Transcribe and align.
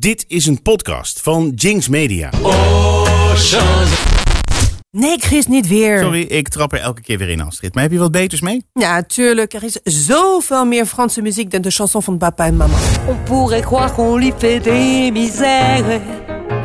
Dit 0.00 0.24
is 0.28 0.46
een 0.46 0.62
podcast 0.62 1.20
van 1.20 1.52
Jinx 1.54 1.88
Media. 1.88 2.30
Nee, 4.90 5.18
Chris, 5.18 5.46
niet 5.46 5.68
weer. 5.68 5.98
Sorry, 5.98 6.20
ik 6.22 6.48
trap 6.48 6.72
er 6.72 6.78
elke 6.78 7.00
keer 7.00 7.18
weer 7.18 7.28
in, 7.28 7.40
Astrid. 7.40 7.74
Maar 7.74 7.82
heb 7.82 7.92
je 7.92 7.98
wat 7.98 8.10
beters 8.10 8.40
mee? 8.40 8.64
Ja, 8.72 9.02
tuurlijk. 9.02 9.54
Er 9.54 9.64
is 9.64 9.80
zoveel 9.84 10.64
meer 10.64 10.86
Franse 10.86 11.22
muziek 11.22 11.50
dan 11.50 11.60
de 11.60 11.70
chanson 11.70 12.02
van 12.02 12.18
papa 12.18 12.44
en 12.46 12.56
mama. 12.56 12.74
On 13.08 13.16
pourrait 13.24 13.62
croire 13.62 13.92
qu'on 13.94 14.16
lui 14.16 14.32
fait 14.38 14.62
des 14.62 15.10
misères 15.12 16.00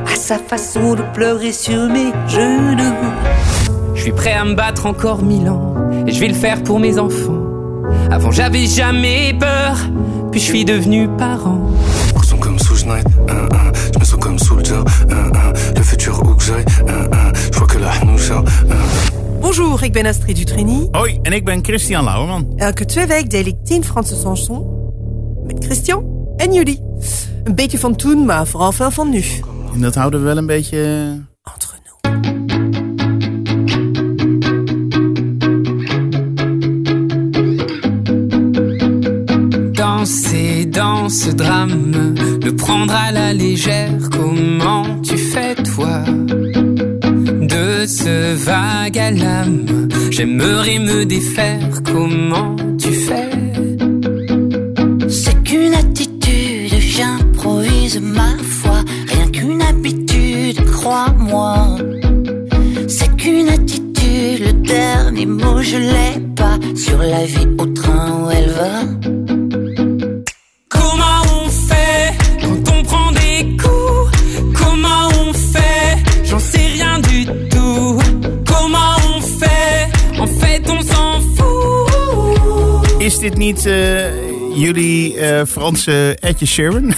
à 0.06 0.16
sa 0.16 0.40
façon 0.48 0.96
de 0.96 1.12
pleurer 1.14 1.52
sur 1.52 1.90
mes 1.90 2.12
genoux. 2.28 2.96
Je 3.94 4.02
suis 4.02 4.14
prêt 4.14 4.34
à 4.34 4.46
me 4.46 4.56
battre 4.56 4.86
encore 4.86 5.22
mille 5.22 5.50
ans 5.50 5.76
et 6.06 6.12
je 6.12 6.20
vais 6.20 6.30
le 6.30 6.40
faire 6.40 6.64
pour 6.64 6.80
mes 6.80 6.98
enfants. 6.98 7.44
Avant 8.10 8.32
j'avais 8.32 8.66
jamais 8.66 9.34
peur, 9.40 9.78
puis 10.32 10.40
je 10.40 10.46
suis 10.46 10.64
devenu 10.64 11.08
parent. 11.18 11.70
Comme 12.86 13.02
sous 13.02 13.02
Schneid, 13.02 13.08
un, 13.30 13.48
un. 13.56 13.72
Je 13.94 14.00
me 14.00 14.06
sens 14.06 14.20
comme 14.20 14.40
soldier, 14.40 14.84
un, 15.10 15.32
un. 15.34 15.54
Le 15.76 15.82
futur 15.84 16.22
où 16.24 16.36
que 16.36 16.44
j'aille. 16.44 16.66
Je 17.52 17.58
vois 17.58 17.68
que 17.68 17.80
la 17.80 17.92
hnoucha, 18.00 18.38
un. 18.38 19.42
Bonjour, 19.42 19.84
ik 19.84 19.94
ben 19.94 20.06
Astrid 20.06 20.36
Dutrini. 20.36 20.88
Hoi, 20.92 21.20
en 21.24 21.34
ik 21.34 21.46
ben 21.46 21.64
Christian 21.64 22.04
Lauerman. 22.04 22.54
Elke 22.58 22.86
twee 22.86 23.06
weken 23.06 23.30
deel 23.30 23.46
ik 23.46 23.56
10 23.64 23.84
Franse 23.84 24.16
chansons 24.16 24.66
met 25.44 25.66
Christian 25.66 26.04
en 26.38 26.54
jullie. 26.54 26.82
Een 27.44 27.56
beetje 27.56 27.80
van 27.80 27.96
toen, 27.96 28.26
maar 28.26 28.48
vooral 28.48 28.72
veel 28.72 28.92
van 28.92 29.10
nu. 29.10 29.24
En 29.74 29.82
dat 29.82 29.96
houden 29.96 30.20
we 30.20 30.26
wel 30.26 30.38
een 30.38 30.46
beetje... 30.46 30.78
Entre 31.44 31.78
nous. 31.84 32.00
Danser 39.72 40.72
dans 40.72 41.22
ce 41.22 41.36
drame, 41.36 42.14
prendre 42.66 42.96
à 42.96 43.12
la 43.12 43.32
légère, 43.32 43.92
comment 44.12 44.86
tu 45.04 45.18
fais 45.18 45.54
toi 45.56 46.04
De 47.54 47.86
ce 47.86 48.34
vague 48.34 48.98
à 48.98 49.12
l'âme, 49.12 49.66
j'aimerais 50.10 50.80
me 50.80 51.06
défaire, 51.06 51.70
comment 51.84 52.56
tu 52.80 52.92
fais? 52.92 53.30
C'est 55.08 55.44
qu'une 55.44 55.76
attitude, 55.76 56.74
j'improvise 56.80 58.00
ma 58.02 58.32
foi. 58.42 58.78
Rien 59.14 59.28
qu'une 59.36 59.62
habitude, 59.62 60.66
crois-moi. 60.66 61.78
C'est 62.88 63.16
qu'une 63.16 63.50
attitude, 63.50 64.40
le 64.48 64.54
dernier 64.54 65.28
mot 65.28 65.62
je 65.62 65.78
l'ai 65.78 66.16
pas. 66.36 66.58
Sur 66.76 66.98
la 66.98 67.26
vie 67.26 67.48
au 67.60 67.66
train 67.68 68.24
où 68.24 68.30
elle 68.32 68.50
va? 68.50 69.25
Dit 83.30 83.38
niet 83.38 83.66
eh, 83.66 84.58
jullie 84.58 85.20
eh, 85.20 85.46
Franse 85.46 86.18
Edje 86.20 86.46
Sheeran? 86.46 86.94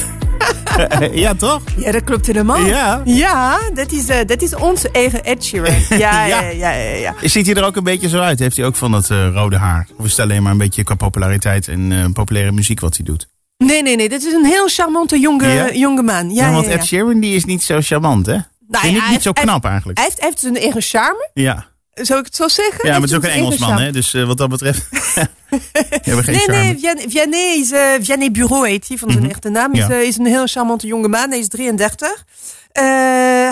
ja, 1.23 1.33
toch? 1.33 1.61
Ja, 1.77 1.91
dat 1.91 2.03
klopt 2.03 2.27
helemaal. 2.27 2.65
Ja. 2.65 3.01
Ja, 3.05 3.59
dat 3.73 3.91
is, 3.91 4.07
eh, 4.07 4.25
dat 4.25 4.41
is 4.41 4.55
onze 4.55 4.91
eigen 4.91 5.23
Ed 5.23 5.45
Sheeran. 5.45 5.75
Ja, 5.99 6.25
ja, 6.25 6.41
ja, 6.41 6.49
ja. 6.49 6.71
ja, 6.71 6.95
ja. 6.95 7.13
Ziet 7.21 7.45
hij 7.45 7.55
er 7.55 7.63
ook 7.63 7.75
een 7.75 7.83
beetje 7.83 8.09
zo 8.09 8.19
uit? 8.19 8.39
Heeft 8.39 8.57
hij 8.57 8.65
ook 8.65 8.75
van 8.75 8.91
dat 8.91 9.07
rode 9.09 9.57
haar? 9.57 9.87
Of 9.97 10.05
is 10.05 10.11
het 10.11 10.19
alleen 10.19 10.43
maar 10.43 10.51
een 10.51 10.57
beetje 10.57 10.83
qua 10.83 10.95
populariteit 10.95 11.67
en 11.67 12.13
populaire 12.13 12.51
muziek 12.51 12.79
wat 12.79 12.95
hij 12.95 13.05
doet? 13.05 13.27
Nee, 13.57 13.81
nee, 13.81 13.95
nee. 13.95 14.09
Dit 14.09 14.23
is 14.23 14.33
een 14.33 14.45
heel 14.45 14.67
charmante 14.67 15.19
jonge, 15.19 15.47
Ja? 15.47 15.71
jonge 15.71 16.01
man. 16.01 16.29
Ja, 16.29 16.51
want. 16.51 16.67
Ed 16.67 16.85
Sheeran 16.85 17.19
die 17.19 17.35
is 17.35 17.45
niet 17.45 17.63
zo 17.63 17.77
charmant, 17.81 18.25
hè? 18.25 18.37
Nou 18.67 18.87
hij 18.87 19.09
niet 19.09 19.21
zo 19.21 19.31
knap 19.31 19.65
eigenlijk. 19.65 19.97
Hij 19.97 20.07
heeft, 20.07 20.19
hij 20.19 20.29
heeft 20.29 20.41
zijn 20.41 20.57
eigen 20.57 20.81
charme. 20.81 21.29
Ja, 21.33 21.65
Zou 22.01 22.19
ik 22.19 22.25
het 22.25 22.35
zo 22.35 22.47
zeggen? 22.47 22.85
ja 22.85 22.91
maar 22.91 23.01
het 23.01 23.09
is 23.09 23.15
ook 23.15 23.23
een 23.23 23.29
Engelsman, 23.29 23.77
hè? 23.77 23.91
Dus 23.91 24.13
eh, 24.13 24.23
wat 24.25 24.37
dat 24.37 24.49
betreft 24.49 24.85
hebben 26.01 26.23
geen 26.23 26.35
Nee, 26.35 26.43
charme. 26.45 26.63
nee, 26.63 26.77
Vian- 26.79 27.09
Vianney 27.09 27.57
is, 27.57 27.71
Vianney 28.05 28.31
Bureau 28.31 28.67
heet 28.67 28.87
hij 28.87 28.97
van 28.97 29.11
zijn 29.11 29.29
echte 29.29 29.49
naam. 29.49 29.73
Is, 29.73 29.79
Mhm. 29.83 29.91
Ja. 29.91 29.97
eh, 29.99 30.07
is 30.07 30.17
een 30.17 30.25
heel 30.25 30.47
charmante 30.47 30.87
jonge 30.87 31.07
man. 31.07 31.29
Hij 31.29 31.39
is 31.39 31.47
33. 31.47 32.25
Eh, 32.71 32.83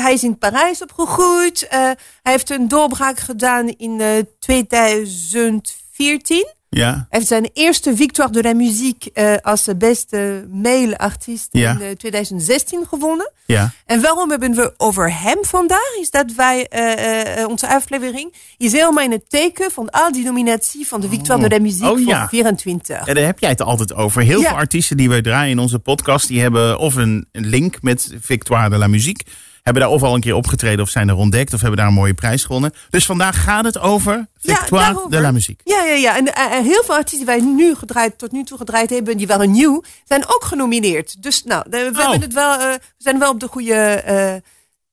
hij 0.04 0.14
is 0.14 0.24
in 0.24 0.38
Parijs 0.38 0.82
opgegroeid. 0.82 1.66
Hij 1.70 1.96
heeft 2.24 2.50
een 2.50 2.68
doorbraak 2.68 3.20
gedaan 3.20 3.68
in 3.68 4.02
eh, 4.02 4.08
2014. 4.40 6.54
Ja, 6.78 6.92
Hij 6.94 7.06
heeft 7.10 7.28
zijn 7.28 7.50
eerste 7.54 7.96
Victoire 7.96 8.32
de 8.32 8.42
la 8.42 8.54
Musique 8.54 9.12
eh, 9.14 9.34
als 9.42 9.68
beste 9.78 10.46
male 10.52 10.98
artiest 10.98 11.48
Ja. 11.52 11.72
in 11.72 11.82
eh, 11.82 11.92
2016 11.92 12.86
gewonnen. 12.90 13.32
ja. 13.46 13.72
En 13.86 14.02
waarom 14.02 14.30
hebben 14.30 14.56
we 14.56 14.74
over 14.78 15.14
hem 15.22 15.38
vandaag? 15.42 15.96
Is 16.02 16.10
dat 16.10 16.32
wij, 16.36 16.68
eh, 16.68 17.42
eh, 17.42 17.48
onze 17.50 17.68
aflevering, 17.68 18.34
is 18.58 18.72
helemaal 18.72 19.04
in 19.04 19.12
het 19.12 19.30
teken 19.30 19.72
van 19.72 19.90
al 19.90 20.12
die 20.12 20.24
nominatie 20.24 20.88
van 20.88 21.02
de 21.02 21.10
Victoire 21.10 21.42
de 21.50 21.56
la 21.56 21.62
Musique 21.62 21.92
Oh, 21.92 22.00
ja. 22.06 22.20
voor 22.20 22.30
24. 22.30 23.06
Ja, 23.06 23.14
daar 23.14 23.26
heb 23.26 23.40
jij 23.40 23.50
het 23.50 23.62
altijd 23.62 23.94
over. 23.96 24.22
Heel 24.22 24.42
Ja. 24.42 24.48
veel 24.48 24.58
artiesten 24.58 24.98
die 24.98 25.10
wij 25.10 25.22
draaien 25.22 25.52
in 25.52 25.60
onze 25.60 25.80
podcast, 25.80 26.28
die 26.28 26.42
hebben 26.42 26.80
of 26.80 26.96
een 26.96 27.28
een 27.32 27.46
link 27.46 27.82
met 27.82 28.12
Victoire 28.22 28.70
de 28.70 28.78
la 28.78 28.88
Musique. 28.88 29.26
Hebben 29.66 29.84
daar 29.84 29.92
of 29.92 30.04
al 30.04 30.14
een 30.16 30.22
keer 30.22 30.36
opgetreden 30.36 30.82
of 30.82 30.90
zijn 30.90 31.10
er 31.10 31.16
ontdekt 31.16 31.54
of 31.54 31.60
hebben 31.62 31.78
daar 31.80 31.88
een 31.88 31.94
mooie 31.94 32.14
prijs 32.14 32.44
gewonnen. 32.44 32.74
Dus 32.90 33.06
vandaag 33.06 33.44
gaat 33.44 33.66
het 33.66 33.80
over 33.80 34.28
Victoire 34.38 35.06
de 35.10 35.20
la 35.20 35.32
Musique. 35.32 35.62
Ja, 35.72 35.84
ja, 35.84 35.94
ja. 35.94 36.18
En 36.18 36.34
eh, 36.34 36.60
heel 36.60 36.84
veel 36.84 36.96
artiesten 36.96 37.18
die 37.18 37.26
wij 37.26 37.40
nu 37.56 37.76
gedraaid, 37.76 38.18
tot 38.18 38.32
nu 38.32 38.44
toe 38.44 38.58
gedraaid 38.58 38.90
hebben, 38.90 39.18
die 39.18 39.28
waren 39.28 39.52
nieuw, 39.52 39.84
zijn 40.04 40.24
ook 40.26 40.44
genomineerd. 40.44 41.24
Dus 41.24 41.44
nou, 41.44 41.64
we, 41.70 41.90
Oh. 41.92 41.98
hebben 42.00 42.22
het 42.22 42.34
wel, 42.34 42.52
eh, 42.60 42.74
we 42.74 42.80
zijn 42.98 43.20
wel 43.20 43.32
op 43.32 43.40
de 43.40 43.48
goede 43.48 43.74
eh, 43.74 44.34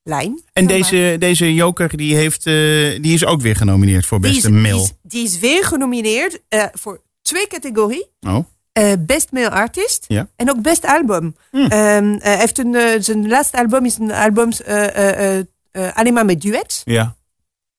lijn. 0.03 0.41
En 0.53 0.63
maar. 0.63 0.73
deze, 0.73 1.15
deze 1.19 1.53
joker 1.53 1.97
die, 1.97 2.15
heeft, 2.15 2.43
die 2.43 3.13
is 3.13 3.25
ook 3.25 3.41
weer 3.41 3.55
genomineerd 3.55 4.05
voor 4.05 4.21
die 4.21 4.31
beste 4.31 4.47
is, 4.49 4.53
mail. 4.61 4.77
Die 4.77 4.83
is, 4.83 4.91
die 5.01 5.23
is 5.23 5.39
weer 5.39 5.63
genomineerd 5.65 6.39
voor 6.73 7.01
twee 7.21 7.47
categorieën. 7.47 8.05
Oh, 8.27 8.45
Eh, 8.73 8.91
best 8.99 9.31
male 9.31 9.49
artist 9.49 10.05
Ja. 10.07 10.27
en 10.35 10.49
ook 10.49 10.61
best 10.61 10.85
album. 10.85 11.35
Ehm, 11.51 11.69
eh, 11.69 12.21
hij 12.21 12.37
heeft 12.37 12.57
een, 12.59 12.75
eh, 12.75 13.01
zijn 13.01 13.27
laatste 13.27 13.57
album 13.57 13.85
is 13.85 13.97
een 13.97 14.11
album 14.13 14.49
alleen 15.93 16.13
maar 16.13 16.25
met 16.25 16.41
duets. 16.41 16.81
ja. 16.85 17.15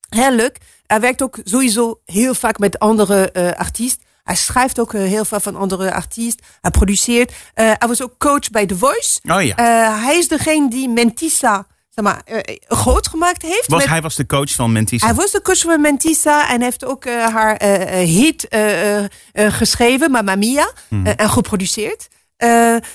Heel 0.09 0.31
leuk. 0.31 0.57
Hij 0.87 0.99
werkt 0.99 1.21
ook 1.21 1.39
sowieso 1.43 1.99
heel 2.05 2.33
vaak 2.33 2.57
met 2.59 2.79
andere 2.79 3.31
artiesten. 3.57 4.03
Hij 4.23 4.35
schrijft 4.35 4.79
ook 4.79 4.93
heel 4.93 5.25
veel 5.25 5.39
van 5.39 5.55
andere 5.55 5.93
artiesten. 5.93 6.45
Hij 6.61 6.71
produceert. 6.71 7.33
Hij 7.53 7.77
was 7.87 8.01
ook 8.03 8.17
coach 8.17 8.49
bij 8.51 8.65
The 8.65 8.77
Voice. 8.77 9.19
Oh 9.29 9.41
ja. 9.41 9.55
Hij 10.03 10.17
is 10.17 10.27
degene 10.27 10.69
die 10.69 10.89
Mentissa 10.89 11.67
zeg 11.95 12.05
maar, 12.05 12.21
eh, 12.25 12.55
groot 12.67 13.07
gemaakt 13.07 13.41
heeft. 13.41 13.67
Was, 13.67 13.79
met- 13.79 13.89
hij 13.89 14.01
was 14.01 14.15
de 14.15 14.25
coach 14.25 14.51
van 14.51 14.71
Mentisa. 14.71 15.05
hij 15.05 15.15
was 15.15 15.31
de 15.31 15.41
coach 15.41 15.57
van 15.59 15.81
Mentissa 15.81 16.49
en 16.49 16.61
heeft 16.61 16.85
ook 16.85 17.05
eh, 17.05 17.25
haar 17.33 17.55
eh, 17.57 18.01
eh, 18.01 18.07
hit 18.07 18.47
eh, 18.47 18.97
eh, 18.97 19.05
eh, 19.31 19.53
geschreven, 19.53 20.11
Mamma 20.11 20.35
Mia, 20.35 20.71
Hmm. 20.87 21.05
eh, 21.05 21.13
en 21.15 21.29
geproduceerd. 21.29 22.07
Eh, 22.37 22.49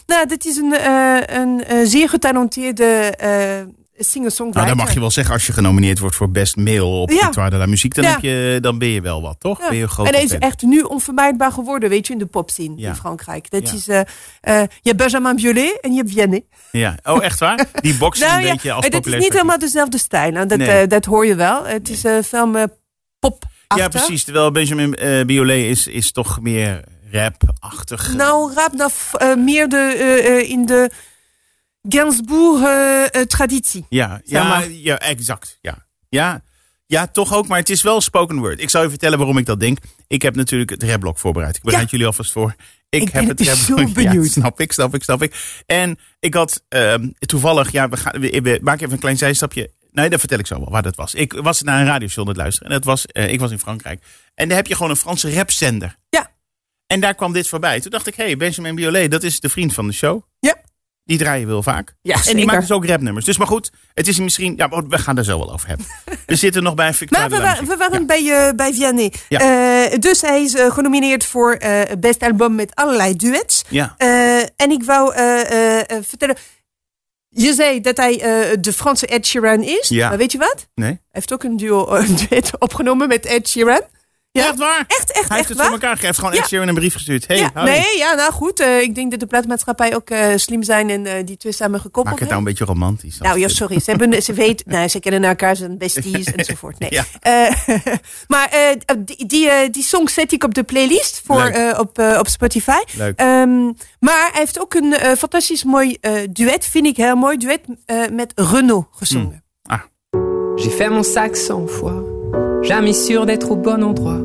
nou, 0.06 0.26
dit 0.26 0.44
is 0.46 0.56
een, 0.56 0.72
eh, 0.74 1.16
een 1.26 1.64
eh, 1.64 1.78
zeer 1.84 2.08
getalenteerde 2.08 2.84
eh 3.16 3.60
singer-songwriter. 4.04 4.62
nou, 4.66 4.76
dat 4.76 4.84
mag 4.86 4.94
je 4.94 5.00
wel 5.00 5.10
zeggen 5.10 5.34
als 5.34 5.46
je 5.46 5.52
genomineerd 5.52 5.98
wordt 5.98 6.16
voor 6.16 6.30
best 6.30 6.56
mail 6.56 7.00
op 7.02 7.10
Ja. 7.10 7.18
Victoire 7.18 7.50
de 7.50 7.56
la 7.56 7.66
Musique. 7.66 8.00
Dan, 8.00 8.10
Ja. 8.10 8.16
heb 8.16 8.20
je, 8.24 8.58
dan 8.60 8.78
ben 8.78 8.88
je 8.88 9.00
wel 9.00 9.22
wat, 9.22 9.36
toch? 9.38 9.58
Ja. 9.60 9.68
Ben 9.68 9.76
je 9.76 9.82
een 9.82 9.88
grote 9.88 10.08
en 10.10 10.14
hij 10.16 10.24
is 10.24 10.32
echt 10.38 10.62
nu 10.62 10.80
onvermijdbaar 10.80 11.52
geworden, 11.52 11.88
weet 11.88 12.06
je, 12.06 12.12
in 12.12 12.18
de 12.18 12.26
popscene 12.26 12.76
in 12.76 12.94
Frankrijk. 12.94 13.50
Dat 13.50 13.72
is, 13.72 13.88
eh, 13.88 14.00
eh, 14.00 14.06
je 14.60 14.68
hebt 14.82 14.96
Benjamin 14.96 15.36
Biolay 15.36 15.78
en 15.80 15.90
je 15.92 15.96
hebt 15.96 16.10
Vianney. 16.10 16.44
Ja. 16.72 16.98
Oh, 17.04 17.24
echt 17.24 17.38
waar? 17.40 17.66
Die 17.80 17.94
boksen 18.04 18.26
Nou 18.28 18.42
een 18.42 18.50
beetje 18.50 18.72
als 18.72 18.84
het 18.84 19.06
is 19.06 19.14
niet 19.14 19.32
helemaal 19.32 19.58
dezelfde 19.58 19.98
stijl. 19.98 20.34
hè. 20.34 20.46
Dat, 20.46 20.58
Nee. 20.58 20.68
eh, 20.68 20.88
dat 20.88 21.04
hoor 21.04 21.26
je 21.26 21.34
wel. 21.34 21.64
Het 21.66 21.88
is 21.88 22.02
veel 22.28 22.46
meer 22.46 22.68
pop 23.18 23.44
Ja, 23.76 23.88
precies. 23.88 24.24
Terwijl 24.24 24.50
Benjamin 24.52 24.96
Biolay 25.26 25.68
is, 25.68 25.86
is 25.86 26.12
toch 26.12 26.40
meer 26.40 26.84
rap-achtig. 27.12 28.14
Nou, 28.14 28.52
rap 28.54 28.72
nou, 28.72 28.90
meer 29.38 29.68
de, 29.68 30.44
in 30.48 30.66
de 30.66 30.90
Gainsbourg-traditie. 31.88 33.86
ja, 33.88 34.08
zeg 34.24 34.42
ja, 34.42 34.48
maar. 34.48 34.70
ja, 34.70 34.98
exact. 34.98 35.58
Ja. 35.60 35.86
Ja, 36.08 36.42
ja, 36.86 37.06
toch 37.06 37.34
ook. 37.34 37.48
Maar 37.48 37.58
het 37.58 37.70
is 37.70 37.82
wel 37.82 38.00
spoken 38.00 38.38
word. 38.38 38.60
Ik 38.60 38.70
zal 38.70 38.82
je 38.82 38.88
vertellen 38.88 39.18
waarom 39.18 39.38
ik 39.38 39.46
dat 39.46 39.60
denk. 39.60 39.78
Ik 40.06 40.22
heb 40.22 40.34
natuurlijk 40.36 40.70
het 40.70 40.82
rapblok 40.82 41.18
voorbereid. 41.18 41.56
Ik 41.56 41.62
bereid 41.62 41.82
Ja. 41.82 41.88
jullie 41.90 42.06
alvast 42.06 42.32
voor. 42.32 42.54
Ik, 42.88 43.02
Ik 43.02 43.08
heb 43.12 43.26
ben 43.26 43.36
het 43.46 43.46
zo 43.58 43.74
rapblok. 43.76 43.94
benieuwd. 43.94 44.24
Ja, 44.24 44.30
snap 44.30 44.60
ik, 44.60 44.72
snap 44.72 44.94
ik, 44.94 45.02
snap 45.02 45.22
ik. 45.22 45.62
En 45.66 45.98
ik 46.20 46.34
had 46.34 46.62
ehm, 46.68 47.08
toevallig, 47.18 47.72
ja, 47.72 47.88
we, 47.88 47.96
gaan, 47.96 48.20
we, 48.20 48.40
we 48.42 48.58
maken 48.62 48.80
even 48.80 48.92
een 48.92 48.98
klein 49.00 49.18
zijstapje. 49.18 49.70
Nee, 49.92 50.08
dat 50.10 50.18
vertel 50.20 50.38
ik 50.38 50.46
zo 50.46 50.58
wel 50.58 50.70
waar 50.70 50.82
dat 50.82 50.96
was. 50.96 51.14
Ik 51.14 51.32
was 51.32 51.62
naar 51.62 51.80
een 51.80 51.86
radioshow 51.86 52.22
aan 52.22 52.28
het 52.28 52.36
luisteren. 52.36 52.68
En 52.68 52.74
dat 52.74 52.84
was, 52.84 53.06
eh, 53.06 53.32
ik 53.32 53.40
was 53.40 53.50
in 53.50 53.58
Frankrijk. 53.58 54.02
En 54.34 54.48
daar 54.48 54.56
heb 54.56 54.66
je 54.66 54.74
gewoon 54.74 54.90
een 54.90 54.96
Franse 54.96 55.32
rapzender. 55.34 55.96
Ja. 56.08 56.30
En 56.86 57.00
daar 57.00 57.14
kwam 57.14 57.32
dit 57.32 57.48
voorbij. 57.48 57.80
Toen 57.80 57.90
dacht 57.90 58.06
ik, 58.06 58.14
hé, 58.14 58.24
hey, 58.24 58.36
Benjamin 58.36 58.74
Biolay, 58.74 59.08
dat 59.08 59.22
is 59.22 59.40
de 59.40 59.48
vriend 59.48 59.74
van 59.74 59.86
de 59.86 59.92
show. 59.92 60.22
Ja. 60.40 60.56
Die 61.10 61.18
draaien 61.18 61.46
we 61.46 61.52
heel 61.52 61.62
vaak. 61.62 61.94
Ja, 62.02 62.14
en 62.14 62.20
die 62.22 62.30
zeker. 62.30 62.46
maakt 62.46 62.60
dus 62.60 62.70
ook 62.70 62.86
rapnummers. 62.86 63.24
Dus 63.24 63.38
maar 63.38 63.46
goed, 63.46 63.70
het 63.94 64.08
is 64.08 64.18
misschien... 64.18 64.54
Ja, 64.56 64.68
we 64.68 64.98
gaan 64.98 65.18
er 65.18 65.24
zo 65.24 65.38
wel 65.38 65.52
over 65.52 65.68
hebben. 65.68 65.86
We 66.26 66.34
zitten 66.36 66.62
nog 66.62 66.74
bij 66.74 66.94
Victoire 67.00 67.28
Maar 67.28 67.38
we, 67.60 67.66
wa- 67.66 67.76
waren 67.76 68.00
Ja. 68.00 68.04
bij, 68.06 68.48
eh, 68.48 68.54
bij 68.54 68.74
Vianney. 68.74 69.12
Ja. 69.28 69.38
Eh, 69.90 69.98
dus 69.98 70.20
hij 70.20 70.42
is 70.42 70.54
eh, 70.54 70.70
genomineerd 70.70 71.24
voor 71.24 71.52
eh 71.52 71.96
best 71.98 72.22
album 72.22 72.54
met 72.54 72.74
allerlei 72.74 73.16
duets. 73.16 73.64
Ja. 73.68 73.94
En 74.56 74.70
ik 74.70 74.82
wou 74.84 75.12
vertellen. 76.02 76.36
je 77.28 77.52
zei 77.54 77.80
dat 77.80 77.96
hij 77.96 78.16
de 78.60 78.72
Franse 78.72 79.06
Ed 79.06 79.26
Sheeran 79.26 79.62
is. 79.62 79.88
Ja. 79.88 80.08
Maar 80.08 80.18
weet 80.18 80.32
je 80.32 80.38
wat? 80.38 80.68
Hij 80.74 80.84
Nee? 80.86 81.00
heeft 81.10 81.32
ook 81.32 81.42
een 81.42 81.56
duo, 81.56 81.86
duet 82.28 82.50
opgenomen 82.58 83.08
met 83.08 83.26
Ed 83.26 83.48
Sheeran. 83.48 83.82
Ja. 84.32 84.46
Echt 84.48 84.58
waar? 84.58 84.84
Echt, 84.86 85.10
echt, 85.12 85.28
Hij 85.28 85.36
heeft 85.36 85.38
echt 85.38 85.48
het 85.48 85.56
waar. 85.56 85.66
voor 85.66 85.74
elkaar 85.74 85.96
gegeven. 85.96 85.98
Hij 85.98 86.06
heeft 86.06 86.18
gewoon 86.18 86.34
Ja. 86.34 86.40
Ed 86.40 86.48
Sheeran 86.48 86.68
een 86.68 86.74
brief 86.74 86.92
gestuurd. 86.92 87.26
Hey, 87.26 87.36
ja, 87.38 87.50
nee, 87.64 87.96
ja, 87.98 88.14
nou 88.14 88.32
goed. 88.32 88.60
eh, 88.60 88.80
ik 88.80 88.94
denk 88.94 89.10
dat 89.10 89.20
de 89.20 89.26
platenmaatschappij 89.26 89.94
ook 89.94 90.10
eh, 90.10 90.26
slim 90.36 90.62
zijn 90.62 90.90
en 90.90 91.06
eh, 91.06 91.26
die 91.26 91.36
twee 91.36 91.52
samen 91.52 91.80
gekoppeld 91.80 92.04
Maak 92.10 92.18
het 92.18 92.28
nou 92.28 92.40
een 92.40 92.46
beetje 92.46 92.64
romantisch. 92.64 93.18
Nou 93.18 93.38
ja, 93.38 93.48
sorry. 93.48 93.80
Ze, 93.80 93.90
hebben, 93.90 94.22
ze 94.22 94.32
weten, 94.44 94.70
nou, 94.70 94.88
ze 94.88 95.00
kennen 95.00 95.24
elkaar, 95.24 95.56
zijn 95.56 95.78
besties 95.78 96.26
enzovoort. 96.32 96.78
Nee. 96.78 96.90
Ja. 96.92 97.04
Eh, 97.20 97.54
maar 98.28 98.48
eh, 98.50 98.96
die, 98.98 99.26
die, 99.26 99.70
die 99.70 99.82
song 99.82 100.08
zet 100.08 100.32
ik 100.32 100.44
op 100.44 100.54
de 100.54 100.62
playlist 100.62 101.22
voor, 101.24 101.42
Leuk. 101.42 101.54
eh, 101.54 101.78
op, 101.78 101.98
op 102.18 102.28
Spotify. 102.28 102.78
Leuk. 102.96 103.18
Ehm, 103.18 103.64
maar 103.98 104.28
hij 104.32 104.40
heeft 104.40 104.60
ook 104.60 104.74
een 104.74 104.94
fantastisch 105.18 105.64
mooi 105.64 105.96
eh, 106.00 106.12
duet, 106.30 106.66
vind 106.66 106.86
ik 106.86 106.96
heel 106.96 107.16
mooi, 107.16 107.36
duet 107.36 107.60
eh, 107.86 107.96
met 108.12 108.32
Renault 108.34 108.86
gezongen. 108.90 109.44
J'ai 110.56 110.70
fait 110.70 110.90
mon 110.90 111.04
sac 111.04 111.36
cent 111.36 111.70
fois, 111.70 111.92
jamais 112.70 112.92
sûr 112.92 113.26
d'être 113.26 113.50
au 113.50 113.56
bon 113.56 113.82
endroit. 113.82 114.20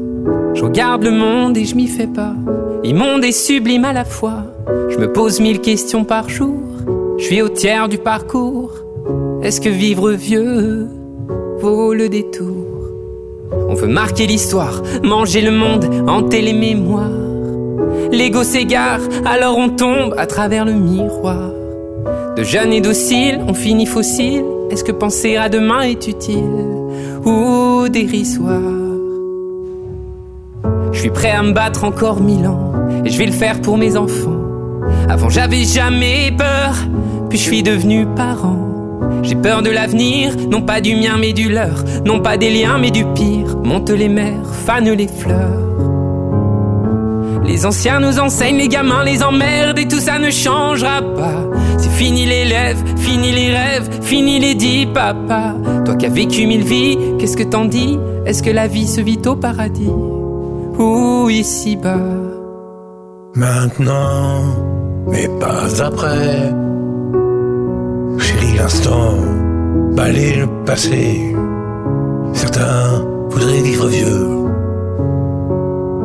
Je 0.53 0.63
regarde 0.63 1.03
le 1.03 1.09
monde 1.09 1.57
et 1.57 1.65
je 1.65 1.75
m'y 1.75 1.87
fais 1.87 2.05
pas. 2.05 2.35
Immonde 2.83 3.25
et 3.25 3.31
sublime 3.31 3.85
à 3.85 3.91
la 3.91 4.05
fois. 4.05 4.43
Je 4.91 4.99
me 4.99 5.11
pose 5.11 5.39
mille 5.39 5.61
questions 5.61 6.03
par 6.03 6.29
jour. 6.29 6.61
Je 7.17 7.23
suis 7.23 7.41
au 7.41 7.49
tiers 7.49 7.89
du 7.89 7.97
parcours. 7.97 8.73
Est-ce 9.41 9.59
que 9.59 9.69
vivre 9.69 10.11
vieux 10.11 10.87
vaut 11.57 11.95
le 11.95 12.07
détour? 12.07 12.67
On 13.67 13.73
veut 13.73 13.87
marquer 13.87 14.27
l'histoire, 14.27 14.83
manger 15.01 15.41
le 15.41 15.49
monde, 15.49 15.89
hanter 16.07 16.43
les 16.43 16.53
mémoires. 16.53 17.25
L'ego 18.11 18.43
s'égare, 18.43 19.01
alors 19.25 19.57
on 19.57 19.69
tombe 19.69 20.13
à 20.19 20.27
travers 20.27 20.65
le 20.65 20.73
miroir. 20.73 21.49
De 22.37 22.43
jeunes 22.43 22.73
et 22.73 22.81
dociles, 22.81 23.39
on 23.47 23.55
finit 23.55 23.87
fossile. 23.87 24.45
Est-ce 24.69 24.83
que 24.83 24.91
penser 24.91 25.37
à 25.37 25.49
demain 25.49 25.81
est 25.81 26.07
utile 26.07 26.43
ou 27.23 27.87
dérisoire? 27.87 28.61
Je 30.91 30.99
suis 30.99 31.09
prêt 31.09 31.31
à 31.31 31.43
me 31.43 31.51
battre 31.51 31.83
encore 31.83 32.19
mille 32.19 32.47
ans 32.47 32.71
et 33.03 33.09
je 33.09 33.17
vais 33.17 33.25
le 33.25 33.31
faire 33.31 33.61
pour 33.61 33.77
mes 33.77 33.95
enfants. 33.95 34.41
Avant 35.09 35.29
j'avais 35.29 35.63
jamais 35.63 36.33
peur, 36.37 36.75
puis 37.29 37.37
je 37.37 37.43
suis 37.43 37.63
devenu 37.63 38.05
parent. 38.15 38.59
J'ai 39.21 39.35
peur 39.35 39.61
de 39.61 39.69
l'avenir, 39.69 40.35
non 40.49 40.61
pas 40.61 40.81
du 40.81 40.95
mien 40.95 41.17
mais 41.19 41.33
du 41.33 41.49
leur, 41.49 41.83
non 42.05 42.19
pas 42.19 42.37
des 42.37 42.49
liens 42.49 42.77
mais 42.79 42.91
du 42.91 43.05
pire. 43.13 43.57
Monte 43.63 43.91
les 43.91 44.09
mers, 44.09 44.53
fanent 44.65 44.93
les 44.93 45.07
fleurs. 45.07 45.61
Les 47.45 47.65
anciens 47.65 47.99
nous 47.99 48.19
enseignent, 48.19 48.57
les 48.57 48.67
gamins 48.67 49.03
les 49.03 49.21
emmerdent 49.21 49.77
et 49.77 49.87
tout 49.87 49.99
ça 49.99 50.17
ne 50.17 50.31
changera 50.31 51.01
pas. 51.01 51.43
Fini 51.95 52.25
les 52.25 52.43
lèvres, 52.43 52.83
fini 52.97 53.31
les 53.31 53.55
rêves, 53.55 53.89
fini 54.01 54.37
les 54.37 54.53
dix 54.53 54.85
papas. 54.85 55.55
Toi 55.85 55.95
qui 55.95 56.05
as 56.05 56.09
vécu 56.09 56.45
mille 56.45 56.65
vies, 56.65 56.97
qu'est-ce 57.17 57.37
que 57.37 57.43
t'en 57.43 57.63
dis? 57.63 57.97
Est-ce 58.25 58.43
que 58.43 58.49
la 58.49 58.67
vie 58.67 58.85
se 58.85 58.99
vit 58.99 59.21
au 59.25 59.37
paradis? 59.37 59.93
Ou 60.77 61.29
ici-bas? 61.29 62.01
Maintenant, 63.33 64.41
mais 65.07 65.29
pas 65.39 65.81
après. 65.81 66.53
Chérie, 68.19 68.57
l'instant, 68.57 69.15
balayer 69.93 70.41
le 70.41 70.47
passé. 70.65 71.33
Certains 72.33 73.05
voudraient 73.29 73.61
vivre 73.61 73.87
vieux. 73.87 74.27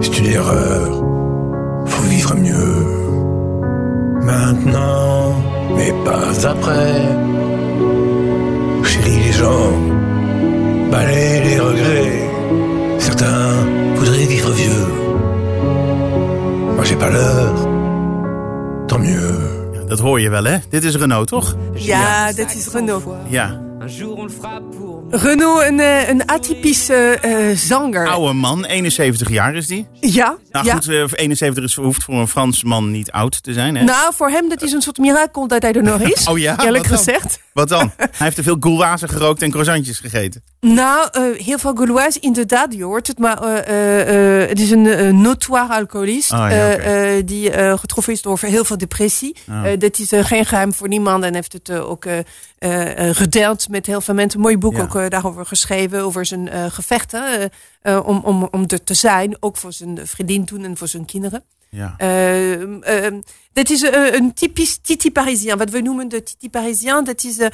C'est 0.00 0.18
une 0.20 0.26
erreur, 0.26 1.04
faut 1.84 2.02
vivre 2.04 2.36
mieux. 2.36 2.86
Maintenant, 4.22 5.34
mais 5.76 5.92
pas 6.04 6.46
après. 6.48 6.94
Chérie, 8.84 9.20
les 9.26 9.32
gens, 9.32 9.72
balayer 10.90 11.40
les 11.44 11.58
regrets. 11.60 12.30
Certains 12.98 13.64
voudraient 13.94 14.26
vivre 14.26 14.50
vieux. 14.50 14.86
Moi 16.76 16.84
j'ai 16.84 16.96
pas 16.96 17.10
l'heure, 17.10 17.68
tant 18.86 18.98
mieux. 18.98 19.38
Dat 19.88 20.00
hoor 20.00 20.20
je 20.20 20.30
wel, 20.30 20.44
hè? 20.44 20.58
Dit 20.68 20.84
is 20.84 20.96
Renault, 20.96 21.28
toch? 21.28 21.56
Ja, 21.74 22.32
dat 22.32 22.54
is 22.54 22.68
Renault. 22.72 23.04
Ja. 23.28 23.69
Un 23.90 23.96
jour 23.96 24.16
on 24.16 24.22
le 24.24 24.30
fera 24.30 24.60
pour 24.78 25.02
Renault, 25.10 25.62
een, 25.62 25.80
eh, 25.80 26.08
een 26.08 26.28
atypische 26.28 26.94
eh, 27.20 27.56
zanger. 27.56 28.08
Oude 28.08 28.32
man, 28.32 28.64
71 28.64 29.28
jaar 29.30 29.54
is 29.54 29.66
die. 29.66 29.86
Ja, 30.00 30.36
Nou 30.50 30.66
ja. 30.66 30.74
goed, 30.74 30.88
eh, 30.88 31.04
71 31.12 31.64
is, 31.64 31.74
hoeft 31.74 32.04
voor 32.04 32.14
een 32.14 32.28
Frans 32.28 32.64
man 32.64 32.90
niet 32.90 33.10
oud 33.10 33.42
te 33.42 33.52
zijn, 33.52 33.76
hè? 33.76 33.84
Nou, 33.84 34.12
voor 34.14 34.28
hem 34.30 34.48
dat 34.48 34.62
is 34.62 34.72
een 34.72 34.82
soort 34.82 34.98
mirakel 34.98 35.46
dat 35.48 35.62
hij 35.62 35.72
er 35.72 35.82
nog 35.82 36.00
is. 36.00 36.26
Oh 36.30 36.38
ja, 36.38 36.64
Eerlijk 36.64 36.86
wat 36.86 37.04
dan? 37.04 37.14
gezegd. 37.14 37.40
Wat 37.52 37.68
dan? 37.68 37.92
Hij 37.96 38.08
heeft 38.18 38.36
te 38.36 38.42
veel 38.42 38.56
gouazen 38.60 39.08
gerookt 39.08 39.42
en 39.42 39.50
croissantjes 39.50 39.98
gegeten. 39.98 40.42
Nou, 40.60 41.08
eh, 41.12 41.22
heel 41.44 41.58
veel 41.58 41.74
Gaulois, 41.74 42.18
inderdaad, 42.18 42.74
je 42.74 42.84
hoort 42.84 43.06
het. 43.06 43.18
Maar 43.18 43.38
eh, 43.42 43.58
eh, 43.58 44.42
eh, 44.42 44.48
het 44.48 44.60
is 44.60 44.70
een 44.70 44.86
eh, 44.86 45.12
notoire 45.12 45.74
alcoholist. 45.74 46.32
Oh 46.32 46.38
ja, 46.38 46.48
eh, 46.50 47.16
eh, 47.18 47.26
die 47.26 47.50
eh, 47.50 47.78
getroffen 47.78 48.12
is 48.12 48.22
door 48.22 48.38
heel 48.40 48.64
veel 48.64 48.78
depressie. 48.78 49.36
Oh. 49.48 49.66
Eh, 49.72 49.78
dat 49.78 49.98
is 49.98 50.12
eh, 50.12 50.24
geen 50.24 50.44
geheim 50.46 50.72
voor 50.74 50.88
niemand. 50.88 51.24
En 51.24 51.34
heeft 51.34 51.52
het 51.52 51.68
eh, 51.68 51.90
ook 51.90 52.04
eh, 52.04 52.12
eh, 52.12 52.18
eh, 52.18 52.24
gedeeld 53.14 53.68
met 53.68 53.86
heel 53.86 54.00
veel 54.00 54.14
mensen. 54.14 54.38
Een 54.38 54.44
mooi 54.44 54.58
boek 54.58 54.76
Ja. 54.76 54.82
ook 54.82 54.94
eh, 54.94 55.08
daarover 55.08 55.46
geschreven. 55.46 56.02
Over 56.02 56.26
zijn 56.26 56.48
eh, 56.48 56.64
gevechten. 56.68 57.24
eh, 57.40 57.96
eh, 57.96 58.06
om, 58.06 58.20
om, 58.24 58.48
om 58.50 58.64
er 58.66 58.84
te 58.84 58.94
zijn. 58.94 59.36
Ook 59.40 59.56
voor 59.56 59.72
zijn 59.72 60.06
vriendin 60.06 60.44
toen 60.44 60.64
en 60.64 60.76
voor 60.76 60.88
zijn 60.88 61.04
kinderen. 61.04 61.44
Ja. 61.68 61.94
Ehm, 61.96 62.82
ehm, 62.82 63.20
dat 63.52 63.70
is 63.70 63.82
eh, 63.82 64.12
een 64.14 64.34
typisch 64.34 64.78
Titi 64.82 65.12
Parisien. 65.12 65.58
Wat 65.58 65.70
we 65.70 65.80
noemen 65.80 66.08
de 66.08 66.22
Titi 66.22 66.50
Parisien. 66.50 67.04
Dat 67.04 67.24
is 67.24 67.38
eh, 67.38 67.48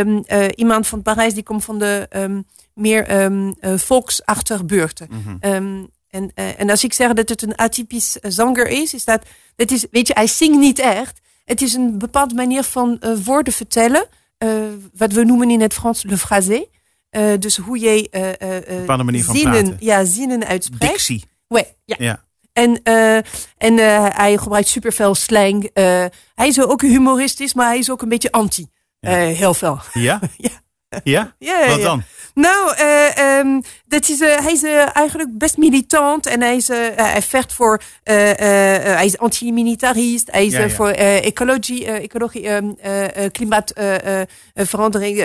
ehm, 0.00 0.18
eh, 0.26 0.44
iemand 0.54 0.86
van 0.86 1.02
Parijs 1.02 1.34
die 1.34 1.42
komt 1.42 1.64
van 1.64 1.78
de 1.78 2.06
ehm, 2.10 2.40
meer 2.74 3.06
ehm 3.06 3.52
eh, 3.60 3.74
volksachterbuurten. 3.78 5.08
Mhm. 5.10 5.36
Ehm, 5.40 5.84
en, 6.10 6.30
eh, 6.34 6.60
en 6.60 6.70
als 6.70 6.84
ik 6.84 6.92
zeg 6.92 7.12
dat 7.12 7.28
het 7.28 7.42
een 7.42 7.56
atypisch 7.56 8.20
eh, 8.20 8.30
zanger 8.30 8.66
is, 8.68 8.94
is 8.94 9.04
dat, 9.04 9.22
dat 9.56 9.70
is, 9.70 9.86
weet 9.90 10.06
je, 10.06 10.14
hij 10.14 10.26
zingt 10.26 10.58
niet 10.58 10.78
echt. 10.78 11.20
Het 11.44 11.62
is 11.62 11.74
een 11.74 11.98
bepaalde 11.98 12.34
manier 12.34 12.62
van 12.62 12.96
eh, 13.00 13.12
woorden 13.24 13.52
vertellen. 13.52 14.06
Eh, 14.38 14.50
wat 14.96 15.12
we 15.12 15.24
noemen 15.24 15.50
in 15.50 15.60
het 15.60 15.74
Frans 15.74 16.02
le 16.02 16.16
phrasé. 16.16 16.64
Eh, 17.10 17.32
dus 17.38 17.56
hoe 17.56 17.78
je 17.78 18.10
eh, 18.10 19.20
zinnen, 19.34 19.76
ja, 19.80 20.04
zinnen 20.04 20.46
uitspreekt. 20.46 20.92
Dixie. 20.92 21.24
Ouais, 21.46 21.74
ja. 21.84 21.96
Ja. 21.98 22.26
En, 22.52 22.82
en 23.56 23.76
hij 24.14 24.36
gebruikt 24.38 24.68
superveel 24.68 25.14
slang. 25.14 25.70
Hij 26.34 26.46
is 26.46 26.62
ook 26.62 26.82
humoristisch, 26.82 27.54
maar 27.54 27.66
hij 27.66 27.78
is 27.78 27.90
ook 27.90 28.02
een 28.02 28.08
beetje 28.08 28.32
anti. 28.32 28.66
Ja. 29.00 29.10
Heel 29.10 29.54
veel. 29.54 29.80
Ja? 29.92 30.20
Ja. 30.36 30.50
Ja? 31.04 31.34
Ja, 31.38 31.68
Wat 31.68 31.80
dan? 31.82 32.02
Nou, 32.38 32.74
ehm, 32.76 33.60
dat 33.86 34.08
is, 34.08 34.20
eh, 34.20 34.38
hij 34.38 34.52
is 34.52 34.62
eh, 34.62 34.96
eigenlijk 34.96 35.38
best 35.38 35.56
militant 35.56 36.26
en 36.26 36.40
hij, 36.42 36.56
is, 36.56 36.68
hij 36.68 37.22
vecht 37.22 37.52
voor, 37.52 37.82
hij 38.02 39.04
is 39.04 39.18
anti-militarist, 39.18 40.30
hij 40.30 40.46
is 40.46 40.52
Ja, 40.52 40.60
ja. 40.60 40.68
voor 40.68 40.88
ecologie, 40.88 41.86
ecologie 41.86 42.48
ehm, 42.48 42.70
eh, 42.80 43.24
eh, 43.24 43.32
klimaatverandering. 43.32 45.18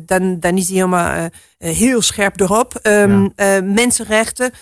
dan, 0.00 0.40
dan 0.40 0.56
is 0.56 0.66
hij 0.66 0.76
helemaal 0.76 1.28
heel 1.58 2.02
scherp 2.02 2.40
erop. 2.40 2.74
Ehm, 2.82 3.28
eh, 3.36 3.60
mensenrechten. 3.60 4.52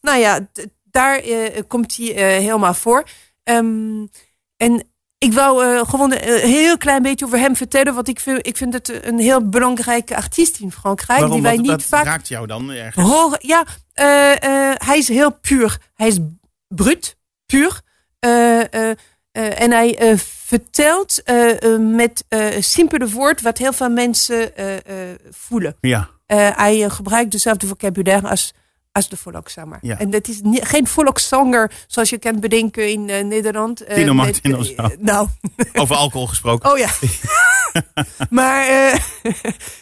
Nou 0.00 0.18
ja, 0.18 0.48
daar 0.90 1.22
komt 1.68 1.96
hij 1.96 2.06
helemaal 2.40 2.74
voor. 2.74 3.04
Ehm, 3.42 4.06
en 4.56 4.91
ik 5.22 5.32
wou 5.32 5.64
eh, 5.64 5.88
gewoon 5.88 6.12
een 6.12 6.40
heel 6.48 6.78
klein 6.78 7.02
beetje 7.02 7.24
over 7.24 7.38
hem 7.38 7.56
vertellen. 7.56 7.94
Want 7.94 8.08
ik 8.08 8.20
vind, 8.20 8.46
ik 8.46 8.56
vind 8.56 8.72
het 8.72 9.04
een 9.06 9.18
heel 9.18 9.48
belangrijke 9.48 10.16
artiest 10.16 10.60
in 10.60 10.72
Frankrijk. 10.72 11.18
Waarom? 11.20 11.32
Die 11.32 11.42
wij 11.42 11.56
Wat, 11.56 11.66
niet 11.66 11.84
vaak 11.84 12.04
raakt 12.04 12.28
jou 12.28 12.46
dan 12.46 12.70
ergens? 12.70 13.06
horen. 13.10 13.38
Ja, 13.42 13.64
eh, 13.92 14.32
eh, 14.42 14.74
hij 14.78 14.98
is 14.98 15.08
heel 15.08 15.30
puur. 15.30 15.78
Hij 15.94 16.06
is 16.06 16.18
bruut, 16.68 17.16
puur. 17.46 17.80
Eh, 18.18 18.60
eh, 18.74 18.90
eh, 19.32 19.60
en 19.60 19.70
hij 19.70 19.98
eh, 19.98 20.16
vertelt 20.46 21.22
eh, 21.22 21.62
eh, 21.62 21.80
met 21.80 22.24
eh 22.28 22.46
simpele 22.60 23.08
woord 23.08 23.40
wat 23.40 23.58
heel 23.58 23.72
veel 23.72 23.90
mensen 23.90 24.56
eh, 24.56 24.76
eh, 24.76 25.18
voelen. 25.30 25.76
Ja. 25.80 26.08
Eh, 26.26 26.56
hij 26.56 26.84
eh, 26.84 26.90
gebruikt 26.90 27.32
dezelfde 27.32 27.66
vocabulaire 27.66 28.28
als, 28.28 28.52
als 28.92 29.08
de 29.08 29.16
volkszanger. 29.16 29.78
Ja. 29.80 29.98
En 29.98 30.10
dat 30.10 30.28
is 30.28 30.40
niet, 30.42 30.64
geen 30.64 30.86
volkszanger 30.86 31.70
zoals 31.86 32.10
je 32.10 32.18
kan 32.18 32.40
bedenken 32.40 32.90
in 32.90 33.08
eh, 33.08 33.24
Nederland. 33.24 33.80
Eh, 33.84 33.94
Tino 33.94 34.14
met, 34.14 34.24
Martin 34.24 34.56
of 34.56 34.68
eh, 34.68 34.84
zo. 34.88 34.94
nou, 34.98 35.28
Over 35.82 35.96
alcohol 35.96 36.26
gesproken. 36.26 36.70
Oh 36.70 36.78
ja. 36.78 36.88
maar, 38.30 38.66
eh, 38.68 38.98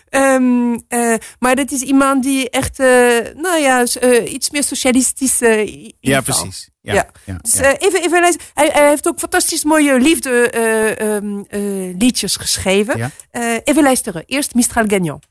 ehm, 0.08 0.78
eh, 0.88 1.14
maar 1.38 1.56
dat 1.56 1.70
is 1.70 1.80
iemand 1.80 2.22
die 2.22 2.50
echt, 2.50 2.78
eh, 2.78 2.86
nou 3.34 3.58
ja, 3.60 3.84
eh, 4.00 4.32
iets 4.32 4.50
meer 4.50 4.64
socialistisch. 4.64 5.40
i- 5.42 5.92
ja, 6.00 6.20
precies. 6.20 6.68
Ja. 6.82 6.94
Ja. 6.94 7.06
Ja. 7.24 7.38
Dus, 7.42 7.52
ja. 7.54 7.62
eh, 7.62 7.86
even, 7.88 8.00
even 8.02 8.20
luisteren. 8.20 8.46
Hij, 8.54 8.68
hij 8.72 8.88
heeft 8.88 9.08
ook 9.08 9.18
fantastisch 9.18 9.64
mooie 9.64 9.98
liefde 10.00 10.50
eh, 10.50 11.14
ehm, 11.16 11.38
eh, 11.48 11.60
liedjes 11.98 12.36
geschreven. 12.36 12.98
Ja. 12.98 13.10
Eh, 13.30 13.54
even 13.64 13.82
luisteren. 13.82 14.22
Eerst 14.26 14.54
Mistral 14.54 14.84
Gagnant. 14.86 15.26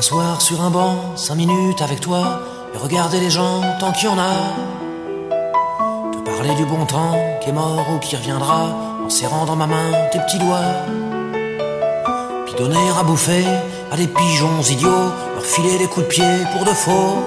M'asseoir 0.00 0.40
sur 0.40 0.62
un 0.62 0.70
banc, 0.70 1.14
cinq 1.14 1.34
minutes 1.34 1.82
avec 1.82 2.00
toi, 2.00 2.40
et 2.72 2.78
regarder 2.78 3.20
les 3.20 3.28
gens 3.28 3.60
tant 3.78 3.92
qu'il 3.92 4.08
y 4.08 4.08
en 4.08 4.18
a. 4.18 4.32
Te 6.10 6.18
parler 6.24 6.54
du 6.54 6.64
bon 6.64 6.86
temps 6.86 7.18
qui 7.42 7.50
est 7.50 7.52
mort 7.52 7.84
ou 7.94 7.98
qui 7.98 8.16
reviendra, 8.16 8.68
en 9.04 9.10
serrant 9.10 9.44
dans 9.44 9.56
ma 9.56 9.66
main 9.66 9.92
tes 10.10 10.18
petits 10.20 10.38
doigts. 10.38 10.72
Puis 12.46 12.54
donner 12.54 12.88
à 12.98 13.02
bouffer 13.02 13.44
à 13.92 13.96
des 13.98 14.06
pigeons 14.06 14.62
idiots, 14.70 15.12
leur 15.34 15.44
filer 15.44 15.76
des 15.76 15.86
coups 15.86 16.06
de 16.06 16.10
pied 16.10 16.32
pour 16.54 16.64
de 16.64 16.72
faux. 16.72 17.18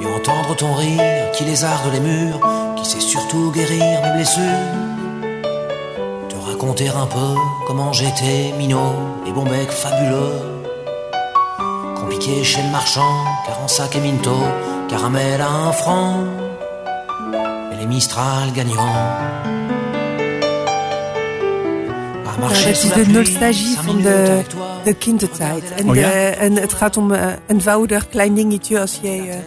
Et 0.00 0.06
entendre 0.16 0.56
ton 0.56 0.74
rire 0.74 1.30
qui 1.34 1.44
lézarde 1.44 1.86
les 1.92 2.00
murs, 2.00 2.40
qui 2.74 2.84
sait 2.84 2.98
surtout 2.98 3.52
guérir 3.52 4.02
mes 4.02 4.10
blessures. 4.10 4.66
Te 6.28 6.50
raconter 6.50 6.88
un 6.88 7.06
peu 7.06 7.36
comment 7.68 7.92
j'étais 7.92 8.52
minot 8.58 8.96
et 9.24 9.30
bon 9.30 9.44
bec 9.44 9.70
fabuleux. 9.70 10.51
Compliqué 12.24 12.44
chez 12.44 12.62
le 12.62 12.70
marchand, 12.70 13.24
car 13.46 13.60
en 13.64 13.66
sac 13.68 13.96
et 13.96 14.00
minto, 14.00 14.30
caramel 14.88 15.40
à 15.40 15.48
un 15.48 15.72
franc. 15.72 16.14
Et 17.72 17.76
les 17.80 17.86
Mistral 17.86 18.52
gagnants. 18.54 18.94
À 22.24 22.34
Ja, 22.34 22.40
marcher 22.40 22.68
dat 22.70 22.76
sous 22.76 22.86
is 22.86 22.96
la 22.96 23.04
de 23.04 23.10
nostalgie 23.12 23.76
van 23.76 23.96
de, 24.02 24.42
de 24.84 24.94
kindertijd. 24.94 25.64
En, 25.76 25.88
Oh 25.90 25.94
ja? 25.96 26.08
de- 26.08 26.36
en 26.38 26.56
het 26.56 26.72
gaat 26.72 26.96
om 26.96 27.12
eenvoudig 27.46 28.08
klein 28.08 28.34
dingetje 28.34 28.80
als 28.80 28.98
je 29.02 29.08
een 29.08 29.42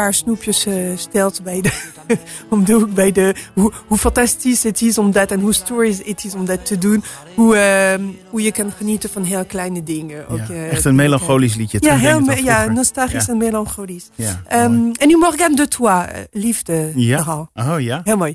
paar 0.00 0.14
snoepjes 0.14 0.66
eh, 0.66 0.74
stelt 0.96 1.42
bij 1.42 1.60
de, 1.60 1.72
om 2.50 2.64
de 2.64 2.72
hoek 2.72 2.94
bij 2.94 3.12
de 3.12 3.34
hoe, 3.54 3.72
hoe 3.86 3.98
fantastisch 3.98 4.62
het 4.62 4.82
is 4.82 4.98
om 4.98 5.10
dat 5.12 5.30
en 5.30 5.40
hoe 5.40 5.52
stoer 5.52 5.86
het 5.86 6.24
is 6.24 6.34
om 6.34 6.44
dat 6.44 6.66
te 6.66 6.78
doen. 6.78 7.02
Hoe, 7.34 7.56
eh, 7.56 8.04
hoe 8.30 8.42
je 8.42 8.52
kan 8.52 8.70
genieten 8.72 9.10
van 9.10 9.22
heel 9.22 9.44
kleine 9.44 9.82
dingen. 9.82 10.28
Ook, 10.28 10.38
Ja, 10.38 10.44
eh, 10.48 10.72
echt 10.72 10.84
een 10.84 10.94
melancholisch 10.94 11.54
liedje. 11.54 11.78
Ja, 11.80 11.96
heel, 11.96 12.30
ja 12.32 12.66
nostalgisch 12.66 13.26
Ja. 13.26 13.32
en 13.32 13.38
melancholisch. 13.38 14.08
Ja, 14.14 14.42
Ehm, 14.48 14.90
en 14.92 15.08
nu 15.08 15.16
Morgane 15.16 15.56
de 15.56 15.68
Toi, 15.68 16.04
eh, 16.04 16.20
liefde 16.30 16.92
ja. 16.94 17.16
verhaal. 17.16 17.50
Oh 17.54 17.80
ja. 17.80 18.00
Heel 18.04 18.16
mooi. 18.16 18.34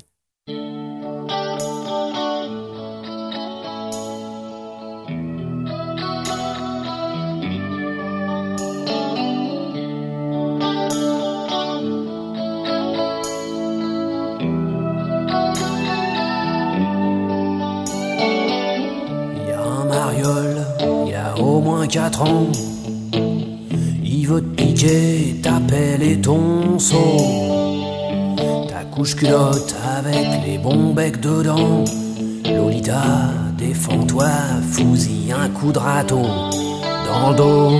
24 21.86 22.22
ans. 22.22 22.50
Il 24.02 24.26
veut 24.26 24.40
te 24.40 24.56
piquer 24.60 25.36
ta 25.40 25.60
pelle 25.68 26.02
et 26.02 26.20
ton 26.20 26.80
seau. 26.80 27.16
Ta 28.68 28.82
couche 28.92 29.14
culotte 29.14 29.72
avec 29.96 30.26
les 30.44 30.58
bons 30.58 30.92
becs 30.94 31.20
dedans. 31.20 31.84
Lolita, 32.44 33.30
défends-toi, 33.56 34.28
fousille 34.68 35.32
un 35.32 35.48
coup 35.50 35.70
de 35.70 35.78
râteau 35.78 36.22
dans 37.06 37.30
le 37.30 37.36
dos. 37.36 37.70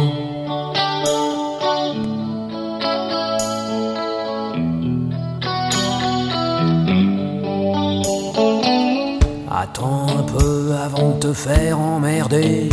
Attends 9.50 10.06
un 10.16 10.22
peu 10.22 10.72
avant 10.84 11.10
de 11.16 11.18
te 11.18 11.32
faire 11.32 11.80
emmerder. 11.80 12.68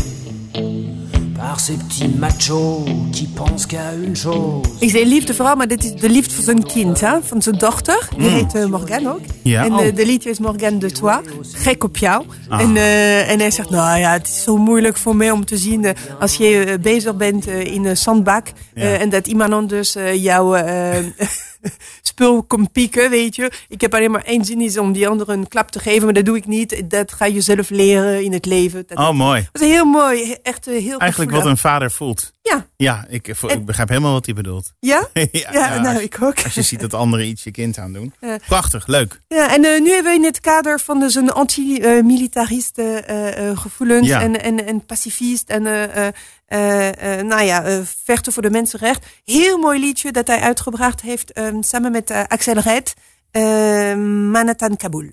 Par 1.53 1.59
ces 1.59 1.75
petits 1.75 2.07
machos 2.07 2.83
qui 3.11 3.27
pensent 3.27 3.67
qu'à 3.67 3.93
une 3.93 4.15
chose. 4.15 4.61
Ik 4.79 4.89
zei 4.89 5.05
liefde 5.05 5.33
vooral, 5.33 5.55
maar 5.55 5.67
dit 5.67 5.83
is 5.83 5.91
de 5.91 6.09
liefde 6.09 6.33
voor 6.33 6.43
zijn 6.43 6.63
kind, 6.65 6.99
hè? 6.99 7.21
van 7.21 7.41
zijn 7.41 7.57
dochter. 7.57 8.09
Die 8.17 8.29
heet 8.29 8.55
eh, 8.55 8.65
Morgane 8.65 9.13
ook. 9.13 9.21
Ja, 9.41 9.65
En 9.65 9.73
oh. 9.73 9.85
eh, 9.85 9.95
de 9.95 10.05
liedje 10.05 10.29
is 10.29 10.39
Morgane 10.39 10.77
de 10.77 10.91
Toi, 10.91 11.21
gek 11.51 11.83
op 11.83 11.97
jou. 11.97 12.25
En, 12.49 12.75
eh, 12.75 13.29
en 13.29 13.39
hij 13.39 13.51
zegt, 13.51 13.69
nou 13.69 13.99
ja, 13.99 14.11
het 14.11 14.27
is 14.27 14.43
zo 14.43 14.57
moeilijk 14.57 14.97
voor 14.97 15.15
mij 15.15 15.31
om 15.31 15.45
te 15.45 15.57
zien... 15.57 15.85
als 16.19 16.35
je 16.35 16.77
bezig 16.81 17.15
bent 17.15 17.47
in 17.47 17.85
een 17.85 17.97
zandbak... 17.97 18.51
Ja. 18.75 18.93
en 18.93 19.09
dat 19.09 19.27
iemand 19.27 19.53
anders 19.53 19.95
jouw 20.13 20.55
eh, 20.55 20.97
spul 22.01 22.43
komt 22.43 22.71
pieken, 22.71 23.09
weet 23.09 23.35
je. 23.35 23.51
Ik 23.67 23.81
heb 23.81 23.93
alleen 23.93 24.11
maar 24.11 24.23
één 24.23 24.45
zin 24.45 24.61
is 24.61 24.77
om 24.77 24.91
die 24.91 25.07
andere 25.07 25.33
een 25.33 25.47
klap 25.47 25.71
te 25.71 25.79
geven... 25.79 26.03
maar 26.03 26.13
dat 26.13 26.25
doe 26.25 26.37
ik 26.37 26.45
niet. 26.45 26.89
Dat 26.89 27.11
ga 27.11 27.25
je 27.25 27.41
zelf 27.41 27.69
leren 27.69 28.23
in 28.23 28.33
het 28.33 28.45
leven. 28.45 28.83
Dat, 28.87 28.97
Oh, 28.97 29.11
mooi. 29.11 29.47
dat 29.51 29.61
is 29.61 29.67
heel 29.67 29.85
mooi, 29.85 30.35
echt 30.43 30.67
eh, 30.67 30.83
heel 30.83 30.99
Eigenlijk 30.99 31.31
wat 31.31 31.45
een 31.45 31.57
vader 31.57 31.91
voelt. 31.91 32.31
Ja, 32.45 32.65
Ja, 32.77 33.05
ik, 33.09 33.27
ik 33.27 33.65
begrijp 33.65 33.89
helemaal 33.89 34.13
wat 34.13 34.25
hij 34.25 34.35
bedoelt. 34.35 34.73
ja? 34.79 35.07
ja, 35.13 35.27
Ja, 35.51 35.81
nou, 35.81 35.93
als, 35.95 36.03
ik 36.03 36.21
ook. 36.21 36.43
als 36.43 36.53
je 36.53 36.61
ziet 36.61 36.79
dat 36.79 36.93
anderen 36.93 37.27
iets 37.27 37.43
je 37.43 37.51
kind 37.51 37.77
aan 37.77 37.93
doen. 37.93 38.13
Ja. 38.21 38.37
Prachtig, 38.47 38.87
leuk. 38.87 39.19
Ja, 39.27 39.53
en 39.53 39.65
eh, 39.65 39.81
nu 39.81 39.91
hebben 39.91 40.11
we 40.11 40.17
in 40.17 40.23
het 40.23 40.39
kader 40.39 40.79
van 40.79 40.99
dus 40.99 41.15
een 41.15 41.31
anti-militariste 41.31 42.81
eh, 42.83 43.49
eh, 43.49 43.57
gevoelens 43.57 44.07
Ja. 44.07 44.21
en, 44.21 44.41
en, 44.41 44.65
en 44.65 44.85
pacifist 44.85 45.49
en 45.49 45.65
eh, 46.45 47.21
nou 47.21 47.41
ja, 47.43 47.83
vechten 48.03 48.33
voor 48.33 48.41
de 48.41 48.49
mensenrecht. 48.49 49.05
Heel 49.23 49.57
mooi 49.57 49.79
liedje 49.79 50.11
dat 50.11 50.27
hij 50.27 50.39
uitgebracht 50.39 51.01
heeft 51.01 51.31
ehm, 51.31 51.61
samen 51.61 51.91
met 51.91 52.11
Axel 52.11 52.53
Red, 52.59 52.93
eh, 53.31 53.95
Manhattan 54.31 54.77
Kabul. 54.77 55.11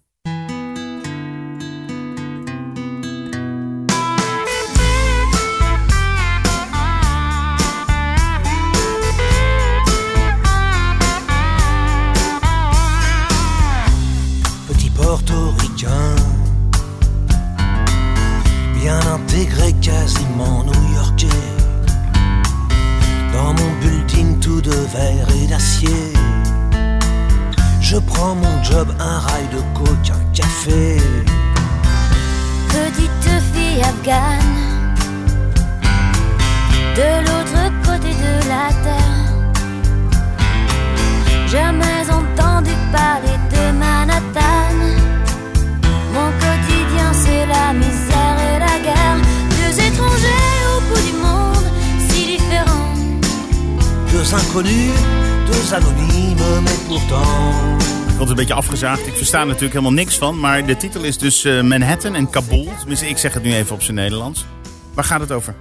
Inconnus, 54.51 55.01
deux 55.47 55.73
anonymes, 55.73 56.61
mais 56.63 56.79
pourtant. 56.89 57.83
Word 58.17 58.31
een 58.31 58.37
beetje 58.37 58.55
afgezaagd. 58.55 59.07
Ik 59.07 59.15
versta 59.15 59.41
er 59.41 59.47
natuurlijk 59.47 59.73
helemaal 59.73 59.93
niks 59.93 60.19
van. 60.19 60.41
Maar 60.41 60.67
de 60.67 60.77
titel 60.77 61.03
is 61.03 61.19
dus 61.19 61.45
eh, 61.45 61.63
Manhattan 61.63 62.15
en 62.15 62.31
Kabul. 62.31 62.69
Tenminste, 62.79 63.09
ik 63.09 63.19
zeg 63.19 63.35
het 63.35 63.43
nu 63.43 63.55
even 63.55 63.75
op 63.75 63.83
zijn 63.83 63.97
Nederlands. 63.97 64.45
Waar 64.95 65.05
gaat 65.05 65.21
het 65.21 65.33
over? 65.33 65.55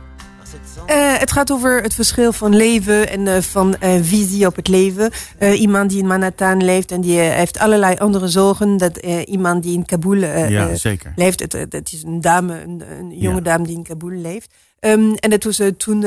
Eh, 0.90 1.18
het 1.18 1.32
gaat 1.32 1.52
over 1.52 1.82
het 1.82 1.94
verschil 1.94 2.34
van 2.34 2.56
leven 2.56 3.10
en 3.10 3.28
eh, 3.28 3.42
van 3.42 3.76
eh, 3.76 4.00
visie 4.02 4.46
op 4.46 4.56
het 4.56 4.68
leven. 4.68 5.12
Iemand 5.40 5.90
die 5.90 6.00
in 6.00 6.08
Manhattan 6.08 6.64
leeft 6.64 6.92
en 6.92 7.02
die 7.02 7.20
heeft 7.20 7.60
allerlei 7.60 7.96
andere 7.96 8.28
zorgen. 8.28 8.78
Dat 8.78 8.98
iemand 9.26 9.64
die 9.64 9.74
in 9.74 9.86
Kabul 9.86 10.16
ja, 10.16 10.76
zeker. 10.76 11.14
leeft. 11.16 11.40
Het, 11.40 11.72
dat 11.72 11.92
is 11.92 12.04
een 12.04 12.22
dame, 12.22 12.62
een, 12.62 12.84
een 13.00 13.18
jonge 13.18 13.36
Ja. 13.36 13.42
dame 13.42 13.66
die 13.66 13.76
in 13.76 13.84
Kabul 13.84 14.10
leeft. 14.10 14.54
Ehm, 14.80 15.14
en 15.14 15.30
dat 15.30 15.44
was 15.44 15.62
toen 15.78 16.00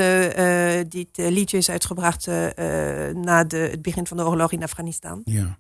dit 0.89 1.09
liedje 1.15 1.57
is 1.57 1.71
uitgebracht 1.71 2.27
na 3.15 3.45
de, 3.45 3.57
het 3.57 3.83
begin 3.83 4.07
van 4.07 4.17
de 4.17 4.27
oorlog 4.27 4.53
in 4.53 4.63
Afghanistan. 4.63 5.23
Ja. 5.25 5.59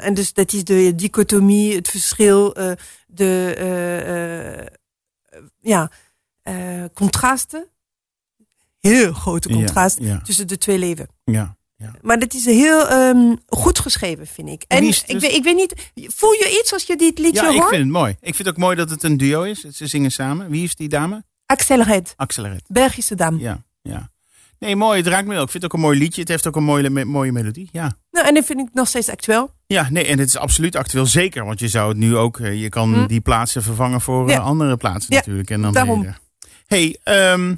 En 0.00 0.14
dus 0.14 0.32
dat 0.32 0.52
is 0.52 0.64
de 0.64 0.94
dichotomie, 0.94 1.74
het 1.74 1.88
verschil, 1.88 2.54
de 3.06 4.70
ja, 5.60 5.90
contrasten. 6.94 7.66
Heel 8.88 9.12
grote 9.12 9.48
contrast 9.48 9.98
ja. 10.00 10.20
tussen 10.24 10.46
de 10.46 10.58
twee 10.58 10.78
leven. 10.78 11.08
Ja. 11.24 11.56
ja. 11.76 11.92
Maar 12.02 12.18
dat 12.18 12.34
is 12.34 12.44
heel 12.44 12.88
ehm, 12.88 13.34
goed 13.46 13.78
geschreven, 13.78 14.26
vind 14.26 14.48
ik. 14.48 14.64
En 14.68 14.76
ik, 14.82 14.84
dus? 14.84 15.04
weet, 15.20 15.32
ik 15.32 15.44
weet 15.44 15.56
niet, 15.56 15.90
voel 16.14 16.32
je 16.32 16.58
iets 16.62 16.72
als 16.72 16.82
je 16.84 16.96
dit 16.96 17.18
liedje 17.18 17.42
Ja, 17.42 17.48
ik 17.50 17.56
hoort? 17.56 17.68
vind 17.68 17.82
het 17.82 17.92
mooi. 17.92 18.10
Ik 18.20 18.34
vind 18.34 18.38
het 18.38 18.48
ook 18.48 18.56
mooi 18.56 18.76
dat 18.76 18.90
het 18.90 19.02
een 19.02 19.16
duo 19.16 19.42
is. 19.42 19.60
Ze 19.60 19.86
zingen 19.86 20.10
samen. 20.10 20.50
Wie 20.50 20.64
is 20.64 20.74
die 20.74 20.88
dame? 20.88 21.24
Axel 21.46 21.82
Red, 21.82 22.12
Axel 22.16 22.44
Red. 22.46 22.62
Belgische 22.66 23.14
dame. 23.14 23.38
Ja, 23.38 23.62
ja. 23.82 24.10
Nee, 24.58 24.76
mooi. 24.76 24.98
Het 24.98 25.06
raakt 25.06 25.26
me 25.26 25.34
wel. 25.34 25.42
Ik 25.42 25.50
vind 25.50 25.62
het 25.62 25.72
ook 25.72 25.78
een 25.78 25.84
mooi 25.86 25.98
liedje. 25.98 26.20
Het 26.20 26.30
heeft 26.30 26.46
ook 26.46 26.56
een 26.56 26.64
mooie, 26.64 26.90
me- 26.90 27.04
mooie 27.04 27.32
melodie. 27.32 27.68
Ja. 27.72 27.96
Nou, 28.10 28.26
en 28.26 28.34
dat 28.34 28.44
vind 28.44 28.60
ik 28.60 28.68
nog 28.72 28.88
steeds 28.88 29.08
actueel. 29.08 29.50
Ja, 29.66 29.88
nee, 29.90 30.04
en 30.06 30.18
het 30.18 30.28
is 30.28 30.36
absoluut 30.36 30.76
actueel. 30.76 31.06
Zeker, 31.06 31.44
want 31.44 31.60
je 31.60 31.68
zou 31.68 31.88
het 31.88 31.96
nu 31.96 32.16
ook... 32.16 32.40
eh, 32.40 32.60
Je 32.62 32.68
kan 32.68 32.94
Hm. 32.94 33.06
die 33.06 33.20
plaatsen 33.20 33.62
vervangen 33.62 34.00
voor 34.00 34.28
eh, 34.28 34.34
Ja. 34.34 34.40
andere 34.40 34.76
plaatsen 34.76 35.12
Ja, 35.14 35.18
natuurlijk. 35.18 35.50
En 35.50 35.62
dan 35.62 35.72
daarom. 35.72 36.14
hey, 36.66 36.98
ehm, 37.02 37.54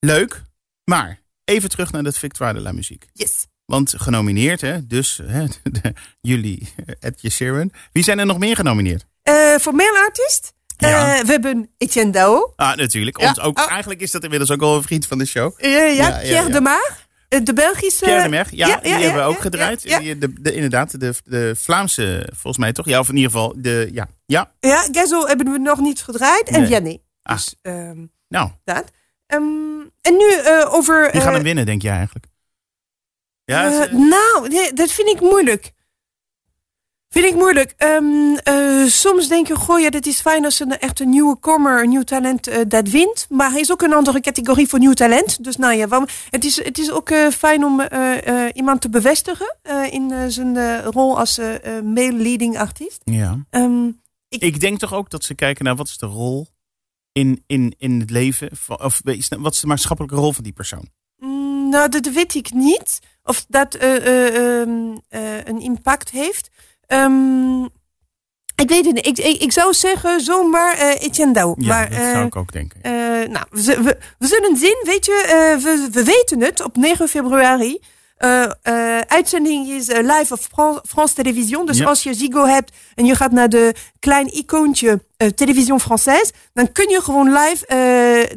Leuk. 0.00 0.42
Maar 0.84 1.20
even 1.44 1.68
terug 1.68 1.92
naar 1.92 2.02
dat 2.02 2.18
Victoire 2.18 2.54
de 2.54 2.60
la 2.60 2.72
Muziek. 2.72 3.06
Yes. 3.12 3.46
Want 3.64 3.94
genomineerd, 3.96 4.60
hè? 4.60 4.86
Dus 4.86 5.20
hè, 5.26 5.44
de- 5.82 5.92
jullie, 6.20 6.72
Ed 7.00 7.20
Sheeran. 7.30 7.72
Wie 7.92 8.02
zijn 8.04 8.18
er 8.18 8.26
nog 8.26 8.38
meer 8.38 8.56
genomineerd? 8.56 9.06
Eh, 9.22 9.54
voor 9.58 9.74
male 9.74 9.98
artiest? 10.06 10.52
Ja. 10.76 11.16
Eh, 11.18 11.24
we 11.24 11.30
hebben 11.30 11.70
Etienne 11.78 12.12
Dao. 12.12 12.52
Ah, 12.56 12.76
natuurlijk. 12.76 13.20
Ja. 13.20 13.28
Ons 13.28 13.40
ook, 13.40 13.58
Oh. 13.58 13.70
Eigenlijk 13.70 14.00
is 14.00 14.10
dat 14.10 14.22
inmiddels 14.22 14.50
ook 14.50 14.62
al 14.62 14.76
een 14.76 14.82
vriend 14.82 15.06
van 15.06 15.18
de 15.18 15.26
show. 15.26 15.52
Eh, 15.56 15.70
ja, 15.72 15.86
Ja, 16.08 16.18
Pierre 16.18 16.46
ja. 16.46 16.52
de 16.52 16.60
Maar. 16.60 17.06
eh, 17.28 17.40
de 17.44 17.52
Belgische... 17.52 18.04
Pierre 18.04 18.22
de 18.22 18.28
Merch, 18.28 18.50
ja, 18.50 18.76
die 18.80 18.92
hebben 18.92 19.14
we 19.22 19.28
ook 19.28 19.40
gedraaid. 19.40 19.82
Die, 20.00 20.18
de, 20.18 20.32
de, 20.40 20.52
inderdaad, 20.52 21.00
de, 21.00 21.14
de 21.24 21.54
Vlaamse, 21.58 22.28
volgens 22.32 22.56
mij 22.58 22.72
toch? 22.72 22.86
Ja, 22.86 22.98
of 22.98 23.08
in 23.08 23.16
ieder 23.16 23.30
geval, 23.30 23.54
de, 23.56 23.88
ja. 23.92 24.08
Ja, 24.26 24.52
Ja, 24.60 24.86
hebben 25.26 25.52
we 25.52 25.58
nog 25.58 25.80
niet 25.80 26.02
gedraaid. 26.02 26.48
En 26.48 26.58
Nee. 26.60 26.68
Vianney. 26.68 27.02
Ah. 27.22 27.36
Dus 27.36 27.54
ehm, 27.62 28.06
nou, 28.28 28.50
dat. 28.64 28.84
Ehm, 29.28 29.80
en 30.00 30.16
nu 30.16 30.32
eh, 30.32 30.74
over... 30.74 31.02
wie 31.12 31.20
gaat 31.20 31.28
eh, 31.28 31.34
hem 31.34 31.42
winnen, 31.42 31.66
denk 31.66 31.82
jij 31.82 31.94
eigenlijk? 31.96 32.26
Ja, 33.44 33.82
Eh, 33.86 33.92
nou, 33.92 34.48
nee, 34.48 34.72
dat 34.72 34.90
vind 34.90 35.08
ik 35.08 35.20
moeilijk. 35.20 35.72
Vind 37.08 37.24
ik 37.26 37.34
moeilijk. 37.34 37.74
Ehm, 37.76 38.34
eh, 38.42 38.84
soms 38.86 39.28
denk 39.28 39.46
je, 39.46 39.54
goh, 39.56 39.80
ja, 39.80 39.90
dit 39.90 40.06
is 40.06 40.20
fijn 40.20 40.44
als 40.44 40.60
een 40.60 40.78
echt 40.78 41.00
een 41.00 41.08
nieuwe 41.08 41.36
kommer, 41.36 41.82
een 41.82 41.88
nieuw 41.88 42.02
talent 42.02 42.46
eh, 42.46 42.58
dat 42.68 42.88
wint. 42.88 43.26
Maar 43.28 43.50
hij 43.50 43.60
is 43.60 43.72
ook 43.72 43.82
een 43.82 43.92
andere 43.92 44.20
categorie 44.20 44.68
voor 44.68 44.78
nieuw 44.78 44.92
talent. 44.92 45.44
Dus 45.44 45.56
nou 45.56 45.74
ja, 45.74 45.86
waarom- 45.88 46.08
het, 46.30 46.44
is, 46.44 46.64
het 46.64 46.78
is 46.78 46.90
ook 46.90 47.10
eh, 47.10 47.28
fijn 47.28 47.64
om 47.64 47.80
eh, 47.80 48.26
eh, 48.46 48.50
iemand 48.54 48.80
te 48.80 48.88
bevestigen 48.88 49.56
eh, 49.62 49.92
in 49.92 50.12
eh, 50.12 50.18
zijn 50.28 50.56
eh, 50.56 50.84
rol 50.84 51.18
als 51.18 51.38
eh, 51.38 51.76
eh, 51.76 51.84
male 51.84 52.12
leading 52.12 52.58
artiest. 52.58 53.00
ja. 53.04 53.38
Ehm, 53.50 53.86
Ik 54.28 54.60
denk 54.60 54.78
toch 54.78 54.94
ook 54.94 55.10
dat 55.10 55.24
ze 55.24 55.34
kijken 55.34 55.64
naar 55.64 55.76
wat 55.76 55.88
is 55.88 55.98
de 55.98 56.06
rol 56.06 56.46
in, 57.18 57.42
in, 57.46 57.74
in 57.78 58.00
het 58.00 58.10
leven. 58.10 58.50
Of 58.68 59.00
wat 59.04 59.14
is 59.14 59.28
de 59.28 59.66
maatschappelijke 59.66 60.16
rol 60.16 60.32
van 60.32 60.44
die 60.44 60.52
persoon? 60.52 60.88
Mm, 61.16 61.68
Nou, 61.68 61.88
dat 61.88 62.06
weet 62.12 62.34
ik 62.34 62.52
niet. 62.52 62.98
Of 63.22 63.44
dat 63.48 63.74
eh, 63.74 63.96
eh, 63.96 64.60
ehm, 64.60 64.96
eh, 65.08 65.44
een 65.44 65.60
impact 65.60 66.10
heeft. 66.10 66.50
Ehm, 66.86 67.64
ik 68.54 68.68
weet 68.68 68.84
het 68.84 68.94
niet. 68.94 69.06
Ik, 69.06 69.18
ik, 69.18 69.42
ik 69.42 69.52
zou 69.52 69.74
zeggen 69.74 70.20
zomaar 70.20 70.78
Etienne 70.78 71.32
Douw. 71.32 71.54
Ja, 71.58 71.66
maar, 71.68 71.90
dat 71.90 71.98
zou 71.98 72.26
ik 72.26 72.36
ook 72.36 72.52
denken. 72.52 72.80
nou, 73.30 73.46
we, 73.50 73.82
we, 73.82 73.98
we 74.18 74.26
zullen 74.26 74.56
zien. 74.56 74.80
Weet 74.84 75.04
je, 75.04 75.56
we, 75.62 75.88
we 75.92 76.04
weten 76.04 76.40
het 76.40 76.64
op 76.64 76.76
9 76.76 77.08
februari. 77.08 77.80
Eh, 78.18 78.42
eh, 78.62 79.00
uitzending 79.06 79.68
is 79.68 79.88
eh, 79.88 80.02
live 80.18 80.32
op 80.32 80.38
Fran- 80.52 80.80
France 80.88 81.14
Television. 81.14 81.66
Dus 81.66 81.78
Ja. 81.78 81.84
als 81.86 82.02
je 82.02 82.14
Ziggo 82.14 82.44
hebt 82.44 82.72
en 82.94 83.04
je 83.04 83.14
gaat 83.14 83.32
naar 83.32 83.48
de 83.48 83.74
klein 83.98 84.36
icoontje 84.36 85.06
Television 85.34 85.80
Française, 85.80 86.30
dan 86.52 86.72
kun 86.72 86.88
je 86.88 87.00
gewoon 87.02 87.32
live 87.32 87.64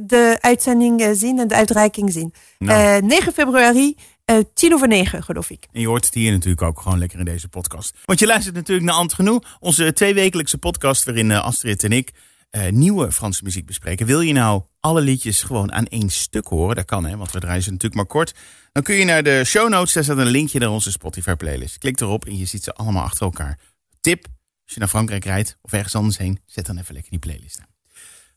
de 0.01 0.37
uitzending 0.41 1.07
zien 1.13 1.39
en 1.39 1.47
de 1.47 1.55
uitreiking 1.55 2.11
zien. 2.11 2.33
Nou. 2.59 2.95
Eh, 2.95 3.01
9 3.01 3.33
februari, 3.33 3.95
eh, 4.25 4.37
tien 4.53 4.73
over 4.73 4.87
negen, 4.87 5.23
geloof 5.23 5.49
ik. 5.49 5.67
En 5.71 5.81
je 5.81 5.87
hoort 5.87 6.05
het 6.05 6.13
hier 6.13 6.31
natuurlijk 6.31 6.61
ook 6.61 6.81
gewoon 6.81 6.99
lekker 6.99 7.19
in 7.19 7.25
deze 7.25 7.47
podcast. 7.47 7.93
Want 8.05 8.19
je 8.19 8.25
luistert 8.25 8.55
natuurlijk 8.55 8.87
naar 8.87 8.95
Ant 8.95 9.13
Genoeg, 9.13 9.57
onze 9.59 9.93
tweewekelijkse 9.93 10.57
podcast 10.57 11.03
waarin 11.03 11.31
Astrid 11.31 11.83
en 11.83 11.91
ik 11.91 12.11
eh, 12.51 12.71
nieuwe 12.71 13.11
Franse 13.11 13.43
muziek 13.43 13.65
bespreken. 13.65 14.05
Wil 14.05 14.21
je 14.21 14.33
nou 14.33 14.61
alle 14.79 15.01
liedjes 15.01 15.41
gewoon 15.41 15.71
aan 15.71 15.85
één 15.85 16.09
stuk 16.09 16.47
horen? 16.47 16.75
Dat 16.75 16.85
kan 16.85 17.05
hè, 17.05 17.17
want 17.17 17.31
we 17.31 17.39
draaien 17.39 17.63
ze 17.63 17.69
natuurlijk 17.69 17.95
maar 17.95 18.05
kort. 18.05 18.33
Dan 18.71 18.83
kun 18.83 18.95
je 18.95 19.05
naar 19.05 19.23
de 19.23 19.43
show 19.45 19.69
notes, 19.69 19.93
daar 19.93 20.03
staat 20.03 20.17
een 20.17 20.25
linkje 20.25 20.59
naar 20.59 20.69
onze 20.69 20.91
Spotify 20.91 21.33
playlist. 21.35 21.77
Klik 21.77 21.99
erop 21.99 22.25
en 22.25 22.37
je 22.37 22.45
ziet 22.45 22.63
ze 22.63 22.73
allemaal 22.73 23.03
achter 23.03 23.25
elkaar. 23.25 23.59
Tip, 24.01 24.25
als 24.63 24.73
je 24.73 24.79
naar 24.79 24.89
Frankrijk 24.89 25.25
rijdt 25.25 25.57
of 25.61 25.73
ergens 25.73 25.95
anders 25.95 26.17
heen, 26.17 26.39
zet 26.45 26.65
dan 26.65 26.77
even 26.77 26.93
lekker 26.93 27.11
die 27.11 27.19
playlist 27.19 27.59
aan. 27.59 27.69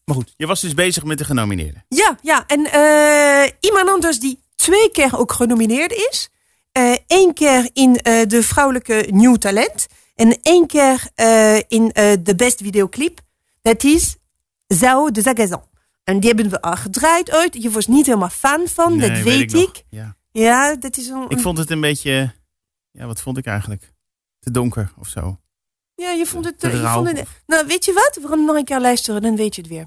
Maar 0.04 0.16
goed, 0.16 0.34
je 0.36 0.46
was 0.46 0.60
dus 0.60 0.74
bezig 0.74 1.04
met 1.04 1.18
de 1.18 1.24
genomineerden. 1.24 1.84
Ja, 1.88 2.18
ja. 2.22 2.46
En 2.46 2.72
eh, 2.72 3.52
iemand 3.60 3.88
anders 3.88 4.20
die 4.20 4.38
twee 4.54 4.90
keer 4.90 5.18
ook 5.18 5.32
genomineerd 5.32 5.92
is. 5.92 6.28
Eén 7.06 7.34
keer 7.34 7.70
in 7.72 7.96
eh, 7.96 8.26
de 8.26 8.42
vrouwelijke 8.42 9.06
nieuw 9.10 9.36
talent. 9.36 9.86
En 10.14 10.38
één 10.42 10.66
keer 10.66 11.08
eh, 11.14 11.56
in 11.56 11.92
eh, 11.92 12.12
de 12.20 12.34
best 12.36 12.60
videoclip. 12.62 13.20
Dat 13.64 13.84
is 13.84 14.16
Zao 14.66 15.10
de 15.10 15.20
Zagazan. 15.20 15.68
En 16.04 16.20
die 16.20 16.30
hebben 16.30 16.50
we 16.50 16.60
al 16.60 16.76
gedraaid 16.76 17.32
ooit. 17.32 17.62
Je 17.62 17.70
was 17.70 17.86
niet 17.86 18.06
helemaal 18.06 18.28
fan 18.28 18.68
van, 18.68 18.96
Nee, 18.96 19.10
dat 19.10 19.22
weet, 19.22 19.54
ik. 19.54 19.66
nog. 19.66 19.82
Ja. 19.88 20.16
Ja, 20.30 20.76
dat 20.76 20.96
is 20.96 21.08
een... 21.08 21.28
Ik 21.28 21.38
vond 21.38 21.58
het 21.58 21.70
een 21.70 21.80
beetje, 21.80 22.34
ja, 22.90 23.06
wat 23.06 23.20
vond 23.20 23.38
ik 23.38 23.46
eigenlijk? 23.46 23.92
Te 24.38 24.50
donker 24.50 24.92
of 24.98 25.08
zo. 25.08 25.40
ja, 25.94 26.10
je 26.10 26.26
vond 26.26 26.44
het... 26.44 26.58
te 26.58 26.68
je 26.68 26.88
vond 26.88 27.08
het 27.08 27.28
nou, 27.46 27.66
weet 27.66 27.84
je 27.84 27.92
wat? 27.92 28.18
We 28.22 28.28
gaan 28.28 28.44
nog 28.44 28.56
een 28.56 28.64
keer 28.64 28.80
luisteren, 28.80 29.22
dan 29.22 29.36
weet 29.36 29.54
je 29.54 29.60
het 29.60 29.70
weer. 29.70 29.86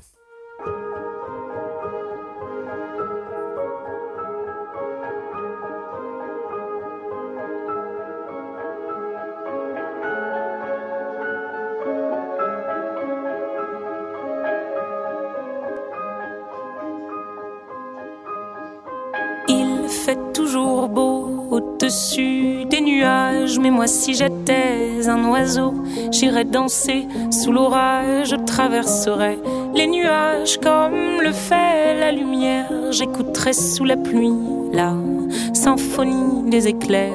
Au-dessus 21.88 22.66
des 22.66 22.82
nuages, 22.82 23.58
mais 23.60 23.72
moi 23.72 23.88
si 23.88 24.14
j'étais 24.14 25.08
un 25.08 25.30
oiseau, 25.30 25.74
j'irais 26.12 26.44
danser 26.44 27.08
sous 27.32 27.54
l'orage, 27.54 28.32
je 28.32 28.36
traverserais 28.36 29.38
les 29.74 29.88
nuages 29.88 30.58
comme 30.58 31.22
le 31.24 31.32
fait 31.32 31.98
la 31.98 32.12
lumière, 32.12 32.92
j'écouterais 32.92 33.54
sous 33.54 33.86
la 33.86 33.96
pluie 33.96 34.34
la 34.74 34.96
symphonie 35.54 36.50
des 36.50 36.68
éclairs. 36.68 37.14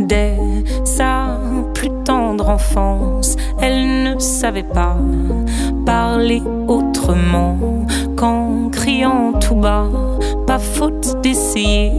Dès 0.00 0.36
sa 0.84 1.38
plus 1.72 1.90
tendre 2.04 2.48
enfance, 2.48 3.36
elle 3.60 4.02
ne 4.02 4.18
savait 4.18 4.64
pas 4.64 4.96
parler 5.86 6.42
autrement 6.66 7.56
qu'en 8.16 8.68
criant 8.70 9.34
tout 9.34 9.54
bas. 9.54 9.86
Pas 10.44 10.58
faute 10.58 11.20
d'essayer 11.22 11.92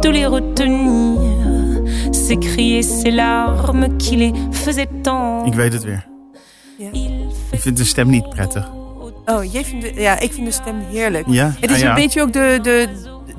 de 0.00 0.10
les 0.12 0.26
retenir. 0.28 1.18
Larmes 3.04 3.90
qui 3.98 4.16
les 4.16 4.32
faisaient 4.50 4.88
tant. 5.02 5.46
Ik 5.46 5.54
weet 5.54 5.72
het 5.72 5.82
weer. 5.84 6.06
Ik 7.50 7.60
vind 7.60 7.76
de 7.76 7.84
stem 7.84 8.10
niet 8.10 8.28
prettig. 8.30 8.70
Oh, 9.26 9.52
jij 9.52 9.64
vindt 9.64 9.84
de, 9.84 10.00
ja, 10.00 10.18
ik 10.18 10.32
vind 10.32 10.46
de 10.46 10.52
stem 10.52 10.80
heerlijk. 10.80 11.26
Ja? 11.28 11.54
Het 11.60 11.70
is 11.70 11.76
Ah, 11.76 11.82
ja. 11.82 11.88
een 11.88 11.94
beetje 11.94 12.22
ook 12.22 12.32
de, 12.32 12.58
de, 12.62 12.88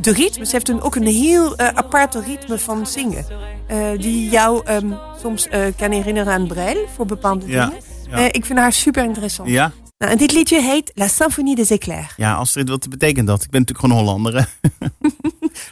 de 0.02 0.12
ritme. 0.14 0.46
Ze 0.46 0.52
heeft 0.52 0.70
een, 0.70 0.82
ook 0.82 0.96
een 0.96 1.06
heel 1.08 1.56
eh, 1.56 1.68
aparte 1.68 2.22
ritme 2.28 2.60
van 2.60 2.88
zingen. 2.88 3.26
Eh, 3.68 3.78
die 3.98 4.30
jou 4.30 4.62
ehm, 4.66 4.92
soms 5.22 5.48
eh, 5.48 5.62
kan 5.78 5.92
herinneren 5.92 6.34
aan 6.34 6.48
Brel 6.48 6.86
voor 6.96 7.06
bepaalde 7.06 7.48
Ja, 7.48 7.66
dingen. 7.66 7.82
ja. 8.10 8.18
Eh, 8.18 8.26
ik 8.26 8.46
vind 8.46 8.60
haar 8.60 8.74
super 8.74 9.04
interessant. 9.04 9.50
Ja? 9.50 9.72
Nou, 9.98 10.12
en 10.12 10.18
dit 10.18 10.32
liedje 10.34 10.62
heet 10.62 10.92
La 10.96 11.08
Symphonie 11.08 11.56
des 11.56 11.70
Éclairs. 11.70 12.14
Ja, 12.18 12.34
Astrid, 12.34 12.70
wat 12.70 12.90
betekent 12.90 13.28
dat? 13.28 13.44
Ik 13.44 13.50
ben 13.50 13.60
natuurlijk 13.60 13.88
gewoon 13.94 14.06
Hollander. 14.06 14.48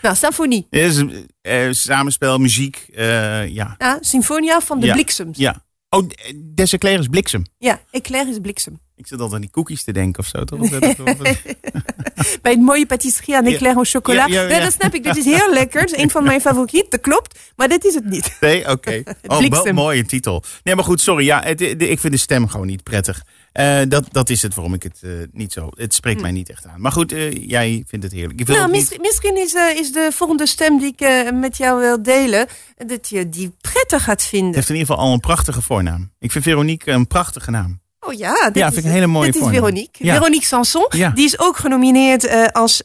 Nou, 0.01 0.15
symfonie. 0.15 0.67
Het 0.69 0.81
is 0.81 0.97
een 0.97 1.29
eh, 1.41 1.67
samenspel, 1.71 2.37
muziek, 2.37 2.85
eh, 2.95 3.47
ja. 3.47 3.75
Ja, 3.77 3.97
Symfonia 4.01 4.59
van 4.61 4.79
de 4.79 4.85
Ja. 4.85 4.93
bliksems. 4.93 5.37
ja. 5.37 5.67
Oh, 5.91 6.09
des 6.55 6.73
Eclairs 6.73 6.99
is 6.99 7.07
bliksem. 7.07 7.43
Ja, 7.57 7.79
éclair 7.91 8.27
is 8.29 8.37
bliksem. 8.41 8.79
Ik 8.95 9.07
zit 9.07 9.17
altijd 9.19 9.33
aan 9.35 9.41
die 9.41 9.49
cookies 9.49 9.83
te 9.83 9.91
denken 9.91 10.19
of 10.23 10.27
zo, 10.29 10.43
toch? 10.43 10.59
Wat- 10.69 10.95
Bij 12.41 12.53
een 12.53 12.63
mooie 12.63 12.85
patisserie 12.85 13.35
aan 13.35 13.45
Ja. 13.45 13.51
éclair 13.51 13.73
au 13.75 13.85
chocola. 13.85 14.25
Ja, 14.27 14.33
ja, 14.33 14.41
ja. 14.49 14.55
Ja, 14.57 14.63
dat 14.63 14.73
snap 14.73 14.93
ik. 14.93 15.03
Dit 15.03 15.17
is 15.17 15.25
heel 15.25 15.53
lekker. 15.59 15.81
Het 15.81 15.91
is 15.91 16.01
een 16.01 16.09
van 16.09 16.23
mijn 16.23 16.41
favorieten. 16.41 16.89
Dat 16.89 17.01
klopt. 17.01 17.39
Maar 17.55 17.67
dit 17.67 17.85
is 17.85 17.93
het 17.93 18.05
niet. 18.05 18.37
Nee, 18.39 18.69
oké. 18.71 19.01
Oh, 19.05 19.13
wel 19.21 19.37
Bliksem. 19.37 19.75
mooie 19.75 20.05
titel. 20.05 20.43
Nee, 20.63 20.75
maar 20.75 20.83
goed, 20.83 21.01
sorry. 21.01 21.25
Ja, 21.25 21.41
het, 21.43 21.57
de- 21.57 21.75
ik 21.89 21.99
vind 21.99 22.13
de 22.13 22.19
stem 22.19 22.47
gewoon 22.47 22.67
niet 22.67 22.83
prettig. 22.83 23.23
Eh, 23.51 23.79
dat, 23.87 24.05
dat 24.11 24.29
is 24.29 24.41
het 24.41 24.55
waarom 24.55 24.73
ik 24.73 24.83
het 24.83 24.97
eh, 25.01 25.11
niet 25.31 25.53
zo... 25.53 25.69
Het 25.75 25.93
spreekt 25.93 26.21
mij 26.21 26.31
niet 26.31 26.49
echt 26.49 26.65
aan. 26.67 26.81
Maar 26.81 26.91
goed, 26.91 27.11
eh, 27.11 27.31
jij 27.49 27.83
vindt 27.87 28.05
het 28.05 28.13
heerlijk. 28.13 28.39
Ik 28.39 28.45
wil 28.47 28.55
Hm. 28.55 28.61
Nou, 28.61 28.71
niet- 28.73 28.81
misschien, 28.81 29.01
misschien 29.01 29.37
is, 29.37 29.79
is 29.79 29.91
de 29.91 30.09
volgende 30.13 30.45
stem 30.45 30.77
die 30.77 30.93
ik 30.97 31.31
met 31.33 31.57
jou 31.57 31.79
wil 31.79 32.03
delen... 32.03 32.47
dat 32.77 33.09
je 33.09 33.29
die 33.29 33.55
prettig 33.61 34.03
gaat 34.03 34.19
Het 34.21 34.29
vinden. 34.29 34.53
heeft 34.55 34.69
in 34.69 34.75
ieder 34.75 34.89
geval 34.89 35.05
al 35.07 35.13
een 35.13 35.19
prachtige 35.19 35.61
voornaam. 35.61 36.11
Ik 36.19 36.31
vind 36.31 36.43
Veronique 36.43 36.91
een 36.91 37.07
prachtige 37.07 37.51
naam. 37.51 37.79
Oh 37.99 38.13
ja, 38.13 38.45
dit 38.45 38.55
Ja, 38.55 38.67
is, 38.67 38.73
vind 38.73 38.77
ik 38.77 38.83
een 38.91 38.97
hele 38.97 39.07
mooie 39.07 39.31
Dit 39.31 39.41
is. 39.41 39.47
Veronique. 39.47 40.05
Ja. 40.05 40.13
Veronique 40.15 40.45
Sanson. 40.45 40.85
Ja. 40.89 41.09
Die 41.09 41.25
is 41.25 41.39
ook 41.39 41.57
genomineerd 41.57 42.53
als 42.53 42.83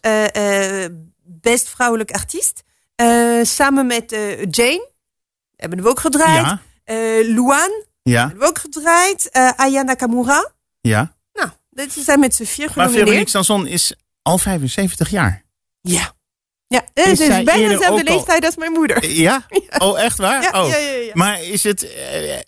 best 1.24 1.68
vrouwelijk 1.68 2.10
artiest. 2.10 2.62
Samen 3.42 3.86
met 3.86 4.10
Jane. 4.50 4.88
Hebben 5.56 5.82
we 5.82 5.88
ook 5.88 6.00
gedraaid. 6.00 6.46
Ja, 6.46 6.60
Luan. 7.34 7.70
ja, 8.02 8.20
Hebben 8.20 8.38
we 8.38 8.46
ook 8.46 8.58
gedraaid. 8.58 9.30
Eh, 9.30 9.50
Aya 9.56 9.82
Nakamura. 9.82 10.52
Ja. 10.90 11.14
Nou, 11.32 11.48
dit 11.70 11.92
zijn 11.92 12.20
met 12.20 12.34
z'n 12.34 12.44
vier 12.44 12.64
Maar 12.64 12.72
genomineerd. 12.74 13.04
Veronique 13.08 13.30
Sanson 13.30 13.66
is 13.66 13.94
al 14.22 14.38
75 14.38 15.10
jaar. 15.10 15.44
Ja. 15.80 16.12
Ja, 16.66 16.84
Is 16.94 17.04
het 17.04 17.20
is 17.20 17.42
bijna 17.42 17.68
dezelfde 17.68 18.04
leeftijd 18.04 18.44
als 18.44 18.56
mijn 18.56 18.72
moeder. 18.72 19.06
Ja? 19.24 19.46
Oh, 19.78 20.00
echt 20.00 20.18
waar? 20.18 20.42
Ja, 20.42 20.62
oh. 20.64 20.68
ja. 20.68 21.10
Maar 21.12 21.42
is 21.42 21.62
het... 21.62 21.92
eh, 21.92 22.32
eh, 22.34 22.40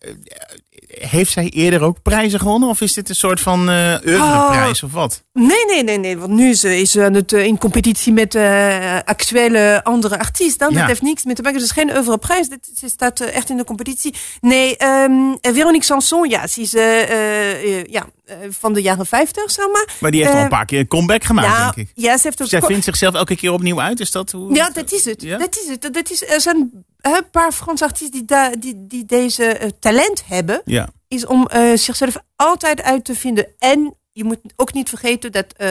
heeft 0.87 1.33
zij 1.33 1.49
eerder 1.49 1.83
ook 1.83 2.03
prijzen 2.03 2.41
gewonnen? 2.41 2.69
Of 2.69 2.81
is 2.81 2.93
dit 2.93 3.09
een 3.09 3.15
soort 3.15 3.41
van 3.41 3.69
eh 3.71 3.93
oeuvreprijs 4.07 4.83
of 4.83 4.93
wat? 4.93 5.23
Nee, 5.33 5.65
nee, 5.67 5.83
nee, 5.85 5.99
nee. 5.99 6.19
Want 6.19 6.33
nu 6.33 6.49
is 6.51 6.61
ze, 6.61 6.77
is 6.81 6.91
ze 6.91 7.05
aan 7.05 7.15
het, 7.15 7.33
eh, 7.33 7.45
in 7.45 7.59
competitie 7.59 8.13
met 8.13 8.35
eh, 8.35 8.99
actuele 9.05 9.81
andere 9.85 10.19
artiesten. 10.19 10.73
Dat 10.75 10.87
heeft 10.87 11.03
niks 11.03 11.25
mee 11.25 11.35
te 11.35 11.43
maken. 11.43 11.59
Het 11.59 11.67
is 11.67 11.75
geen 11.75 11.91
oeuvreprijs. 11.97 12.49
Dit- 12.49 12.71
Ze 12.79 12.89
staat 12.89 13.21
eh, 13.21 13.37
echt 13.37 13.51
in 13.51 13.57
de 13.57 13.65
competitie. 13.65 14.15
Nee, 14.41 14.77
ehm 14.77 15.13
eh, 15.41 15.53
Veronique 15.53 15.85
Sanson, 15.87 16.29
ja, 16.29 16.47
ze 16.47 16.61
is 16.61 16.75
eh, 16.75 17.03
eh, 17.03 17.51
eh, 17.79 17.85
ja, 17.85 18.01
eh, 18.01 18.07
van 18.49 18.73
de 18.73 18.83
jaren 18.83 19.07
50, 19.07 19.51
zeg 19.51 19.67
maar. 19.73 19.95
Maar 20.01 20.11
die 20.11 20.21
heeft 20.21 20.33
al 20.33 20.39
Eh, 20.39 20.45
een 20.45 20.51
paar 20.51 20.65
keer 20.65 20.79
een 20.81 20.87
comeback 20.89 21.25
gemaakt, 21.25 21.75
denk 21.75 21.89
ik. 21.89 21.95
Ja, 22.03 22.17
ze 22.17 22.23
heeft 22.23 22.43
ook... 22.43 22.49
Zij 22.49 22.61
vindt 22.61 22.85
zichzelf 22.85 23.15
elke 23.15 23.37
keer 23.37 23.53
opnieuw 23.53 23.81
uit. 23.81 24.01
Is 24.01 24.11
dat 24.11 24.31
hoe? 24.31 24.55
Ja, 24.55 24.71
dat 24.71 24.93
is 24.93 25.05
het. 25.05 25.23
Ja? 25.23 25.39
Dat 25.39 25.57
is 25.57 25.69
het. 25.69 25.95
Dat 25.95 26.11
is, 26.11 26.27
er 26.27 26.41
zijn 26.41 26.85
een 27.01 27.31
paar 27.31 27.53
Franse 27.53 27.85
artiesten 27.85 28.11
die, 28.11 28.25
da, 28.25 28.51
die, 28.59 28.87
die 28.87 29.05
deze 29.05 29.45
eh, 29.45 29.71
talent 29.79 30.23
hebben. 30.27 30.63
Ja. 30.65 30.89
Is 31.09 31.27
om 31.27 31.47
eh, 31.47 31.77
zichzelf 31.77 32.17
altijd 32.37 32.83
uit 32.83 33.05
te 33.05 33.15
vinden. 33.15 33.47
En 33.59 33.97
je 34.13 34.25
moet 34.25 34.39
ook 34.57 34.73
niet 34.73 34.89
vergeten 34.89 35.33
dat 35.33 35.47
eh, 35.57 35.69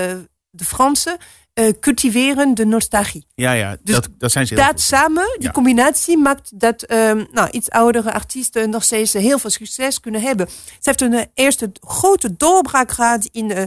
de 0.50 0.66
Fransen 0.66 1.18
eh, 1.56 1.74
cultiveren 1.80 2.54
de 2.54 2.66
nostalgie. 2.66 3.26
Ja, 3.36 3.52
ja. 3.52 3.78
Dus 3.84 3.96
dat, 3.96 4.10
dat 4.18 4.32
zijn 4.32 4.48
ze 4.48 4.54
heel 4.54 4.64
Dat 4.64 4.72
goed. 4.72 4.82
samen, 4.82 5.24
die 5.38 5.44
Ja. 5.48 5.52
combinatie, 5.52 6.18
maakt 6.18 6.60
dat 6.60 6.82
ehm, 6.84 7.24
nou, 7.32 7.50
iets 7.52 7.70
oudere 7.70 8.14
artiesten 8.14 8.70
nog 8.70 8.84
steeds 8.84 9.14
eh, 9.14 9.22
heel 9.22 9.40
veel 9.40 9.50
succes 9.50 10.00
kunnen 10.00 10.22
hebben. 10.22 10.48
Ze 10.50 10.80
heeft 10.82 11.02
een 11.02 11.14
eh, 11.14 11.26
eerste 11.34 11.72
grote 11.82 12.36
doorbraak 12.38 12.92
gehad 12.92 13.30
in 13.32 13.52
eh 13.52 13.64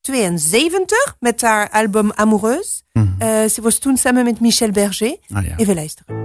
72 0.00 1.16
met 1.20 1.40
haar 1.40 1.70
album 1.70 2.12
Amoureuse. 2.12 2.80
Mhm. 2.92 3.06
Eh, 3.18 3.44
ze 3.48 3.60
was 3.62 3.78
toen 3.78 3.96
samen 3.96 4.24
met 4.24 4.40
Michel 4.40 4.70
Berger. 4.70 5.16
Ah, 5.34 5.46
ja. 5.46 5.56
Even 5.56 5.74
luisteren. 5.74 6.22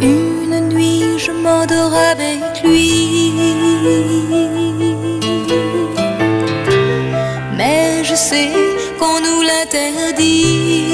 Une 0.00 0.60
nuit, 0.68 1.22
je 1.24 1.32
m'endors 1.32 1.94
avec 1.94 2.62
lui. 2.62 3.32
Je 8.12 8.16
sais 8.16 8.52
qu'on 8.98 9.20
nous 9.20 9.40
l'interdit. 9.40 10.84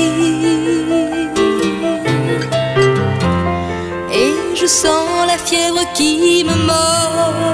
Et 4.12 4.32
je 4.54 4.66
sens 4.66 5.26
la 5.26 5.36
fièvre 5.36 5.82
qui 5.94 6.44
me 6.44 6.54
mord. 6.66 7.47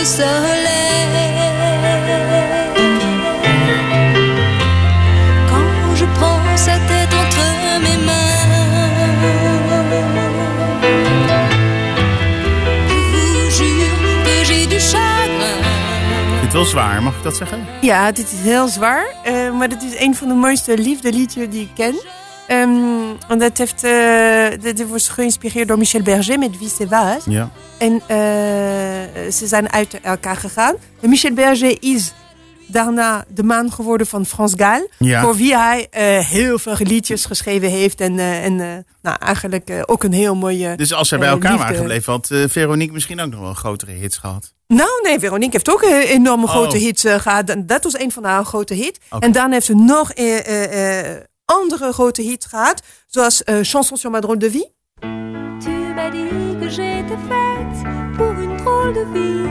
Le 0.00 0.06
soleil. 0.06 1.08
Quand 5.50 5.94
je 6.00 6.06
prends 6.18 6.56
sa 6.56 6.76
tête 6.90 7.12
entre 7.22 7.44
mes 7.84 7.98
mains, 8.06 8.40
je 12.88 12.98
vous 13.10 13.50
jure 13.58 13.98
que 14.24 14.36
j'ai 14.48 14.66
du 14.66 14.80
chagrin. 14.80 15.58
Dit 16.42 16.52
wel 16.52 16.64
zwaar, 16.64 17.02
mag 17.02 17.16
ik 17.16 17.22
dat 17.22 17.36
zeggen? 17.36 17.66
Ja, 17.80 18.12
dit 18.12 18.32
is 18.32 18.40
heel 18.50 18.68
zwaar. 18.68 19.06
eh, 19.24 19.50
maar 19.58 19.68
dit 19.68 19.82
is 19.82 20.00
een 20.00 20.14
van 20.14 20.28
de 20.28 20.34
mooiste 20.34 20.78
liefdeliedjes 20.78 21.48
die 21.48 21.62
ik 21.62 21.70
ken. 21.74 21.94
Ehm, 22.46 22.89
en 23.28 23.38
dat, 23.38 23.58
heeft, 23.58 23.84
eh, 23.84 24.74
dat 24.74 24.88
was 24.88 25.08
geïnspireerd 25.08 25.68
door 25.68 25.78
Michel 25.78 26.02
Berger 26.02 26.38
met 26.38 26.58
Wie 26.58 26.68
c'est 26.68 26.88
was. 26.90 27.24
Ja. 27.24 27.50
En 27.78 28.00
eh, 28.06 28.16
ze 29.32 29.46
zijn 29.46 29.72
uit 29.72 30.00
elkaar 30.00 30.36
gegaan. 30.36 30.74
En 31.00 31.08
Michel 31.08 31.32
Berger 31.34 31.76
is 31.80 32.12
daarna 32.66 33.24
de 33.28 33.42
man 33.42 33.72
geworden 33.72 34.06
van 34.06 34.26
Frans 34.26 34.52
Gaal. 34.56 34.86
Ja. 34.98 35.22
Voor 35.22 35.34
wie 35.36 35.56
hij 35.56 35.86
eh, 35.90 36.18
heel 36.26 36.58
veel 36.58 36.74
liedjes 36.78 37.24
geschreven 37.24 37.68
heeft. 37.70 38.00
En, 38.00 38.18
eh, 38.18 38.44
en 38.44 38.60
eh, 38.60 38.66
nou, 39.02 39.16
eigenlijk 39.20 39.68
eh, 39.70 39.82
ook 39.86 40.02
een 40.04 40.12
heel 40.12 40.34
mooie... 40.34 40.76
Dus 40.76 40.92
als 40.92 41.08
zij 41.08 41.18
bij 41.18 41.26
eh, 41.26 41.32
elkaar 41.32 41.58
waren 41.58 41.76
gebleven, 41.76 42.12
had 42.12 42.30
eh, 42.30 42.44
Veronique 42.48 42.92
misschien 42.92 43.20
ook 43.20 43.30
nog 43.30 43.40
wel 43.40 43.54
grotere 43.54 43.92
hits 43.92 44.16
gehad. 44.16 44.52
Nou, 44.66 44.90
nee, 45.02 45.18
Veronique 45.18 45.52
heeft 45.52 45.70
ook 45.70 45.82
een 45.82 46.00
enorme 46.00 46.44
Oh. 46.44 46.50
grote 46.50 46.76
hits 46.76 47.04
eh, 47.04 47.14
gehad. 47.20 47.54
Dat 47.58 47.84
was 47.84 47.98
een 47.98 48.12
van 48.12 48.24
haar 48.24 48.44
grote 48.44 48.74
hits. 48.74 48.98
En 49.18 49.32
dan 49.32 49.52
heeft 49.52 49.66
ze 49.66 49.74
nog 49.74 50.12
eh, 50.12 50.38
eh, 50.46 51.10
eh, 51.10 51.16
andere 51.44 51.92
grote 51.92 52.22
hits 52.22 52.46
gehad. 52.46 52.82
Zoals 53.12 53.42
eh, 53.48 53.64
Chanson 53.64 53.96
sur 53.96 54.08
ma 54.08 54.20
drôle 54.20 54.38
de 54.38 54.46
vie. 54.46 54.66
Tu 55.02 55.74
m'as 55.96 56.10
dit 56.10 56.54
que 56.60 56.68
j'étais 56.68 57.18
faite 57.28 57.76
pour 58.16 58.30
une 58.38 58.56
drôle 58.56 58.94
de 58.94 59.04
vie. 59.12 59.50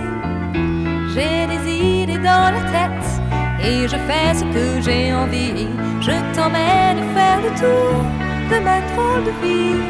J'ai 1.13 1.45
des 1.45 1.69
idées 1.69 2.19
dans 2.19 2.54
la 2.56 2.62
tête 2.72 3.08
et 3.62 3.86
je 3.86 3.98
fais 4.08 4.34
ce 4.34 4.45
que 4.45 4.82
j'ai 4.82 5.13
envie. 5.13 5.67
Je 6.00 6.15
t'emmène 6.34 7.00
faire 7.13 7.41
le 7.41 7.50
tour 7.60 8.00
de 8.50 8.63
ma 8.63 8.80
drôle 8.91 9.26
de 9.26 9.34
vie. 9.43 9.84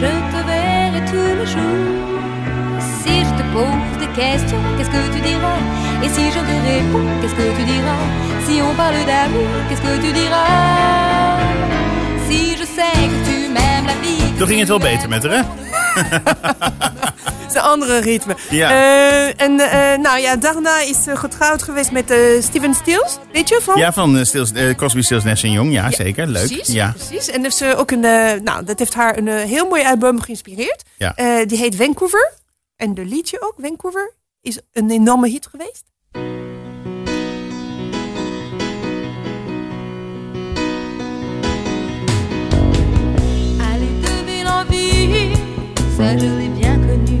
Je 0.00 0.10
te 0.32 0.40
verrai 0.50 1.04
tous 1.06 1.38
les 1.38 1.46
jours. 1.46 2.80
Si 3.00 3.24
je 3.26 3.32
te 3.38 3.44
pose 3.54 3.98
des 4.00 4.12
questions, 4.20 4.58
qu'est-ce 4.76 4.90
que 4.90 5.14
tu 5.14 5.20
diras? 5.20 5.60
Et 6.02 6.08
si 6.08 6.32
je 6.32 6.40
te 6.40 6.56
réponds, 6.66 7.10
qu'est-ce 7.20 7.34
que 7.36 7.56
tu 7.58 7.64
diras? 7.64 8.06
Si 8.44 8.60
on 8.60 8.74
parle 8.74 9.06
d'amour, 9.06 9.54
qu'est-ce 9.68 9.82
que 9.82 10.04
tu 10.04 10.12
diras? 10.12 11.85
Toen 14.38 14.46
ging 14.46 14.58
het 14.58 14.68
wel 14.68 14.78
beter 14.78 15.08
met 15.08 15.22
haar, 15.22 15.32
hè? 15.32 15.42
Het 17.42 17.54
is 17.54 17.54
een 17.54 17.60
andere 17.60 17.98
ritme. 17.98 18.36
Ja. 18.50 18.70
Eh, 18.70 19.40
en 19.40 19.60
eh, 19.60 19.98
nou 19.98 20.18
ja, 20.18 20.36
daarna 20.36 20.80
is 20.80 21.02
ze 21.02 21.16
getrouwd 21.16 21.62
geweest 21.62 21.90
met 21.92 22.14
Steven 22.40 22.74
Stills. 22.74 23.18
Weet 23.32 23.48
je 23.48 23.60
van? 23.62 23.78
Ja, 23.78 23.92
van 23.92 24.26
Stills, 24.26 24.52
Crosby, 24.76 25.02
Stills, 25.02 25.24
Nash 25.24 25.42
Young. 25.42 25.72
Ja, 25.72 25.90
zeker. 25.90 26.26
Leuk. 26.26 26.46
Precies, 26.46 26.74
Ja. 26.74 26.94
precies. 26.96 27.28
En 27.28 27.42
heeft 27.42 27.56
ze 27.56 27.76
ook 27.76 27.90
een, 27.90 28.04
eh, 28.04 28.40
nou, 28.40 28.64
dat 28.64 28.78
heeft 28.78 28.94
haar 28.94 29.16
een 29.18 29.28
heel 29.28 29.68
mooi 29.68 29.84
album 29.84 30.20
geïnspireerd. 30.20 30.82
Ja. 30.98 31.14
Eh, 31.16 31.46
die 31.46 31.58
heet 31.58 31.76
Vancouver. 31.76 32.32
En 32.76 32.94
de 32.94 33.04
liedje 33.04 33.40
ook, 33.40 33.54
Vancouver, 33.60 34.12
is 34.40 34.58
een 34.72 34.90
enorme 34.90 35.28
hit 35.28 35.46
geweest. 35.46 35.84
Ça 45.96 46.16
je 46.18 46.26
l'ai 46.38 46.48
bien 46.60 46.76
connu. 46.86 47.20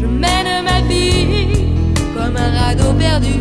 Je 0.00 0.06
mène 0.06 0.64
ma 0.64 0.80
vie 0.88 1.66
comme 2.14 2.36
un 2.36 2.50
radeau 2.58 2.92
perdu. 2.98 3.34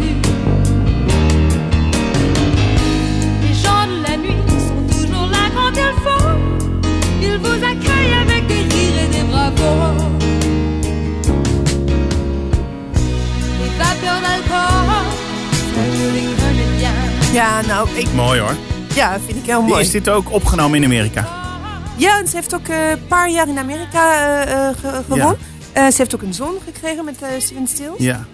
Les 3.43 3.53
gens 3.63 3.85
de 3.91 3.97
la 4.07 4.17
nuit 4.17 4.41
sont 4.67 4.83
toujours 4.97 5.27
là 5.27 5.43
quand 5.55 5.71
il 5.85 5.93
faut. 6.03 6.29
Ils 7.21 7.37
vous 7.43 7.59
accueillent 7.71 8.17
avec 8.25 8.47
des 8.47 8.63
rires 8.73 8.99
et 9.03 9.07
des 9.15 9.23
bravos. 9.31 9.95
Les 13.61 13.71
vapeurs 13.79 14.21
d'alcool, 14.25 15.05
ça 15.73 15.83
je 15.95 16.05
les 16.15 16.27
connais 16.41 16.77
bien. 16.77 16.93
Ja, 17.33 17.61
nou, 17.67 17.87
ik, 17.95 18.07
Mooi 18.15 18.39
hoor. 18.39 18.55
ja, 18.95 19.17
vind 19.25 19.37
ik 19.37 19.45
heel 19.45 19.59
Die 19.61 19.69
mooi. 19.69 19.81
is 19.83 19.91
dit 19.91 20.09
ook 20.09 20.31
opgenomen 20.33 20.77
in 20.79 20.85
Amerika? 20.85 21.27
Ja, 21.99 22.19
en 22.19 22.27
ze 22.27 22.35
heeft 22.35 22.53
ook 22.55 22.67
eh, 22.67 22.89
een 22.89 23.07
paar 23.07 23.29
jaar 23.29 23.47
in 23.47 23.57
Amerika 23.57 24.13
eh, 24.13 24.67
eh, 24.69 24.77
ge- 24.77 25.01
gewoond. 25.09 25.37
Ze 25.73 25.93
heeft 25.97 26.15
ook 26.15 26.21
een 26.21 26.33
zoon 26.33 26.55
gekregen 26.65 27.05
met 27.05 27.15
Steven 27.39 27.67
Stills. 27.67 27.97
Ja. 27.97 28.25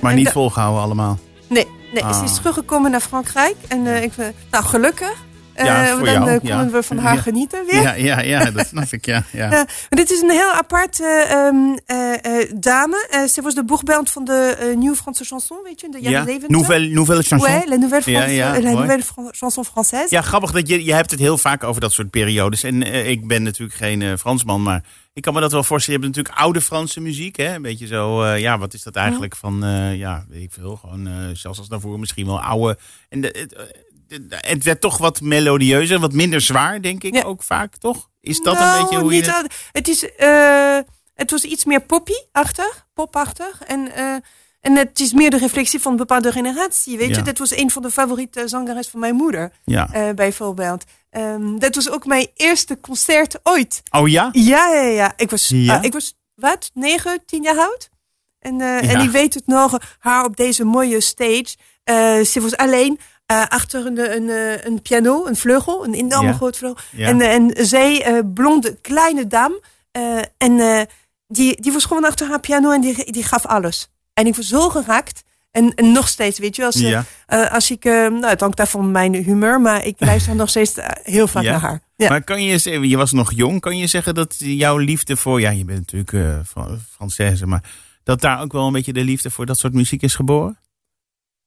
Maar 0.00 0.14
niet 0.14 0.28
volgehouden 0.28 0.82
allemaal. 0.82 1.18
Nee, 1.48 1.66
nee 1.92 2.04
Ah. 2.04 2.18
ze 2.18 2.24
is 2.24 2.34
teruggekomen 2.34 2.90
naar 2.90 3.00
Frankrijk. 3.00 3.56
En 3.68 3.86
ik, 4.02 4.12
vind- 4.12 4.34
nou, 4.50 4.64
gelukkig. 4.64 5.14
Eh, 5.54 5.64
Ja, 5.66 5.96
voor 5.96 6.04
dan 6.04 6.14
jou, 6.14 6.26
eh, 6.28 6.32
ja. 6.42 6.56
kunnen 6.56 6.72
we 6.72 6.82
van 6.82 6.98
haar 6.98 7.14
Ja. 7.14 7.20
genieten 7.20 7.66
weer. 7.66 7.82
Ja, 7.82 7.94
ja, 7.94 8.20
ja, 8.20 8.50
dat 8.50 8.66
snap 8.66 8.86
ik, 8.90 9.06
ja. 9.06 9.22
ja. 9.32 9.44
Ja, 9.44 9.48
maar 9.88 9.98
dit 9.98 10.10
is 10.10 10.20
een 10.20 10.30
heel 10.30 10.50
aparte 10.52 11.04
ehm, 11.28 11.56
eh, 11.86 12.40
eh, 12.40 12.50
dame. 12.56 13.06
Eh, 13.10 13.24
ze 13.24 13.42
was 13.42 13.54
de 13.54 13.64
boegband 13.64 14.10
van 14.10 14.24
de 14.24 14.56
eh, 14.60 14.76
nieuwe 14.76 14.96
Franse 14.96 15.24
chanson, 15.24 15.58
weet 15.64 15.80
je, 15.80 15.86
in 15.86 15.92
de 15.92 16.00
jaren 16.00 16.18
Ja, 16.18 16.24
70. 16.24 16.48
nouvelle, 16.48 16.86
nouvelle 16.88 17.22
chanson. 17.22 17.50
Ouais, 17.50 17.62
la 17.68 17.76
nouvelle, 17.76 18.02
France, 18.02 18.42
eh, 18.42 18.62
la 18.62 18.70
nouvelle 18.70 19.02
chanson 19.30 19.64
française. 19.64 20.08
Ja, 20.08 20.20
grappig 20.22 20.50
dat 20.50 20.68
je, 20.68 20.84
je 20.84 20.94
hebt 20.94 21.10
het 21.10 21.20
heel 21.20 21.38
vaak 21.38 21.64
over 21.64 21.80
dat 21.80 21.92
soort 21.92 22.10
periodes. 22.10 22.62
En 22.62 22.82
eh, 22.82 23.08
ik 23.08 23.26
ben 23.26 23.42
natuurlijk 23.42 23.78
geen 23.78 24.02
eh, 24.02 24.12
Fransman, 24.18 24.62
maar 24.62 24.82
ik 25.12 25.22
kan 25.22 25.34
me 25.34 25.40
dat 25.40 25.52
wel 25.52 25.64
voorstellen. 25.64 26.00
Je 26.00 26.06
hebt 26.06 26.16
natuurlijk 26.16 26.44
oude 26.44 26.60
Franse 26.60 27.00
muziek, 27.00 27.36
hè? 27.36 27.54
Een 27.54 27.62
beetje 27.62 27.86
zo, 27.86 28.22
eh, 28.22 28.38
ja, 28.40 28.58
wat 28.58 28.74
is 28.74 28.82
dat 28.82 28.96
eigenlijk 28.96 29.36
van, 29.36 29.64
eh, 29.64 29.96
ja, 29.96 30.24
weet 30.28 30.42
ik 30.42 30.52
veel. 30.52 30.76
Gewoon, 30.76 31.06
eh, 31.06 31.12
zelfs 31.32 31.58
als 31.58 31.68
daarvoor 31.68 31.98
misschien 31.98 32.26
wel 32.26 32.40
oude. 32.42 32.78
En 33.08 33.20
de, 33.20 33.48
het, 34.28 34.64
werd 34.64 34.80
toch 34.80 34.98
wat 34.98 35.20
melodieuzer, 35.20 35.98
wat 36.00 36.12
minder 36.12 36.40
zwaar, 36.40 36.82
denk 36.82 37.02
ik 37.04 37.14
Ja. 37.14 37.22
ook 37.22 37.42
vaak, 37.42 37.76
toch? 37.76 38.10
Is 38.20 38.40
dat 38.40 38.54
Nou, 38.58 38.76
een 38.76 38.82
beetje 38.82 38.98
hoe 39.00 39.10
je 39.12 39.16
niet 39.16 39.26
het... 39.26 39.34
al- 39.34 39.48
Het 39.72 39.88
is... 39.88 40.14
eh, 40.16 40.78
Het 41.14 41.30
was 41.30 41.44
iets 41.44 41.64
meer 41.64 41.80
poppy-achtig, 41.80 42.86
popachtig. 42.94 43.62
En, 43.66 43.94
eh, 43.94 44.14
en 44.60 44.76
het 44.76 45.00
is 45.00 45.12
meer 45.12 45.30
de 45.30 45.38
reflectie 45.38 45.80
van 45.80 45.92
een 45.92 45.98
bepaalde 45.98 46.32
generatie. 46.32 46.96
Weet 46.98 47.08
Ja. 47.08 47.16
je, 47.16 47.22
dat 47.22 47.38
was 47.38 47.56
een 47.56 47.70
van 47.70 47.82
de 47.82 47.90
favoriete 47.90 48.48
zangeres 48.48 48.88
van 48.88 49.00
mijn 49.00 49.14
moeder, 49.14 49.52
Ja. 49.64 49.88
eh, 49.92 50.14
bijvoorbeeld. 50.14 50.84
Ehm, 51.10 51.58
dat 51.58 51.74
was 51.74 51.90
ook 51.90 52.06
mijn 52.06 52.26
eerste 52.34 52.80
concert 52.80 53.38
ooit. 53.42 53.82
Oh 53.90 54.08
ja? 54.08 54.28
Ja, 54.32 54.68
ja, 54.74 54.82
ja. 54.82 55.12
Ik 55.16 55.30
was, 55.30 55.48
Ja? 55.54 55.82
ik 55.82 55.92
was 55.92 56.14
wat, 56.34 56.70
negen, 56.74 57.22
tien 57.26 57.42
jaar 57.42 57.58
oud. 57.58 57.88
En, 58.38 58.60
en 58.60 59.00
ik 59.00 59.10
weet 59.10 59.34
het 59.34 59.46
nog, 59.46 59.78
haar 59.98 60.24
op 60.24 60.36
deze 60.36 60.64
mooie 60.64 61.00
stage. 61.00 61.56
Eh, 61.84 62.20
ze 62.20 62.40
was 62.40 62.56
alleen 62.56 62.98
eh, 63.40 63.46
achter 63.48 63.86
een, 63.86 63.98
een, 64.16 64.28
eh, 64.28 64.64
een 64.64 64.82
piano, 64.82 65.26
een 65.26 65.36
vleugel, 65.36 65.84
een 65.84 65.94
enorme 65.94 66.28
Ja. 66.28 66.32
groot 66.34 66.56
vleugel. 66.56 66.82
Ja. 66.90 67.06
En, 67.08 67.20
eh, 67.20 67.34
en 67.34 67.66
zij, 67.66 68.22
blonde, 68.34 68.76
kleine 68.80 69.26
dame, 69.26 69.60
en 70.38 70.86
die, 71.28 71.60
die 71.60 71.72
was 71.72 71.84
gewoon 71.84 72.04
achter 72.04 72.28
haar 72.28 72.40
piano 72.40 72.70
en 72.72 72.80
die, 72.80 73.12
die 73.12 73.24
gaf 73.24 73.46
alles. 73.46 73.88
En 74.14 74.26
ik 74.26 74.34
was 74.36 74.46
zo 74.46 74.68
geraakt. 74.68 75.22
En, 75.50 75.74
en 75.74 75.92
nog 75.92 76.08
steeds, 76.08 76.38
weet 76.38 76.56
je, 76.56 76.64
als, 76.64 76.74
Ja. 76.74 77.04
als 77.52 77.70
ik, 77.70 77.84
nou, 77.84 78.26
het 78.26 78.40
hangt 78.40 78.60
af 78.60 78.70
van 78.70 78.90
mijn 78.90 79.14
humeur, 79.14 79.60
maar 79.60 79.84
ik 79.86 79.94
luister 79.98 80.34
nog 80.34 80.48
steeds 80.48 80.74
heel 81.02 81.26
vaak 81.26 81.42
Ja. 81.42 81.50
naar 81.50 81.60
haar. 81.60 81.80
Ja. 81.96 82.08
Maar 82.08 82.24
kan 82.24 82.42
je, 82.42 82.58
zeggen- 82.58 82.88
je 82.88 82.96
was 82.96 83.12
nog 83.12 83.32
jong, 83.34 83.60
kan 83.60 83.76
je 83.78 83.86
zeggen 83.86 84.14
dat 84.14 84.34
jouw 84.38 84.76
liefde 84.76 85.16
voor, 85.16 85.40
ja, 85.40 85.50
je 85.50 85.64
bent 85.64 85.92
natuurlijk 85.92 86.46
Fra- 86.46 86.76
Française, 86.78 87.44
maar 87.46 87.62
dat 88.04 88.20
daar 88.20 88.40
ook 88.40 88.52
wel 88.52 88.66
een 88.66 88.72
beetje 88.72 88.92
de 88.92 89.04
liefde 89.04 89.30
voor 89.30 89.46
dat 89.46 89.58
soort 89.58 89.72
muziek 89.72 90.02
is 90.02 90.14
geboren? 90.14 90.58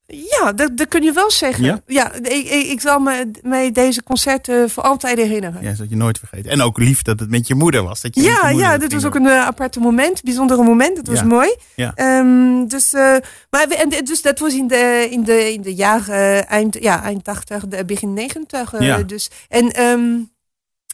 Ja, 0.08 0.52
dat, 0.54 0.78
dat 0.78 0.88
kun 0.88 1.04
je 1.04 1.12
wel 1.12 1.32
zeggen. 1.32 1.82
Ja? 1.86 2.14
ik, 2.14 2.28
ik, 2.50 2.68
ik 2.68 2.82
zal 2.82 3.00
me, 3.00 3.32
mij 3.42 3.72
deze 3.72 4.04
concerten 4.04 4.70
voor 4.70 4.84
altijd 4.84 5.18
herinneren. 5.18 5.62
Ja, 5.62 5.70
dat 5.70 5.78
had 5.78 5.90
je 5.90 5.96
nooit 5.96 6.20
vergeten. 6.20 6.52
En 6.52 6.62
ook 6.62 6.78
lief 6.78 7.02
dat 7.02 7.20
het 7.20 7.30
met 7.30 7.48
je 7.48 7.56
moeder 7.56 7.84
was. 7.84 8.02
Dat 8.02 8.16
je 8.16 8.22
Ja, 8.22 8.40
moeder 8.42 8.60
ja, 8.60 8.72
dat 8.72 8.80
dit 8.80 8.94
was 8.94 9.06
ook 9.06 9.16
een 9.16 9.26
eh, 9.28 9.46
aparte 9.46 9.80
moment, 9.80 10.24
bijzondere 10.24 10.64
moment. 10.64 10.96
Dat 10.96 11.08
was 11.08 11.20
Ja. 11.20 11.26
mooi. 11.26 11.56
Ja. 11.76 11.92
Ehm, 11.96 12.68
dus, 12.68 12.94
eh, 12.94 13.16
maar, 13.50 13.68
en, 13.68 13.90
dus 14.06 14.22
dat 14.22 14.40
was 14.40 14.54
in 14.54 14.68
de, 14.68 15.08
in 15.12 15.24
de, 15.24 15.54
in 15.54 15.62
de 15.62 15.74
jaren 15.74 16.48
eind, 16.48 16.78
ja, 16.80 17.04
eind 17.04 17.24
80, 17.24 17.68
de- 17.68 17.86
begin 17.86 18.14
90. 18.14 18.74
eh, 18.74 18.88
Ja. 18.88 18.98
dus, 19.04 19.30
en, 19.50 19.72
ehm, 19.72 20.14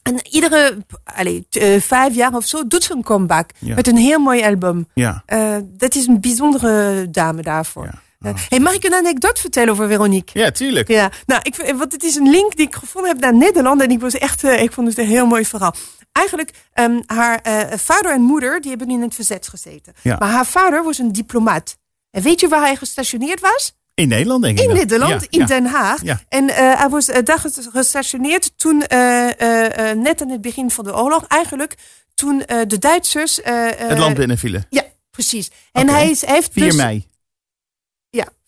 en 0.03 0.27
iedere 0.29 0.77
allez, 1.03 1.39
eh, 1.49 1.79
vijf 1.81 2.15
jaar 2.15 2.35
of 2.35 2.45
zo 2.45 2.67
doet 2.67 2.83
ze 2.83 2.93
een 2.93 3.03
comeback. 3.03 3.49
Ja. 3.59 3.75
Met 3.75 3.87
een 3.87 3.97
heel 3.97 4.19
mooi 4.19 4.43
album. 4.43 4.87
Ja. 4.93 5.23
Eh, 5.25 5.55
dat 5.63 5.95
is 5.95 6.07
een 6.07 6.21
bijzondere 6.21 7.07
dame 7.09 7.41
daarvoor. 7.41 7.83
Ja. 7.85 8.01
Hey, 8.49 8.59
mag 8.59 8.73
ik 8.73 8.83
een 8.83 8.93
anekdote 8.93 9.41
vertellen 9.41 9.69
over 9.69 9.87
Veronique? 9.87 10.39
ja, 10.39 10.51
tuurlijk. 10.51 10.87
Ja, 10.87 11.11
nou, 11.25 11.41
ik, 11.43 11.55
want 11.77 11.91
het 11.91 12.03
is 12.03 12.15
een 12.15 12.29
link 12.29 12.55
die 12.55 12.65
ik 12.67 12.75
gevonden 12.75 13.11
heb 13.11 13.19
naar 13.21 13.35
Nederland. 13.35 13.81
En 13.81 13.91
ik 13.91 13.99
was 13.99 14.13
echt, 14.13 14.43
eh, 14.43 14.61
ik 14.61 14.71
vond 14.71 14.87
het 14.87 14.97
een 14.97 15.05
heel 15.07 15.25
mooi 15.25 15.45
verhaal. 15.45 15.75
Eigenlijk, 16.11 16.51
ehm, 16.73 16.99
haar 17.05 17.39
eh, 17.41 17.77
vader 17.77 18.11
en 18.11 18.21
moeder, 18.21 18.61
die 18.61 18.69
hebben 18.69 18.89
in 18.89 19.01
het 19.01 19.15
verzet 19.15 19.47
gezeten. 19.47 19.93
Ja. 20.01 20.15
Maar 20.19 20.29
haar 20.29 20.45
vader 20.45 20.83
was 20.83 20.97
een 20.97 21.11
diplomaat. 21.11 21.77
En 22.11 22.21
weet 22.21 22.39
je 22.39 22.47
waar 22.47 22.61
hij 22.61 22.75
gestationeerd 22.75 23.39
was? 23.39 23.73
In 23.93 24.07
Nederland 24.07 24.43
denk 24.43 24.59
ik. 24.59 24.67
In. 24.69 24.73
Nederland, 24.75 25.21
Ja, 25.21 25.27
in 25.29 25.39
ja. 25.39 25.45
Den 25.45 25.65
Haag. 25.65 26.03
Ja. 26.03 26.21
En 26.29 26.49
eh, 26.49 26.77
hij 26.79 26.89
was 26.89 27.05
daar 27.05 27.39
ges- 27.39 27.67
gestationeerd 27.71 28.57
toen, 28.57 28.77
net 29.97 30.21
aan 30.21 30.29
het 30.29 30.41
begin 30.41 30.71
van 30.71 30.83
de 30.83 30.95
oorlog, 30.95 31.25
eigenlijk 31.27 31.75
toen 32.13 32.43
de 32.67 32.77
Duitsers... 32.79 33.39
Het 33.43 33.97
land 33.97 34.15
binnenvielen. 34.15 34.65
Ja, 34.69 34.83
precies. 35.11 35.51
En 35.71 35.89
hij 35.89 36.09
is, 36.09 36.25
hij 36.25 36.35
heeft 36.35 36.49
4 36.53 36.63
dus... 36.65 36.75
mei. 36.75 37.09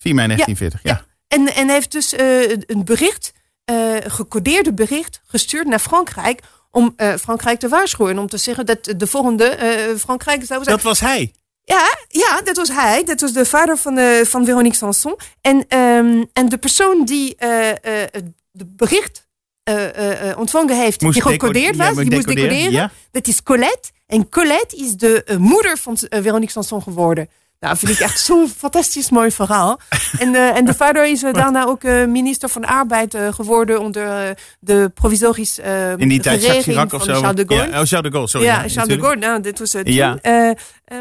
Ja. 0.04 0.10
4 0.10 0.16
mei 0.16 0.28
1940, 0.28 0.80
ja. 0.84 0.92
Ja. 0.92 1.06
En, 1.28 1.56
en 1.56 1.66
hij 1.66 1.76
heeft 1.76 1.92
dus 1.92 2.14
eh, 2.14 2.50
een 2.50 2.86
bericht, 2.86 3.34
eh 3.66 3.96
gecodeerde 4.08 4.74
bericht, 4.74 5.22
gestuurd 5.26 5.68
naar 5.68 5.80
Frankrijk. 5.80 6.42
Om 6.72 6.94
eh, 6.96 7.14
Frankrijk 7.16 7.60
te 7.60 7.68
waarschuwen. 7.68 8.20
Om 8.20 8.28
te 8.28 8.38
zeggen 8.38 8.66
dat 8.66 8.94
de 8.98 9.08
volgende 9.08 9.46
eh, 9.46 9.96
Frankrijk 9.98 10.46
zou 10.46 10.64
zijn. 10.64 10.76
Dat 10.76 10.86
was 10.86 11.00
hij. 11.00 11.34
Ja, 11.64 11.98
ja, 12.08 12.42
dat 12.42 12.58
was 12.58 12.70
hij. 12.70 13.04
Dat 13.04 13.22
was 13.22 13.34
de 13.34 13.46
vader 13.46 13.78
van, 13.78 13.98
eh, 13.98 14.26
van 14.26 14.46
Veronique 14.46 14.78
Sanson. 14.78 15.16
En, 15.42 15.66
ehm, 15.68 16.24
en 16.34 16.50
de 16.50 16.58
persoon 16.58 17.06
die 17.06 17.36
eh 17.36 17.70
eh, 17.70 17.76
het 18.12 18.26
de 18.54 18.66
bericht 18.66 19.28
eh, 19.64 19.98
eh, 19.98 20.30
eh, 20.30 20.40
ontvangen 20.40 20.78
heeft, 20.78 21.02
Moest 21.02 21.14
die 21.14 21.32
gecodeerd 21.32 21.76
ja, 21.76 21.86
was, 21.86 21.96
die 21.96 22.12
moest 22.12 22.26
decoderen, 22.26 22.50
decoderen. 22.50 22.72
ja. 22.72 22.92
Dat 23.12 23.28
is 23.28 23.44
Colette. 23.44 23.90
En 24.08 24.30
Colette 24.30 24.76
is 24.76 24.96
de 24.96 25.36
moeder 25.40 25.78
van 25.78 25.98
Veronique 25.98 26.52
Sanson 26.52 26.82
geworden. 26.82 27.30
Nou, 27.64 27.78
vind 27.78 27.92
ik 27.92 28.00
echt 28.00 28.20
zo'n 28.20 28.50
fantastisch 28.58 29.10
mooi 29.10 29.32
verhaal. 29.32 29.80
En, 30.20 30.36
eh, 30.36 30.56
en 30.58 30.66
de 30.66 30.74
vader 30.74 31.06
is 31.08 31.24
eh, 31.24 31.34
daarna 31.42 31.66
ook 31.66 31.84
eh, 31.84 32.06
minister 32.06 32.50
van 32.50 32.66
Arbeid 32.66 33.18
geworden 33.32 33.80
onder 33.80 34.36
de 34.60 34.92
provisorische 34.94 35.62
eh 35.62 35.92
In 35.98 36.08
die 36.08 36.20
tijd 36.22 36.42
Chirac 36.42 36.90
van 36.90 37.00
of 37.00 37.06
zo. 37.06 37.14
Charles 37.14 37.36
de 37.36 37.44
Gaulle. 37.48 37.70
Ja, 37.72 37.82
oh, 37.82 37.86
Charles 37.86 38.02
de 38.02 38.10
Gaulle, 38.12 38.28
sorry. 38.28 38.46
Ja, 38.48 38.54
Charles 38.54 38.74
de 38.74 38.80
natuurlijk. 38.80 39.08
Gaulle. 39.08 39.26
Nou, 39.26 39.42
dit 39.42 39.60
was 39.60 39.74
het. 39.74 39.88
Ja. 39.88 40.18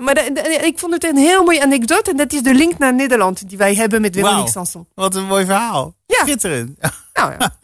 Maar 0.00 0.14
de- 0.14 0.30
de- 0.34 0.60
ik 0.66 0.78
vond 0.78 0.92
het 0.92 1.04
een 1.04 1.16
heel 1.16 1.44
mooie 1.44 1.62
anekdote. 1.62 2.10
En 2.10 2.16
dat 2.16 2.32
is 2.32 2.42
de 2.42 2.54
link 2.54 2.78
naar 2.78 2.94
Nederland 2.94 3.48
die 3.48 3.58
wij 3.58 3.74
hebben 3.74 4.00
met 4.00 4.14
Veronique 4.14 4.40
Wauw. 4.42 4.52
Sanson. 4.52 4.86
Wat 4.94 5.14
een 5.14 5.24
mooi 5.26 5.44
verhaal. 5.44 5.94
Ja. 6.06 6.18
Schitterend. 6.22 6.78
Nou 7.12 7.32
ja. 7.38 7.56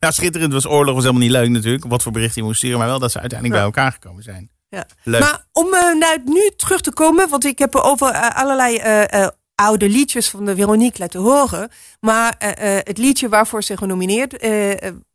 Nou, 0.00 0.12
schitterend 0.12 0.52
was 0.52 0.66
oorlog, 0.66 0.94
was 0.94 1.02
helemaal 1.04 1.22
niet 1.22 1.32
leuk 1.32 1.48
natuurlijk. 1.48 1.84
Wat 1.88 2.02
voor 2.02 2.12
bericht 2.12 2.34
je 2.34 2.42
moest 2.42 2.58
sturen, 2.58 2.78
maar 2.78 2.86
wel 2.88 2.98
dat 2.98 3.10
ze 3.12 3.20
uiteindelijk 3.20 3.58
bij 3.60 3.68
elkaar 3.68 3.92
gekomen 3.92 4.22
zijn. 4.22 4.50
Ja. 4.76 4.86
Leuk. 5.04 5.20
Maar 5.20 5.46
om 5.52 5.74
eh, 5.74 5.94
naar 5.94 6.12
het 6.12 6.24
nu 6.24 6.50
terug 6.56 6.80
te 6.80 6.92
komen, 6.92 7.28
want 7.28 7.44
ik 7.44 7.58
heb 7.58 7.74
over 7.76 8.08
eh, 8.08 8.36
allerlei 8.36 8.76
eh, 8.76 9.22
eh, 9.22 9.28
oude 9.54 9.88
liedjes 9.88 10.30
van 10.30 10.44
de 10.44 10.54
Veronique 10.54 10.98
laten 10.98 11.20
horen. 11.20 11.70
Maar 12.00 12.34
eh, 12.38 12.76
eh, 12.76 12.84
het 12.84 12.98
liedje 12.98 13.28
waarvoor 13.28 13.62
ze 13.62 13.76
genomineerd 13.76 14.42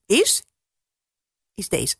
is, 0.05 0.43
is 1.53 1.69
deze. 1.69 1.95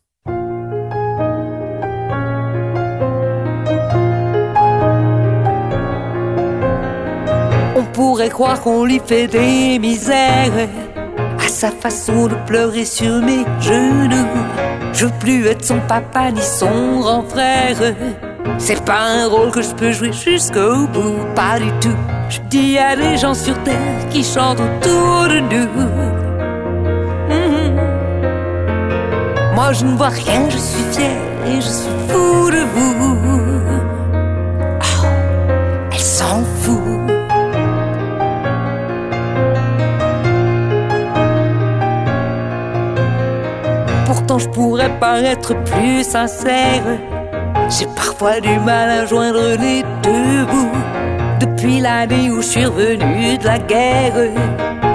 On 7.74 7.84
pourrait 7.92 8.30
croire 8.30 8.60
qu'on 8.60 8.84
lui 8.84 9.00
fait 9.06 9.28
des 9.30 9.78
misères 9.78 10.68
sa 11.58 11.72
façon 11.72 12.28
de 12.28 12.36
pleurer 12.46 12.84
sur 12.84 13.20
mes 13.20 13.44
genoux. 13.60 14.28
Je 14.92 15.06
veux 15.06 15.12
plus 15.18 15.44
être 15.48 15.64
son 15.64 15.80
papa 15.88 16.30
ni 16.30 16.40
son 16.40 17.00
grand 17.00 17.24
frère. 17.28 17.76
C'est 18.58 18.84
pas 18.84 19.00
un 19.00 19.26
rôle 19.26 19.50
que 19.50 19.60
je 19.60 19.74
peux 19.74 19.90
jouer 19.90 20.12
jusqu'au 20.12 20.86
bout, 20.86 21.18
pas 21.34 21.58
du 21.58 21.68
tout. 21.80 21.96
Je 22.28 22.38
dis 22.48 22.78
à 22.78 22.94
des 22.94 23.16
gens 23.16 23.34
sur 23.34 23.60
terre 23.64 24.08
qui 24.08 24.22
chantent 24.22 24.60
autour 24.60 25.26
de 25.26 25.40
nous. 25.50 25.68
Mhm. 27.28 27.80
Moi 29.56 29.72
je 29.72 29.84
ne 29.84 29.96
vois 29.96 30.10
rien, 30.10 30.48
je 30.48 30.58
suis 30.58 30.84
fier 30.92 31.16
et 31.44 31.56
je 31.56 31.72
suis 31.80 31.96
fou 32.08 32.50
de 32.52 32.62
vous. 32.72 32.94
Oh, 34.80 35.06
elle 35.90 35.98
s'en 35.98 36.44
fout. 36.60 36.77
Pourtant 44.38 44.44
je 44.44 44.48
pourrais 44.48 44.98
paraître 45.00 45.54
plus 45.64 46.04
sincère. 46.04 46.82
J'ai 47.68 47.86
parfois 47.86 48.40
du 48.40 48.58
mal 48.60 48.88
à 48.90 49.06
joindre 49.06 49.56
les 49.60 49.82
deux 50.02 50.44
bouts. 50.46 50.78
Depuis 51.40 51.80
l'année 51.80 52.30
où 52.30 52.36
je 52.42 52.46
suis 52.48 52.64
revenu 52.66 53.38
de 53.38 53.44
la 53.44 53.58
guerre, 53.58 54.14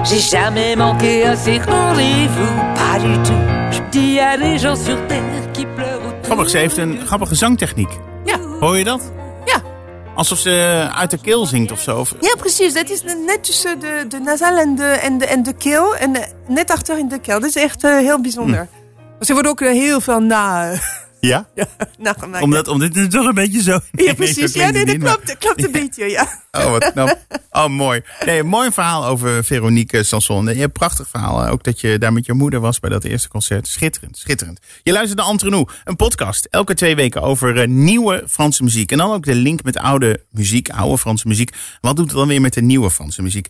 j'ai 0.04 0.20
jamais 0.20 0.76
manqué 0.76 1.26
à 1.26 1.36
ces 1.36 1.58
rendez-vous. 1.60 2.54
Pas 2.76 3.00
du 3.00 3.14
tout. 3.24 3.42
Je 3.72 3.80
dis 3.92 4.20
à 4.20 4.38
des 4.38 4.58
gens 4.58 4.76
sur 4.76 4.98
terre 5.08 5.52
qui 5.54 5.66
pleurent 5.66 6.00
autour 6.08 6.24
Grappig, 6.24 6.50
ze 6.50 6.58
heeft 6.58 6.78
een 6.78 7.00
grappige 7.06 7.36
zangtechniek. 7.36 7.90
Ja, 8.26 8.38
Hoor 8.60 8.78
je 8.78 8.84
dat? 8.84 9.12
ja. 9.46 9.62
Alsof 10.16 10.38
ze 10.38 10.88
uit 10.96 11.12
de 11.12 11.18
keel 11.18 11.46
zingt 11.46 11.72
of 11.72 11.82
zo. 11.82 12.06
Ja, 12.20 12.36
precies. 12.38 12.74
Dat 12.74 12.90
is 12.90 13.04
net 13.04 13.44
tussen 13.44 13.80
de, 13.80 14.06
de 14.08 14.20
nasal 14.20 14.58
en 14.58 14.76
de, 14.76 14.84
en, 14.84 15.18
de, 15.18 15.26
en 15.26 15.44
de 15.44 15.54
keel. 15.54 15.96
En 15.96 16.16
eh, 16.16 16.24
net 16.48 16.72
achter 16.72 16.98
in 16.98 17.08
de 17.08 17.20
keel. 17.20 17.40
Dat 17.40 17.50
is 17.50 17.56
echt 17.56 17.84
eh, 17.84 17.98
heel 17.98 18.22
bijzonder. 18.22 18.56
Maar 18.56 18.68
Ze 19.26 19.34
wordt 19.34 19.48
ook 19.48 19.62
eh, 19.62 19.72
heel 19.72 20.02
veel 20.02 20.20
na, 20.20 20.74
Ja? 21.20 21.48
nagemaakt. 21.98 22.44
Omdat, 22.44 22.68
omdat 22.68 22.96
het 22.96 23.12
toch 23.12 23.26
een 23.26 23.34
beetje 23.34 23.62
zo... 23.62 23.80
ja, 23.92 24.14
precies. 24.24 24.54
Ja, 24.54 24.70
nee, 24.70 24.86
dat 24.86 24.98
klopt, 24.98 25.28
dat 25.28 25.38
klopt 25.38 25.64
een 25.64 25.72
beetje, 25.72 26.10
ja. 26.10 26.42
Oh, 26.52 26.72
wat 26.72 26.92
knap. 26.92 27.18
Oh, 27.52 27.68
mooi. 27.68 28.02
Nee, 28.26 28.40
een 28.40 28.48
mooi 28.48 28.72
verhaal 28.72 29.06
over 29.06 29.44
Veronique 29.44 30.04
Sanson. 30.04 30.44
Je 30.44 30.50
hebt 30.50 30.62
een 30.62 30.72
prachtig 30.72 31.08
verhaal. 31.10 31.44
eh, 31.46 31.52
Ook 31.52 31.64
dat 31.64 31.82
je 31.82 31.98
daar 31.98 32.14
met 32.14 32.26
je 32.26 32.34
moeder 32.34 32.60
was 32.60 32.80
bij 32.80 32.90
dat 32.90 33.04
eerste 33.04 33.28
concert. 33.28 33.68
Schitterend, 33.68 34.18
schitterend. 34.18 34.60
Je 34.84 34.92
luistert 34.92 35.20
naar 35.20 35.30
Entre 35.30 35.50
Nous, 35.50 35.74
een 35.84 35.96
podcast. 35.96 36.48
Elke 36.50 36.74
twee 36.74 36.96
weken 36.96 37.22
over 37.22 37.60
eh, 37.62 37.68
nieuwe 37.68 38.24
Franse 38.30 38.64
muziek. 38.64 38.92
En 38.92 38.98
dan 38.98 39.12
ook 39.12 39.26
de 39.26 39.36
link 39.36 39.64
met 39.64 39.78
oude 39.78 40.24
muziek, 40.32 40.70
oude 40.70 40.98
Franse 40.98 41.28
muziek. 41.28 41.52
Wat 41.82 41.96
doet 41.96 42.06
het 42.10 42.16
dan 42.18 42.28
weer 42.28 42.42
met 42.42 42.54
de 42.54 42.62
nieuwe 42.62 42.92
Franse 42.92 43.22
muziek? 43.22 43.48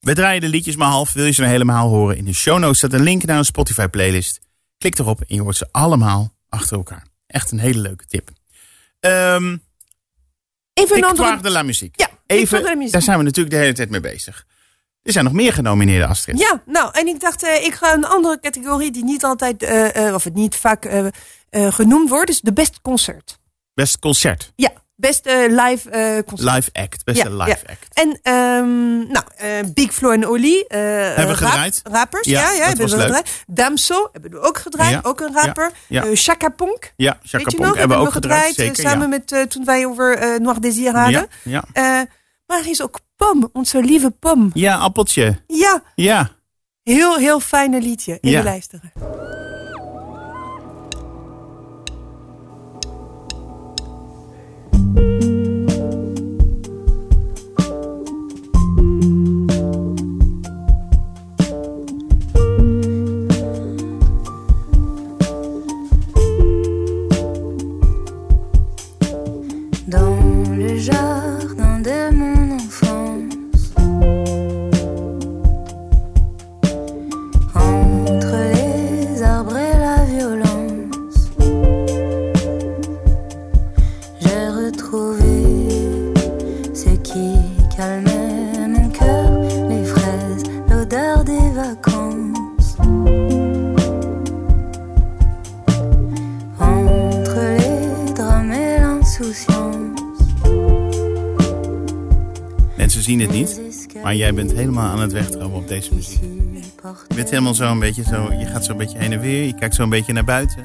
We 0.00 0.14
draaien 0.14 0.40
de 0.40 0.48
liedjes 0.48 0.76
maar 0.76 0.88
half. 0.88 1.12
Wil 1.12 1.24
je 1.24 1.32
ze 1.32 1.40
nou 1.40 1.52
helemaal 1.52 1.88
horen? 1.88 2.16
In 2.16 2.24
de 2.24 2.34
show 2.34 2.58
notes 2.58 2.78
staat 2.78 2.92
een 2.92 3.02
link 3.02 3.24
naar 3.24 3.38
een 3.38 3.44
Spotify 3.44 3.86
playlist. 3.86 4.40
Klik 4.80 4.98
erop 4.98 5.20
en 5.20 5.34
je 5.34 5.40
hoort 5.40 5.56
ze 5.56 5.68
allemaal 5.70 6.32
achter 6.48 6.76
elkaar. 6.76 7.06
Echt 7.26 7.50
een 7.50 7.58
hele 7.58 7.78
leuke 7.78 8.06
tip. 8.06 8.30
Ehm 9.00 9.56
Even 10.74 10.96
een 10.96 11.04
andere... 11.04 11.40
de 11.40 11.50
la 11.50 11.62
muziek. 11.62 12.00
Ja, 12.00 12.08
Even, 12.26 12.58
de 12.58 12.64
la 12.64 12.74
muziek. 12.74 12.92
daar 12.92 13.02
zijn 13.02 13.18
we 13.18 13.24
natuurlijk 13.24 13.54
de 13.54 13.60
hele 13.60 13.72
tijd 13.72 13.90
mee 13.90 14.00
bezig. 14.00 14.46
Er 15.02 15.12
zijn 15.12 15.24
nog 15.24 15.34
meer 15.34 15.52
genomineerde 15.52 16.06
Astrid. 16.06 16.38
Ja, 16.38 16.62
nou, 16.66 16.90
en 16.92 17.06
ik 17.06 17.20
dacht, 17.20 17.42
eh, 17.42 17.64
ik 17.64 17.74
ga 17.74 17.94
een 17.94 18.04
andere 18.04 18.40
categorie 18.40 18.90
die 18.90 19.04
niet 19.04 19.24
altijd, 19.24 19.62
eh, 19.62 20.06
eh, 20.06 20.14
of 20.14 20.24
het 20.24 20.34
niet 20.34 20.56
vaak 20.56 20.88
genoemd 21.50 22.08
wordt, 22.08 22.30
is 22.30 22.40
de 22.40 22.52
best 22.52 22.80
concert. 22.80 23.38
Best 23.74 23.98
concert. 23.98 24.52
Ja, 24.56 24.72
Beste 25.00 25.46
live 25.50 25.90
eh, 25.90 26.22
concert. 26.26 26.54
Live 26.54 26.70
act, 26.72 27.04
beste 27.04 27.28
Ja, 27.30 27.44
live 27.44 27.58
ja. 27.66 27.72
act. 27.72 27.88
En 27.94 28.18
ehm, 28.22 28.98
nou, 29.12 29.24
eh, 29.36 29.48
Big 29.74 29.92
Flo 29.94 30.10
en 30.10 30.26
Oli. 30.26 30.60
eh, 30.60 30.78
Hebben 30.80 31.16
we 31.16 31.22
rap- 31.24 31.34
gedraaid? 31.36 31.80
Rappers, 31.84 32.26
Ja, 32.26 32.50
ja, 32.52 32.64
hebben 32.66 32.80
was 32.86 32.92
we 32.94 33.00
gedraaid. 33.00 33.44
Damso 33.46 34.08
hebben 34.12 34.30
we 34.30 34.40
ook 34.40 34.58
gedraaid, 34.58 35.04
ook 35.04 35.20
een 35.20 35.34
rapper. 35.34 35.70
Eh, 35.88 36.02
Chaka 36.14 36.48
Ponk, 36.48 36.92
Ja, 36.96 37.18
Chaka 37.22 37.50
Ponk 37.56 37.76
hebben 37.76 37.98
we 37.98 38.04
ook 38.06 38.12
gedraaid. 38.12 38.56
eh, 38.58 38.64
Zeker, 38.66 38.76
samen 38.88 39.08
met 39.08 39.32
eh, 39.32 39.42
toen 39.42 39.64
wij 39.64 39.86
over 39.86 40.16
eh 40.18 40.38
Noir 40.40 40.60
Désir 40.60 40.94
hadden. 40.96 41.26
Ja. 41.44 41.64
Eh, 41.72 41.82
maar 42.46 42.58
er 42.58 42.68
is 42.68 42.82
ook 42.82 43.00
Pom, 43.16 43.48
onze 43.52 43.82
lieve 43.82 44.10
Pom. 44.10 44.50
ja, 44.54 44.76
appeltje. 44.76 45.40
Ja, 45.46 45.82
Ja. 45.94 46.30
heel, 46.82 47.16
heel 47.16 47.40
fijne 47.40 47.80
liedje. 47.80 48.12
Even 48.20 48.38
Ja. 48.38 48.42
luisteren. 48.44 48.92
Dans 55.00 55.29
jij 104.20 104.34
bent 104.34 104.52
helemaal 104.52 104.90
aan 104.90 105.00
het 105.00 105.12
wegdromen 105.12 105.58
op 105.58 105.68
deze 105.68 105.94
muziek. 105.94 106.22
Je 107.08 107.14
bent 107.14 107.30
helemaal 107.30 107.54
zo 107.54 107.70
een 107.70 107.78
beetje 107.78 108.02
zo, 108.02 108.32
je 108.32 108.46
gaat 108.46 108.64
zo 108.64 108.72
een 108.72 108.78
beetje 108.78 108.98
heen 108.98 109.12
en 109.12 109.20
weer, 109.20 109.44
je 109.44 109.54
kijkt 109.54 109.74
zo 109.74 109.82
een 109.82 109.88
beetje 109.88 110.12
naar 110.12 110.24
buiten. 110.24 110.64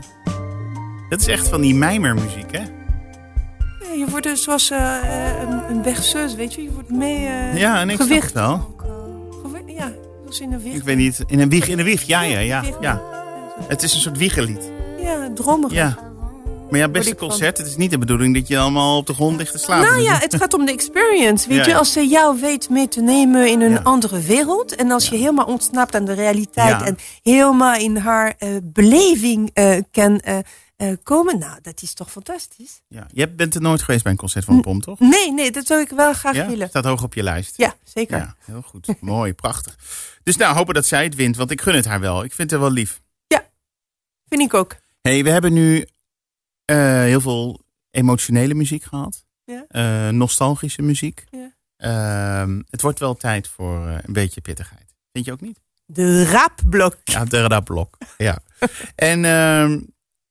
Dat 1.10 1.20
is 1.20 1.28
echt 1.28 1.48
van 1.48 1.62
die 1.62 1.76
mijmermuziek, 1.76 2.52
hè? 2.52 2.60
Ja, 2.60 3.94
je 3.98 4.06
wordt 4.10 4.26
dus 4.26 4.44
zoals 4.44 4.72
eh, 4.72 4.98
eh, 4.98 5.42
een, 5.50 5.70
een 5.70 5.82
berceuse, 5.82 6.36
weet 6.36 6.54
je. 6.54 6.64
Je 6.64 6.72
wordt 6.72 6.90
mee 6.90 7.26
eh, 7.26 7.58
Ja, 7.58 7.80
en 7.80 7.90
ik 7.90 7.96
gewicht. 8.02 8.24
het 8.24 8.34
wel. 8.34 8.76
Ja, 9.68 9.92
zoals 10.22 10.40
in 10.40 10.52
een 10.54 10.62
wicht. 10.62 10.76
Ik 10.76 10.84
weet 10.84 10.98
niet, 10.98 11.24
in 11.28 11.40
een 11.40 11.50
wieg, 11.50 11.68
in 11.68 11.80
een 11.80 11.86
wieg, 11.86 12.04
ja, 12.04 12.22
ja, 12.22 12.40
ja, 12.40 12.64
ja. 12.82 13.02
Het 13.68 13.84
is 13.84 13.94
een 13.94 14.00
soort 14.00 14.18
wiegelied. 14.18 14.72
Ja, 15.02 15.30
dromerig. 15.34 15.74
Ja. 15.78 16.05
Maar 16.76 16.84
ja, 16.86 16.90
beste 16.92 17.16
concert, 17.16 17.58
het 17.58 17.68
is 17.68 17.76
niet 17.76 17.92
de 17.92 17.98
bedoeling 17.98 18.34
dat 18.34 18.48
je 18.48 18.58
allemaal 18.58 18.98
op 18.98 19.08
de 19.08 19.14
grond 19.14 19.38
ligt 19.38 19.52
te 19.52 19.58
slapen. 19.58 19.88
Nou 19.88 20.02
ja, 20.02 20.18
het 20.18 20.36
gaat 20.36 20.54
om 20.54 20.66
de 20.66 20.72
experience. 20.72 21.48
Weet 21.48 21.58
Ja, 21.58 21.64
je, 21.64 21.70
ja. 21.70 21.78
als 21.78 21.92
ze 21.92 22.08
jou 22.08 22.40
weet 22.40 22.70
mee 22.70 22.88
te 22.88 23.02
nemen 23.02 23.48
in 23.50 23.62
een 23.62 23.72
Ja. 23.72 23.80
andere 23.84 24.20
wereld. 24.22 24.76
En 24.76 24.92
als 24.92 25.10
je 25.10 25.16
helemaal 25.18 25.46
ontsnapt 25.46 25.96
aan 25.96 26.06
de 26.06 26.14
realiteit. 26.14 26.80
Ja. 26.80 26.86
En 26.86 26.98
helemaal 27.24 27.76
in 27.76 27.98
haar 27.98 28.36
eh, 28.38 28.50
beleving 28.64 29.50
eh, 29.54 29.78
kan 29.92 30.20
eh, 30.20 30.38
komen. 31.04 31.40
Nou, 31.40 31.60
dat 31.62 31.82
is 31.82 31.94
toch 31.94 32.12
fantastisch? 32.12 32.82
Ja. 32.88 33.08
Je 33.14 33.30
bent 33.30 33.56
er 33.56 33.62
nooit 33.62 33.82
geweest 33.82 34.04
bij 34.04 34.12
een 34.12 34.18
concert 34.18 34.46
van 34.46 34.62
Pom, 34.62 34.82
toch? 34.82 35.00
Nee, 35.00 35.34
nee, 35.34 35.52
dat 35.52 35.66
zou 35.66 35.82
ik 35.82 35.90
wel 35.90 36.14
graag 36.14 36.36
Ja, 36.36 36.48
willen. 36.48 36.70
staat 36.70 36.86
hoog 36.86 37.04
op 37.04 37.14
je 37.14 37.24
lijst. 37.24 37.54
Ja, 37.58 37.74
zeker. 37.84 38.18
Ja, 38.18 38.36
heel 38.46 38.62
goed. 38.62 38.88
Mooi, 39.00 39.34
prachtig. 39.34 39.76
Dus 40.24 40.36
nou, 40.38 40.56
hopen 40.56 40.74
dat 40.74 40.86
zij 40.86 41.04
het 41.04 41.16
wint, 41.16 41.36
want 41.38 41.52
ik 41.52 41.62
gun 41.62 41.76
het 41.76 41.86
haar 41.86 42.00
wel. 42.00 42.24
Ik 42.24 42.34
vind 42.34 42.52
het 42.52 42.60
wel 42.60 42.72
lief. 42.72 43.04
Vind 44.30 44.42
ik 44.42 44.54
ook. 44.54 44.76
hey, 45.02 45.24
we 45.24 45.30
hebben 45.30 45.54
nu 45.54 45.86
eh, 46.66 47.02
heel 47.02 47.22
veel 47.22 47.62
emotionele 47.92 48.54
muziek 48.54 48.84
gehad. 48.84 49.26
Ja. 49.44 49.66
Eh, 49.68 50.10
nostalgische 50.10 50.82
muziek. 50.82 51.24
Ja. 51.30 51.54
Ehm, 51.78 52.62
het 52.70 52.82
wordt 52.82 53.00
wel 53.00 53.16
tijd 53.16 53.48
voor 53.48 53.88
eh, 53.88 53.98
een 54.02 54.14
beetje 54.14 54.42
pittigheid. 54.42 54.96
Vind 55.12 55.26
je 55.26 55.32
ook 55.32 55.42
niet? 55.42 55.60
De 55.86 56.26
rapblok. 56.26 56.98
Ja, 57.04 57.26
de 57.26 57.48
radblok. 57.48 57.98
Ja. 58.18 58.38
en 58.96 59.26
ehm, 59.26 59.80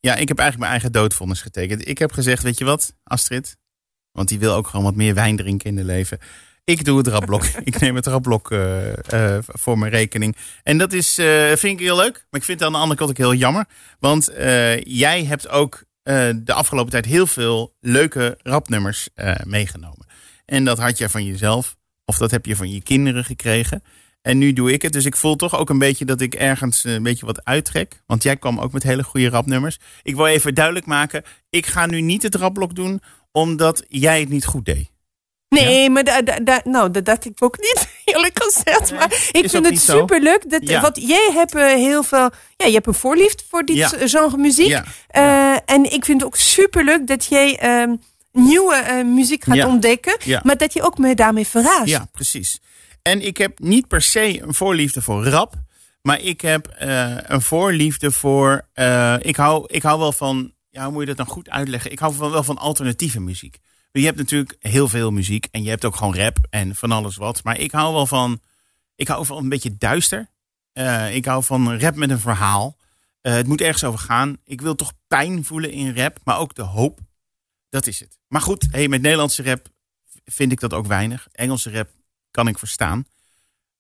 ja, 0.00 0.14
ik 0.14 0.28
heb 0.28 0.38
eigenlijk 0.38 0.58
mijn 0.58 0.70
eigen 0.70 0.92
doodvonnis 0.92 1.42
getekend. 1.42 1.88
Ik 1.88 1.98
heb 1.98 2.12
gezegd, 2.12 2.42
weet 2.42 2.58
je 2.58 2.64
wat, 2.64 2.94
Astrid? 3.02 3.56
Want 4.12 4.28
die 4.28 4.38
wil 4.38 4.54
ook 4.54 4.66
gewoon 4.66 4.84
wat 4.84 4.94
meer 4.94 5.14
wijn 5.14 5.36
drinken 5.36 5.68
in 5.68 5.76
de 5.76 5.84
leven. 5.84 6.18
Ik 6.64 6.84
doe 6.84 6.98
het 6.98 7.06
rapblok. 7.06 7.44
ik 7.64 7.80
neem 7.80 7.94
het 7.94 8.06
rapblok 8.06 8.48
voor 9.38 9.78
mijn 9.78 9.90
rekening. 9.90 10.36
En 10.62 10.78
dat 10.78 10.92
is, 10.92 11.14
vind 11.54 11.62
ik 11.62 11.78
heel 11.78 11.96
leuk. 11.96 12.26
Maar 12.30 12.40
ik 12.40 12.46
vind 12.46 12.58
het 12.58 12.68
aan 12.68 12.74
de 12.74 12.78
andere 12.78 12.98
kant 12.98 13.10
ook 13.10 13.16
heel 13.16 13.34
jammer. 13.34 13.66
Want 13.98 14.30
jij 14.82 15.24
hebt 15.24 15.48
ook 15.48 15.84
de 16.04 16.52
afgelopen 16.52 16.90
tijd 16.90 17.04
heel 17.04 17.26
veel 17.26 17.74
leuke 17.80 18.38
rapnummers 18.42 19.08
eh, 19.14 19.34
meegenomen. 19.44 20.06
En 20.44 20.64
dat 20.64 20.78
had 20.78 20.98
je 20.98 21.08
van 21.08 21.24
jezelf. 21.24 21.76
Of 22.04 22.16
dat 22.16 22.30
heb 22.30 22.46
je 22.46 22.56
van 22.56 22.70
je 22.70 22.82
kinderen 22.82 23.24
gekregen. 23.24 23.82
En 24.22 24.38
nu 24.38 24.52
doe 24.52 24.72
ik 24.72 24.82
het. 24.82 24.92
Dus 24.92 25.04
ik 25.04 25.16
voel 25.16 25.36
toch 25.36 25.56
ook 25.56 25.70
een 25.70 25.78
beetje 25.78 26.04
dat 26.04 26.20
ik 26.20 26.34
ergens 26.34 26.84
eh, 26.84 26.92
een 26.92 27.02
beetje 27.02 27.26
wat 27.26 27.44
uittrek. 27.44 28.02
Want 28.06 28.22
jij 28.22 28.36
kwam 28.36 28.60
ook 28.60 28.72
met 28.72 28.82
hele 28.82 29.02
goede 29.02 29.28
rapnummers. 29.28 29.78
Ik 30.02 30.16
wil 30.16 30.26
even 30.26 30.54
duidelijk 30.54 30.86
maken. 30.86 31.22
Ik 31.50 31.66
ga 31.66 31.86
nu 31.86 32.00
niet 32.00 32.22
het 32.22 32.34
rapblok 32.34 32.74
doen. 32.74 33.00
Omdat 33.32 33.84
jij 33.88 34.20
het 34.20 34.28
niet 34.28 34.44
goed 34.44 34.64
deed. 34.64 34.93
Nee, 35.54 35.90
maar 35.90 36.04
da, 36.04 36.22
da, 36.22 36.38
da- 36.40 36.60
nou, 36.64 36.90
dat 36.90 37.04
dacht 37.04 37.24
ik 37.24 37.42
ook 37.42 37.58
niet, 37.58 37.88
eerlijk 38.04 38.42
gezegd. 38.42 38.92
maar 38.92 39.28
ik 39.32 39.44
is 39.44 39.50
vind 39.50 39.66
het 39.66 39.80
superleuk. 39.80 40.50
Dat, 40.50 40.68
Ja. 40.68 40.80
Want 40.80 41.08
jij 41.08 41.30
hebt 41.32 41.54
eh, 41.54 41.64
heel 41.66 42.02
veel... 42.02 42.30
Ja, 42.56 42.66
je 42.66 42.72
hebt 42.72 42.86
een 42.86 42.94
voorliefde 42.94 43.42
voor 43.48 43.64
dit 43.64 43.76
Ja. 43.76 43.88
genre 43.88 44.36
muziek. 44.36 44.66
Ja. 44.68 44.84
Eh, 45.08 45.56
en 45.64 45.84
ik 45.92 46.04
vind 46.04 46.20
het 46.20 46.24
ook 46.24 46.36
superleuk 46.36 47.06
dat 47.06 47.24
jij 47.24 47.58
ehm, 47.58 47.94
nieuwe 48.32 48.74
eh, 48.74 49.04
muziek 49.04 49.44
gaat 49.44 49.64
ontdekken. 49.64 50.16
Maar 50.42 50.56
dat 50.56 50.72
je 50.72 50.82
ook 50.82 50.98
me 50.98 51.14
daarmee 51.14 51.46
verraast. 51.46 51.88
Ja, 51.88 52.06
precies. 52.12 52.60
En 53.02 53.20
ik 53.26 53.36
heb 53.36 53.58
niet 53.58 53.88
per 53.88 54.02
se 54.02 54.42
een 54.42 54.54
voorliefde 54.54 55.02
voor 55.02 55.24
rap. 55.26 55.54
Maar 56.02 56.20
ik 56.20 56.40
heb 56.40 56.66
eh, 56.66 57.16
een 57.22 57.42
voorliefde 57.42 58.10
voor. 58.10 58.66
eh, 58.72 59.14
ik, 59.20 59.36
hou, 59.36 59.64
ik 59.66 59.82
hou 59.82 59.98
wel 59.98 60.12
van. 60.12 60.52
Ja, 60.70 60.82
hoe 60.84 60.92
moet 60.92 61.00
je 61.00 61.06
dat 61.06 61.16
dan 61.16 61.26
goed 61.26 61.50
uitleggen? 61.50 61.90
Ik 61.92 61.98
hou 61.98 62.14
van, 62.14 62.30
wel 62.30 62.42
van 62.42 62.58
alternatieve 62.58 63.20
muziek. 63.20 63.58
Je 64.00 64.04
hebt 64.06 64.18
natuurlijk 64.18 64.56
heel 64.60 64.88
veel 64.88 65.10
muziek. 65.10 65.48
En 65.50 65.62
je 65.62 65.68
hebt 65.68 65.84
ook 65.84 65.96
gewoon 65.96 66.16
rap 66.16 66.36
en 66.50 66.74
van 66.74 66.92
alles 66.92 67.16
wat. 67.16 67.44
Maar 67.44 67.58
ik 67.58 67.72
hou 67.72 67.92
wel 67.92 68.06
van. 68.06 68.40
Ik 68.94 69.08
hou 69.08 69.26
van 69.26 69.36
een 69.36 69.48
beetje 69.48 69.76
duister. 69.78 70.30
Eh, 70.72 71.14
ik 71.14 71.24
hou 71.24 71.44
van 71.44 71.78
rap 71.78 71.94
met 71.94 72.10
een 72.10 72.20
verhaal. 72.20 72.76
Eh, 73.20 73.32
het 73.32 73.46
moet 73.46 73.60
ergens 73.60 73.84
over 73.84 73.98
gaan. 73.98 74.36
Ik 74.44 74.60
wil 74.60 74.74
toch 74.74 74.92
pijn 75.08 75.44
voelen 75.44 75.70
in 75.72 75.96
rap. 75.96 76.18
Maar 76.24 76.38
ook 76.38 76.54
de 76.54 76.62
hoop. 76.62 76.98
Dat 77.70 77.86
is 77.86 78.00
het. 78.00 78.18
Maar 78.28 78.40
goed, 78.40 78.66
hey, 78.70 78.88
met 78.88 79.02
Nederlandse 79.02 79.42
rap 79.42 79.68
vind 80.24 80.52
ik 80.52 80.60
dat 80.60 80.72
ook 80.72 80.86
weinig. 80.86 81.28
Engelse 81.32 81.70
rap 81.70 81.90
kan 82.30 82.48
ik 82.48 82.58
verstaan. 82.58 83.06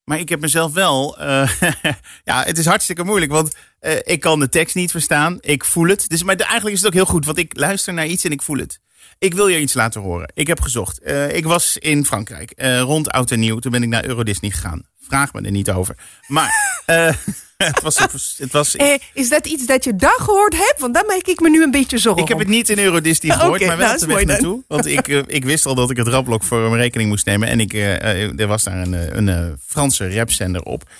Maar 0.04 0.18
ik 0.18 0.28
heb 0.28 0.40
mezelf 0.40 0.72
wel. 0.72 1.18
eh, 1.18 1.60
ja, 2.24 2.44
het 2.44 2.58
is 2.58 2.66
hartstikke 2.66 3.04
moeilijk. 3.04 3.32
Want 3.32 3.56
ik 4.02 4.20
kan 4.20 4.40
de 4.40 4.48
tekst 4.48 4.74
niet 4.74 4.90
verstaan. 4.90 5.38
Ik 5.40 5.64
voel 5.64 5.88
het. 5.88 6.08
Dus, 6.08 6.22
maar 6.22 6.36
eigenlijk 6.36 6.74
is 6.76 6.78
het 6.82 6.88
ook 6.88 6.94
heel 6.94 7.12
goed. 7.12 7.24
Want 7.24 7.38
ik 7.38 7.56
luister 7.56 7.94
naar 7.94 8.06
iets 8.06 8.24
en 8.24 8.30
ik 8.30 8.42
voel 8.42 8.58
het. 8.58 8.80
Ik 9.18 9.34
wil 9.34 9.48
je 9.48 9.60
iets 9.60 9.74
laten 9.74 10.00
horen. 10.00 10.30
Ik 10.34 10.46
heb 10.46 10.60
gezocht. 10.60 10.98
Eh, 10.98 11.36
ik 11.36 11.44
was 11.44 11.76
in 11.78 12.04
Frankrijk 12.06 12.50
eh, 12.50 12.80
rond 12.80 13.10
oud 13.10 13.30
en 13.30 13.38
nieuw. 13.40 13.58
Toen 13.58 13.72
ben 13.72 13.82
ik 13.82 13.88
naar 13.88 14.04
Euro 14.04 14.22
Disney 14.22 14.50
gegaan. 14.50 14.82
Vraag 15.00 15.32
me 15.32 15.40
er 15.40 15.50
niet 15.50 15.70
over. 15.70 15.96
Maar 16.26 16.50
eh, 16.86 17.14
het 17.56 17.82
was. 17.82 17.98
Het 18.38 18.52
was 18.52 18.76
Eh, 18.76 18.94
is 19.12 19.28
dat 19.28 19.46
iets 19.46 19.66
dat 19.66 19.84
je 19.84 19.96
daar 19.96 20.18
gehoord 20.20 20.56
hebt? 20.56 20.80
Want 20.80 20.94
daar 20.94 21.04
maak 21.06 21.26
ik 21.26 21.40
me 21.40 21.50
nu 21.50 21.62
een 21.62 21.70
beetje 21.70 21.98
zorgen 21.98 22.22
ik 22.22 22.28
heb 22.28 22.38
het 22.38 22.48
niet 22.48 22.68
in 22.68 22.78
Euro 22.78 23.00
Disney 23.00 23.34
gehoord, 23.38 23.66
maar 23.66 23.76
wel 23.76 23.86
nou, 23.86 23.98
weg 23.98 24.08
mooi 24.08 24.24
dan. 24.24 24.34
naartoe. 24.34 24.62
Want 24.68 24.86
ik, 24.86 25.08
ik 25.08 25.44
wist 25.44 25.66
al 25.66 25.74
dat 25.74 25.90
ik 25.90 25.96
het 25.96 26.08
rapblok 26.08 26.42
voor 26.42 26.60
mijn 26.60 26.80
rekening 26.80 27.08
moest 27.08 27.26
nemen. 27.26 27.48
En 27.48 27.60
ik, 27.60 27.72
er 27.72 28.46
was 28.46 28.62
daar 28.62 28.76
een, 28.76 29.28
een 29.28 29.58
Franse 29.66 30.14
rapzender 30.14 30.62
op. 30.62 30.90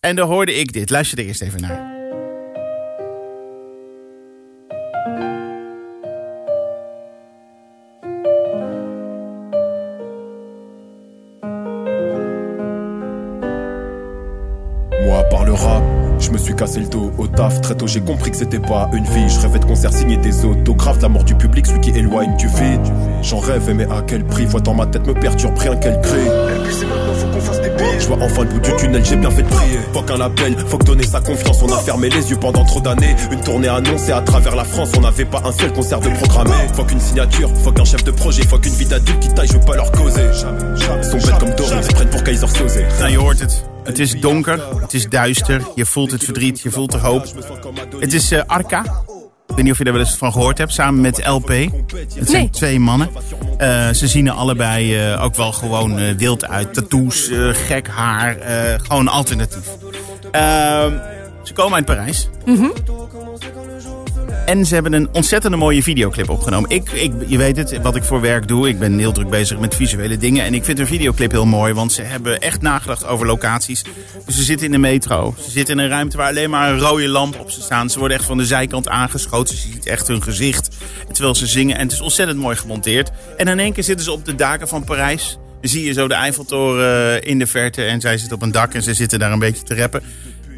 En 0.00 0.16
daar 0.16 0.26
hoorde 0.26 0.54
ik 0.54 0.72
dit. 0.72 0.90
Luister 0.90 1.18
er 1.18 1.24
eerst 1.24 1.42
even 1.42 1.60
naar. 1.60 1.99
Cassé 16.60 16.80
le 16.80 16.88
dos 16.88 17.10
au 17.16 17.26
taf. 17.26 17.62
Très 17.62 17.74
tôt, 17.74 17.86
j'ai 17.86 18.02
compris 18.02 18.30
que 18.30 18.36
c'était 18.36 18.58
pas 18.58 18.90
une 18.92 19.04
vie. 19.04 19.28
Je 19.30 19.40
rêvais 19.40 19.58
de 19.60 19.64
concerts 19.64 19.94
signés 19.94 20.18
des 20.18 20.44
autographes, 20.44 20.98
de 20.98 21.02
la 21.02 21.08
mort 21.08 21.24
du 21.24 21.34
public, 21.34 21.66
celui 21.66 21.80
qui 21.80 21.90
éloigne 21.90 22.36
du 22.36 22.48
vide. 22.48 22.82
J'en 23.22 23.38
rêve, 23.38 23.72
mais 23.74 23.84
à 23.84 24.02
quel 24.06 24.24
prix? 24.26 24.44
Voix 24.44 24.60
dans 24.60 24.74
ma 24.74 24.84
tête 24.84 25.06
me 25.06 25.14
perturbe, 25.14 25.56
rien 25.56 25.74
qu'elle 25.76 25.98
crée. 26.02 26.18
Et 26.18 26.62
puis 26.62 26.74
c'est 26.74 26.84
maintenant, 26.84 27.14
faut 27.14 27.26
qu'on 27.28 27.98
Je 27.98 28.06
vois 28.06 28.18
enfin 28.20 28.42
le 28.42 28.50
bout 28.50 28.60
du 28.60 28.76
tunnel, 28.76 29.02
j'ai 29.02 29.16
bien 29.16 29.30
fait 29.30 29.42
de 29.42 29.48
prier. 29.48 29.78
Faut 29.94 30.02
qu'un 30.02 30.20
appel, 30.20 30.54
faut 30.66 30.76
que 30.76 30.84
donner 30.84 31.04
sa 31.04 31.20
confiance. 31.20 31.62
On 31.62 31.72
a 31.72 31.78
fermé 31.78 32.10
les 32.10 32.28
yeux 32.28 32.36
pendant 32.36 32.64
trop 32.66 32.80
d'années. 32.80 33.16
Une 33.32 33.40
tournée 33.40 33.68
annoncée 33.68 34.12
à 34.12 34.20
travers 34.20 34.54
la 34.54 34.64
France, 34.64 34.90
on 34.98 35.00
n'avait 35.00 35.24
pas 35.24 35.40
un 35.46 35.52
seul 35.52 35.72
concert 35.72 36.00
de 36.00 36.10
programmé. 36.10 36.52
Faut 36.74 36.84
qu'une 36.84 37.00
signature, 37.00 37.50
faut 37.56 37.72
qu'un 37.72 37.86
chef 37.86 38.04
de 38.04 38.10
projet, 38.10 38.42
faut 38.42 38.58
qu'une 38.58 38.74
vie 38.74 38.86
d'adulte 38.86 39.20
qui 39.20 39.28
taille, 39.32 39.48
je 39.48 39.54
veux 39.54 39.60
pas 39.60 39.76
leur 39.76 39.90
causer. 39.92 40.20
Ils 40.30 41.04
sont 41.04 41.16
bêtes 41.16 41.38
comme 41.38 41.54
Doris, 41.54 41.72
ils 41.78 41.84
se 41.84 41.90
prennent 41.92 42.10
pour 42.10 42.22
Kaiser 42.22 42.46
het. 42.46 43.69
Het 43.84 43.98
is 43.98 44.20
donker, 44.20 44.80
het 44.80 44.94
is 44.94 45.08
duister. 45.08 45.62
Je 45.74 45.86
voelt 45.86 46.10
het 46.10 46.24
verdriet, 46.24 46.60
je 46.60 46.70
voelt 46.70 46.92
de 46.92 46.98
hoop. 46.98 47.26
Het 47.98 48.12
is 48.12 48.30
eh, 48.32 48.42
Arca. 48.46 48.80
Ik 49.48 49.56
weet 49.56 49.64
niet 49.64 49.72
of 49.72 49.78
je 49.78 49.84
daar 49.84 49.92
wel 49.92 50.02
eens 50.02 50.14
van 50.14 50.32
gehoord 50.32 50.58
hebt, 50.58 50.72
samen 50.72 51.00
met 51.00 51.26
LP. 51.26 51.48
Het 51.48 51.68
zijn 52.08 52.26
Nee. 52.32 52.50
twee 52.50 52.80
mannen. 52.80 53.10
Eh, 53.58 53.88
ze 53.90 54.08
zien 54.08 54.26
er 54.26 54.32
allebei 54.32 54.96
eh, 54.98 55.22
ook 55.24 55.34
wel 55.34 55.52
gewoon 55.52 56.16
wild 56.16 56.46
uit. 56.46 56.74
Tattoos, 56.74 57.30
gek 57.52 57.88
haar, 57.88 58.36
gewoon 58.82 59.08
alternatief. 59.08 59.66
Ehm, 60.30 60.92
ze 61.42 61.52
komen 61.52 61.74
uit 61.74 61.84
Parijs. 61.84 62.28
En 64.46 64.66
ze 64.66 64.74
hebben 64.74 64.92
een 64.92 65.08
ontzettende 65.12 65.56
mooie 65.56 65.82
videoclip 65.82 66.28
opgenomen. 66.28 66.70
Ik, 66.70 66.90
ik, 66.90 67.12
je 67.26 67.38
weet 67.38 67.56
het, 67.56 67.80
wat 67.82 67.96
ik 67.96 68.02
voor 68.02 68.20
werk 68.20 68.48
doe. 68.48 68.68
Ik 68.68 68.78
ben 68.78 68.98
heel 68.98 69.12
druk 69.12 69.30
bezig 69.30 69.58
met 69.58 69.74
visuele 69.74 70.16
dingen. 70.16 70.44
En 70.44 70.54
ik 70.54 70.64
vind 70.64 70.78
een 70.78 70.86
videoclip 70.86 71.30
heel 71.30 71.46
mooi. 71.46 71.72
Want 71.72 71.92
ze 71.92 72.02
hebben 72.02 72.40
echt 72.40 72.62
nagedacht 72.62 73.06
over 73.06 73.26
locaties. 73.26 73.84
Dus 74.26 74.36
ze 74.36 74.42
zitten 74.42 74.66
in 74.66 74.72
de 74.72 74.78
metro. 74.78 75.34
Ze 75.38 75.50
zitten 75.50 75.78
in 75.78 75.84
een 75.84 75.90
ruimte 75.90 76.16
waar 76.16 76.28
alleen 76.28 76.50
maar 76.50 76.72
een 76.72 76.78
rode 76.78 77.08
lamp 77.08 77.40
op 77.40 77.50
ze 77.50 77.62
staan. 77.62 77.90
Ze 77.90 77.98
worden 77.98 78.16
echt 78.16 78.26
van 78.26 78.36
de 78.36 78.46
zijkant 78.46 78.88
aangeschoten. 78.88 79.54
Je 79.54 79.60
ziet 79.60 79.86
echt 79.86 80.08
hun 80.08 80.22
gezicht. 80.22 80.68
Terwijl 81.12 81.34
ze 81.34 81.46
zingen. 81.46 81.76
En 81.76 81.82
het 81.82 81.92
is 81.92 82.00
ontzettend 82.00 82.38
mooi 82.38 82.56
gemonteerd. 82.56 83.10
En 83.36 83.48
in 83.48 83.58
één 83.58 83.72
keer 83.72 83.84
zitten 83.84 84.04
ze 84.04 84.12
op 84.12 84.24
de 84.24 84.34
daken 84.34 84.68
van 84.68 84.84
Parijs. 84.84 85.38
Dan 85.60 85.70
zie 85.70 85.84
je 85.84 85.92
zo 85.92 86.08
de 86.08 86.14
Eiffeltoren 86.14 87.22
in 87.22 87.38
de 87.38 87.46
verte. 87.46 87.84
En 87.84 88.00
zij 88.00 88.18
zitten 88.18 88.36
op 88.36 88.42
een 88.42 88.52
dak 88.52 88.74
en 88.74 88.82
ze 88.82 88.94
zitten 88.94 89.18
daar 89.18 89.32
een 89.32 89.38
beetje 89.38 89.62
te 89.62 89.74
rappen. 89.74 90.02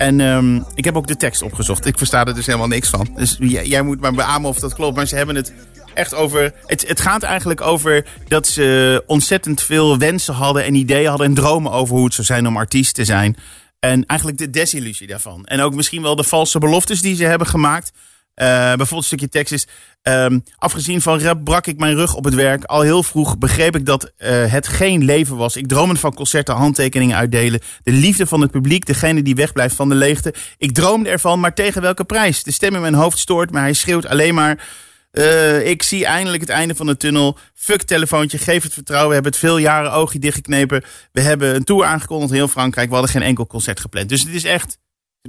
En 0.02 0.20
ehm, 0.20 0.60
ik 0.74 0.84
heb 0.84 0.96
ook 0.96 1.06
de 1.06 1.16
tekst 1.16 1.42
opgezocht. 1.42 1.86
Ik 1.86 1.98
versta 1.98 2.24
er 2.24 2.34
dus 2.34 2.46
helemaal 2.46 2.68
niks 2.68 2.88
van. 2.88 3.08
Dus 3.16 3.36
jij, 3.40 3.82
moet 3.82 4.00
maar 4.00 4.12
beamen 4.12 4.48
of 4.48 4.58
dat 4.58 4.74
klopt. 4.74 4.96
Maar 4.96 5.06
ze 5.06 5.16
hebben 5.16 5.34
het 5.34 5.52
echt 5.94 6.14
over. 6.14 6.52
Het, 6.66 6.88
het 6.88 7.00
gaat 7.00 7.22
eigenlijk 7.22 7.60
over 7.60 8.06
dat 8.28 8.46
ze 8.46 9.02
ontzettend 9.06 9.62
veel 9.62 9.98
wensen 9.98 10.34
hadden 10.34 10.64
en 10.64 10.74
ideeën 10.74 11.08
hadden 11.08 11.26
en 11.26 11.34
dromen 11.34 11.72
over 11.72 11.94
hoe 11.94 12.04
het 12.04 12.14
zou 12.14 12.26
zijn 12.26 12.46
om 12.46 12.56
artiest 12.56 12.94
te 12.94 13.04
zijn. 13.04 13.36
En 13.78 14.06
eigenlijk 14.06 14.38
de 14.38 14.50
desillusie 14.50 15.06
daarvan. 15.06 15.44
En 15.44 15.60
ook 15.60 15.74
misschien 15.74 16.02
wel 16.02 16.16
de 16.16 16.24
valse 16.24 16.58
beloftes 16.58 17.00
die 17.00 17.16
ze 17.16 17.24
hebben 17.24 17.46
gemaakt. 17.46 17.92
Eh, 18.34 18.46
bijvoorbeeld 18.46 18.90
een 18.98 19.02
stukje 19.02 19.28
tekst 19.28 19.52
is. 19.52 19.66
ehm, 20.02 20.38
afgezien 20.56 21.00
van 21.02 21.20
rap 21.20 21.44
brak 21.44 21.66
ik 21.66 21.78
mijn 21.78 21.94
rug 21.94 22.14
op 22.14 22.24
het 22.24 22.34
werk. 22.34 22.64
Al 22.64 22.80
heel 22.80 23.02
vroeg 23.02 23.38
begreep 23.38 23.76
ik 23.76 23.86
dat 23.86 24.12
eh, 24.16 24.52
het 24.52 24.68
geen 24.68 25.04
leven 25.04 25.36
was. 25.36 25.56
Ik 25.56 25.68
droomde 25.68 25.96
van 25.96 26.14
concerten, 26.14 26.54
handtekeningen 26.54 27.16
uitdelen. 27.16 27.60
De 27.82 27.92
liefde 27.92 28.26
van 28.26 28.40
het 28.40 28.50
publiek, 28.50 28.86
degene 28.86 29.22
die 29.22 29.34
wegblijft 29.34 29.74
van 29.74 29.88
de 29.88 29.94
leegte. 29.94 30.34
Ik 30.58 30.72
droomde 30.74 31.08
ervan, 31.10 31.40
maar 31.40 31.54
tegen 31.54 31.82
welke 31.82 32.04
prijs? 32.04 32.42
De 32.42 32.50
stem 32.52 32.74
in 32.74 32.80
mijn 32.80 32.94
hoofd 32.94 33.18
stoort, 33.18 33.50
maar 33.50 33.62
hij 33.62 33.72
schreeuwt 33.72 34.06
alleen 34.06 34.34
maar. 34.34 34.68
eh, 35.10 35.68
ik 35.68 35.82
zie 35.82 36.04
eindelijk 36.04 36.40
het 36.40 36.50
einde 36.50 36.74
van 36.74 36.86
de 36.86 36.96
tunnel. 36.96 37.38
Fuck 37.54 37.82
telefoontje, 37.82 38.38
geef 38.38 38.62
het 38.62 38.72
vertrouwen. 38.72 39.08
We 39.08 39.14
hebben 39.14 39.32
het 39.32 39.40
veel 39.40 39.58
jaren 39.58 39.92
oogje 39.92 40.18
dichtgeknepen. 40.18 40.82
We 41.12 41.20
hebben 41.20 41.54
een 41.54 41.64
tour 41.64 41.84
aangekondigd 41.84 42.30
in 42.30 42.36
heel 42.36 42.48
Frankrijk. 42.48 42.88
We 42.88 42.94
hadden 42.94 43.12
geen 43.12 43.22
enkel 43.22 43.46
concert 43.46 43.80
gepland. 43.80 44.08
Dus 44.08 44.20
het 44.22 44.34
is 44.34 44.44
echt. 44.44 44.78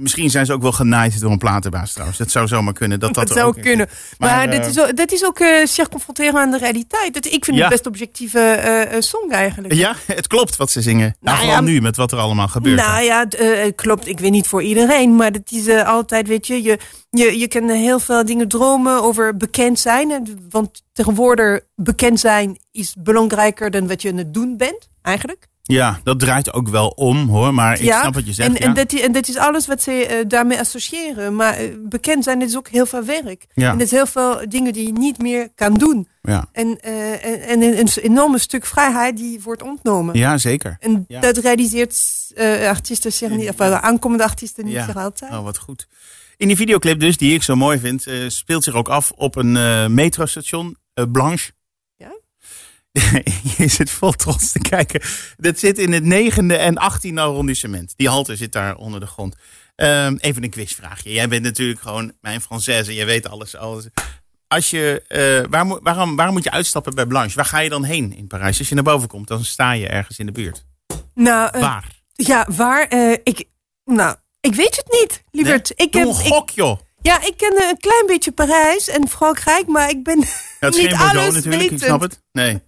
Misschien 0.00 0.30
zijn 0.30 0.46
ze 0.46 0.52
ook 0.52 0.62
wel 0.62 0.72
genaaid 0.72 1.20
door 1.20 1.30
een 1.30 1.38
platenbaas 1.38 1.92
trouwens. 1.92 2.18
Dat 2.18 2.30
zou 2.30 2.46
zomaar 2.46 2.72
kunnen. 2.72 3.00
Dat, 3.00 3.14
dat, 3.14 3.26
Dat 3.26 3.36
zou 3.36 3.48
ook 3.48 3.62
kunnen. 3.62 3.86
zit. 3.90 4.18
Maar, 4.18 4.48
eh, 4.48 4.60
dat, 4.60 4.66
is 4.70 4.80
ook, 4.80 4.96
dat 4.96 5.12
is 5.12 5.24
ook 5.24 5.38
eh, 5.40 5.66
zeer 5.66 5.88
confronteren 5.88 6.40
aan 6.40 6.50
de 6.50 6.58
realiteit. 6.58 7.14
Dat, 7.14 7.24
ik 7.26 7.44
vind 7.44 7.56
Ja. 7.56 7.62
het 7.62 7.72
best 7.72 7.86
objectieve 7.86 8.38
eh, 8.38 8.82
eh, 8.96 9.00
song 9.02 9.30
eigenlijk. 9.30 9.74
Ja, 9.74 9.94
het 10.06 10.26
klopt 10.26 10.56
wat 10.56 10.70
ze 10.70 10.82
zingen. 10.82 11.16
Nou, 11.20 11.36
Nou 11.36 11.48
ja, 11.48 11.60
nu 11.60 11.80
met 11.80 11.96
wat 11.96 12.12
er 12.12 12.18
allemaal 12.18 12.48
gebeurt. 12.48 12.76
Nou 12.80 13.02
ja, 13.04 13.28
eh, 13.28 13.72
klopt. 13.74 14.08
Ik 14.08 14.20
weet 14.20 14.30
niet 14.30 14.46
voor 14.46 14.62
iedereen, 14.62 15.16
maar 15.16 15.30
het 15.30 15.52
is 15.52 15.66
eh, 15.66 15.88
altijd, 15.88 16.28
weet 16.28 16.46
je, 16.46 16.62
je, 16.62 16.78
je, 17.10 17.38
je 17.38 17.48
kan 17.48 17.68
heel 17.70 17.98
veel 17.98 18.24
dingen 18.24 18.48
dromen 18.48 19.02
over 19.02 19.36
bekend 19.36 19.80
zijn. 19.80 20.36
Want 20.50 20.82
tegenwoordig 20.92 21.60
bekend 21.74 22.20
zijn 22.20 22.58
is 22.72 22.94
belangrijker 22.98 23.70
dan 23.70 23.88
wat 23.88 24.02
je 24.02 24.10
aan 24.10 24.16
het 24.16 24.34
doen 24.34 24.56
bent, 24.56 24.88
eigenlijk. 25.02 25.46
Ja, 25.66 26.00
dat 26.02 26.18
draait 26.18 26.52
ook 26.52 26.68
wel 26.68 26.88
om 26.88 27.28
hoor. 27.28 27.54
Maar 27.54 27.80
ik 27.80 27.92
snap 27.92 28.14
wat 28.14 28.26
je 28.26 28.32
zegt. 28.32 28.48
en, 28.48 28.54
ja. 28.54 28.60
en, 28.60 28.74
dat, 28.74 28.92
en 28.92 29.12
dat 29.12 29.28
is 29.28 29.36
alles 29.36 29.66
wat 29.66 29.82
ze 29.82 30.06
eh, 30.06 30.24
daarmee 30.28 30.58
associëren. 30.58 31.36
Maar 31.36 31.54
eh, 31.54 31.68
bekend 31.78 32.24
zijn, 32.24 32.42
is 32.42 32.56
ook 32.56 32.68
heel 32.68 32.86
veel 32.86 33.04
werk. 33.04 33.46
Ja. 33.54 33.70
En 33.70 33.78
dat 33.78 33.86
is 33.86 33.92
heel 33.92 34.06
veel 34.06 34.48
dingen 34.48 34.72
die 34.72 34.86
je 34.86 34.92
niet 34.92 35.18
meer 35.18 35.48
kan 35.54 35.74
doen. 35.74 36.08
ja. 36.22 36.48
En, 36.52 36.80
eh, 36.80 37.24
en, 37.24 37.40
en 37.40 37.62
een, 37.62 37.88
enorme 38.02 38.38
stuk 38.38 38.66
vrijheid 38.66 39.16
die 39.16 39.40
wordt 39.42 39.62
ontnomen. 39.62 40.18
ja, 40.18 40.38
zeker. 40.38 40.76
En 40.80 41.04
dat 41.20 41.36
realiseert 41.36 41.96
artiesten 42.68 43.12
zich 43.12 43.30
niet, 43.30 43.48
of 43.48 43.60
aankomende 43.60 44.24
artiesten 44.24 44.64
niet 44.64 44.82
zich 44.86 44.96
altijd. 44.96 45.32
Oh, 45.32 45.42
wat 45.42 45.58
goed. 45.58 45.88
In 46.36 46.48
die 46.48 46.56
videoclip 46.56 47.00
dus, 47.00 47.16
die 47.16 47.34
ik 47.34 47.42
zo 47.42 47.56
mooi 47.56 47.78
vind, 47.78 48.06
speelt 48.26 48.64
zich 48.64 48.74
ook 48.74 48.88
af 48.88 49.12
op 49.16 49.36
een 49.36 49.94
metrostation, 49.94 50.76
Blanche. 51.12 51.50
Je 53.56 53.68
zit 53.68 53.90
vol 53.90 54.12
trots 54.12 54.52
te 54.52 54.58
kijken. 54.58 55.00
Dat 55.36 55.58
zit 55.58 55.78
in 55.78 55.92
het 55.92 56.04
negende 56.04 56.56
en 56.56 56.76
achttiende 56.76 57.20
arrondissement. 57.20 57.92
Die 57.96 58.08
halte 58.08 58.36
zit 58.36 58.52
daar 58.52 58.76
onder 58.76 59.00
de 59.00 59.06
grond. 59.06 59.34
Ehm, 59.76 60.16
even 60.20 60.42
een 60.42 60.50
quizvraagje. 60.50 61.12
Jij 61.12 61.28
bent 61.28 61.42
natuurlijk 61.42 61.80
gewoon 61.80 62.12
mijn 62.20 62.40
Française. 62.42 62.92
Je 62.92 63.04
weet 63.04 63.28
alles. 63.28 63.56
alles. 63.56 63.86
Als 64.48 64.70
je, 64.70 65.02
eh, 65.08 65.50
waar, 65.50 65.80
waarom, 65.82 66.16
waar 66.16 66.32
moet 66.32 66.44
je 66.44 66.50
uitstappen 66.50 66.94
bij 66.94 67.06
Blanche? 67.06 67.36
Waar 67.36 67.44
ga 67.44 67.58
je 67.58 67.68
dan 67.68 67.84
heen 67.84 68.16
in 68.16 68.26
Parijs? 68.26 68.58
Als 68.58 68.68
je 68.68 68.74
naar 68.74 68.84
boven 68.84 69.08
komt, 69.08 69.28
dan 69.28 69.44
sta 69.44 69.72
je 69.72 69.88
ergens 69.88 70.18
in 70.18 70.26
de 70.26 70.32
buurt. 70.32 70.64
Nou, 71.14 71.50
eh, 71.52 71.60
Waar? 71.60 71.88
ja, 72.12 72.46
waar? 72.50 72.86
eh, 72.88 73.12
ik, 73.22 73.44
nou, 73.84 74.16
ik 74.40 74.54
weet 74.54 74.76
het 74.76 75.00
niet, 75.00 75.22
lieverd. 75.30 75.72
Nee? 75.76 75.86
Ik 75.86 75.92
Doe 75.92 76.00
heb, 76.06 76.10
een 76.18 76.24
ik, 76.24 76.32
gok, 76.32 76.50
joh. 76.50 76.78
ja, 77.02 77.22
ik 77.22 77.34
ken 77.36 77.52
een 77.68 77.78
klein 77.78 78.06
beetje 78.06 78.32
Parijs 78.32 78.88
en 78.88 79.08
Frankrijk, 79.08 79.66
maar 79.66 79.88
ik 79.88 80.02
ben 80.04 80.18
Ja, 80.18 80.26
het 80.60 80.74
is 80.74 80.80
niet 80.80 80.88
geen 80.90 80.98
Bordeaux 80.98 81.22
alles 81.28 81.34
natuurlijk, 81.44 81.70
ik 81.70 81.78
snap 81.82 82.00
het. 82.00 82.20
Nee. 82.32 82.60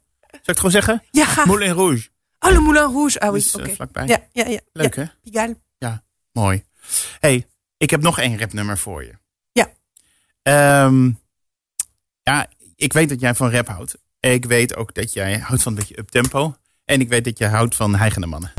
Zal 0.47 0.55
ik 0.55 0.63
het 0.63 0.73
gewoon 0.73 0.99
zeggen? 0.99 1.03
Ja. 1.11 1.45
Moulin 1.47 1.73
Rouge. 1.73 2.09
Oh, 2.39 2.51
le 2.51 2.61
Moulin 2.61 2.83
Rouge. 2.83 3.21
Ah, 3.21 3.31
oui, 3.31 3.41
Dus, 3.41 3.57
eh, 3.57 3.75
vlakbij. 3.75 4.07
Ja, 4.07 4.27
ja, 4.33 4.47
ja. 4.47 4.61
Leuk 4.73 4.95
ja. 4.95 5.03
hè? 5.03 5.09
Pigalle. 5.23 5.57
Mooi. 6.33 6.65
hey, 7.21 7.47
ik 7.77 7.91
heb 7.91 8.01
nog 8.01 8.19
één 8.19 8.39
rapnummer 8.39 8.79
voor 8.79 9.05
je. 9.05 9.13
Ja. 9.53 9.69
Ehm, 10.43 11.11
ja, 12.23 12.47
ik 12.77 12.93
weet 12.93 13.09
dat 13.09 13.21
jij 13.21 13.35
van 13.35 13.51
rap 13.51 13.67
houdt. 13.69 13.97
Ik 14.21 14.45
weet 14.45 14.77
ook 14.77 14.95
dat 14.95 15.13
jij 15.13 15.39
houdt 15.39 15.63
van 15.63 15.73
een 15.73 15.79
beetje 15.79 15.99
uptempo. 15.99 16.57
En 16.85 17.01
ik 17.01 17.09
weet 17.09 17.25
dat 17.25 17.39
jij 17.39 17.49
houdt 17.49 17.75
van 17.75 17.95
heigende 17.95 18.27
mannen. 18.27 18.53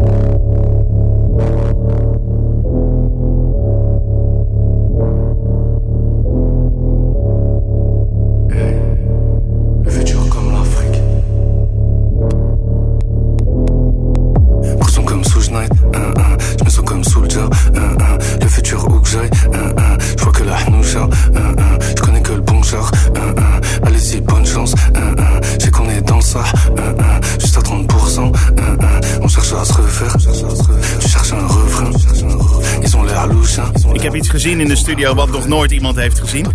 Heb 34.08 34.16
iets 34.16 34.30
gezien 34.30 34.60
in 34.60 34.68
de 34.68 34.76
studio 34.76 35.14
wat 35.16 35.30
nog 35.32 35.48
nooit 35.48 35.72
iemand 35.72 35.96
heeft 35.96 36.20
gezien. 36.20 36.46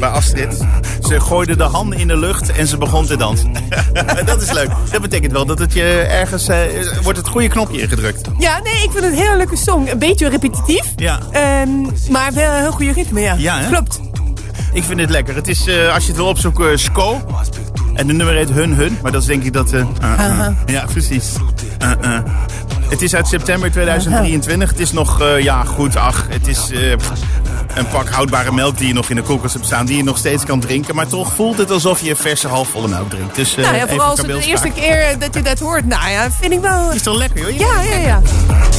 Bij 0.00 0.08
Astrid. 0.08 0.66
Ze 1.08 1.20
gooide 1.20 1.56
de 1.56 1.62
handen 1.62 1.98
in 1.98 2.08
de 2.08 2.16
lucht 2.16 2.52
en 2.52 2.66
ze 2.66 2.76
begon 2.76 3.06
te 3.06 3.16
dansen. 3.16 3.52
dat 4.26 4.42
is 4.42 4.52
leuk. 4.52 4.68
Dat 4.90 5.00
betekent 5.02 5.32
wel 5.32 5.46
dat 5.46 5.58
het 5.58 5.72
je 5.72 5.82
ergens... 6.10 6.48
eh, 6.48 6.58
wordt 7.02 7.18
het 7.18 7.28
goede 7.28 7.48
knopje 7.48 7.80
ingedrukt. 7.80 8.28
Ja, 8.38 8.60
nee, 8.62 8.72
ik 8.74 8.90
vind 8.90 8.94
het 9.04 9.04
een 9.04 9.18
hele 9.18 9.36
leuke 9.36 9.56
song. 9.56 9.88
Een 9.88 9.98
beetje 9.98 10.28
repetitief, 10.28 10.92
Ja. 10.96 11.18
ehm, 11.30 11.70
maar 12.10 12.32
wel 12.32 12.52
een 12.52 12.60
heel 12.60 12.72
goede 12.72 12.92
ritme, 12.92 13.20
ja. 13.20 13.34
Ja, 13.38 13.58
hè? 13.58 13.68
Klopt. 13.68 14.00
Ik 14.72 14.84
vind 14.84 15.00
het 15.00 15.10
lekker. 15.10 15.34
Het 15.34 15.48
is, 15.48 15.66
eh, 15.66 15.94
als 15.94 16.02
je 16.02 16.08
het 16.08 16.16
wil 16.16 16.26
opzoeken, 16.28 16.70
uh, 16.70 16.76
Sco. 16.76 17.20
En 17.94 18.06
de 18.06 18.12
nummer 18.12 18.34
heet 18.34 18.50
Hun 18.50 18.74
Hun. 18.74 18.98
Maar 19.02 19.12
dat 19.12 19.20
is 19.20 19.26
denk 19.28 19.42
ik 19.44 19.52
dat... 19.52 19.72
eh, 19.72 19.80
uh, 20.02 20.18
uh. 20.38 20.48
Ja, 20.66 20.84
precies. 20.92 21.32
Het 22.88 23.02
is 23.02 23.14
uit 23.14 23.28
september 23.28 23.70
2023. 23.70 24.70
Het 24.70 24.78
is 24.78 24.92
nog, 24.92 25.20
eh, 25.20 25.42
ja 25.42 25.64
goed, 25.64 25.96
ach. 25.96 26.26
Het 26.28 26.46
is 26.46 26.70
eh, 26.70 26.90
een 27.74 27.88
pak 27.92 28.08
houdbare 28.08 28.52
melk 28.52 28.78
die 28.78 28.86
je 28.86 28.94
nog 28.94 29.10
in 29.10 29.16
de 29.16 29.22
koelkast 29.22 29.54
hebt 29.54 29.66
staan. 29.66 29.86
Die 29.86 29.96
je 29.96 30.04
nog 30.04 30.18
steeds 30.18 30.44
kan 30.44 30.60
drinken. 30.60 30.94
Maar 30.94 31.06
toch 31.06 31.32
voelt 31.32 31.58
het 31.58 31.70
alsof 31.70 32.00
je 32.00 32.16
verse 32.16 32.48
halfvolle 32.48 32.88
melk 32.88 33.10
drinkt. 33.10 33.34
Dus, 33.34 33.56
eh, 33.56 33.64
nou 33.64 33.76
ja, 33.76 33.86
vooral 33.88 34.10
als 34.10 34.18
het 34.18 34.26
de 34.26 34.44
eerste 34.46 34.70
keer 34.70 35.18
dat 35.18 35.34
je 35.34 35.42
dat 35.42 35.58
hoort. 35.58 35.86
Nou 35.86 36.10
ja, 36.10 36.30
vind 36.30 36.52
ik 36.52 36.60
wel... 36.60 36.92
Is 36.92 37.02
toch 37.02 37.16
lekker, 37.16 37.52
joh? 37.52 37.58
Ja, 37.58 37.82
ja, 37.82 37.96
ja. 37.96 38.20
Elles 38.48 38.75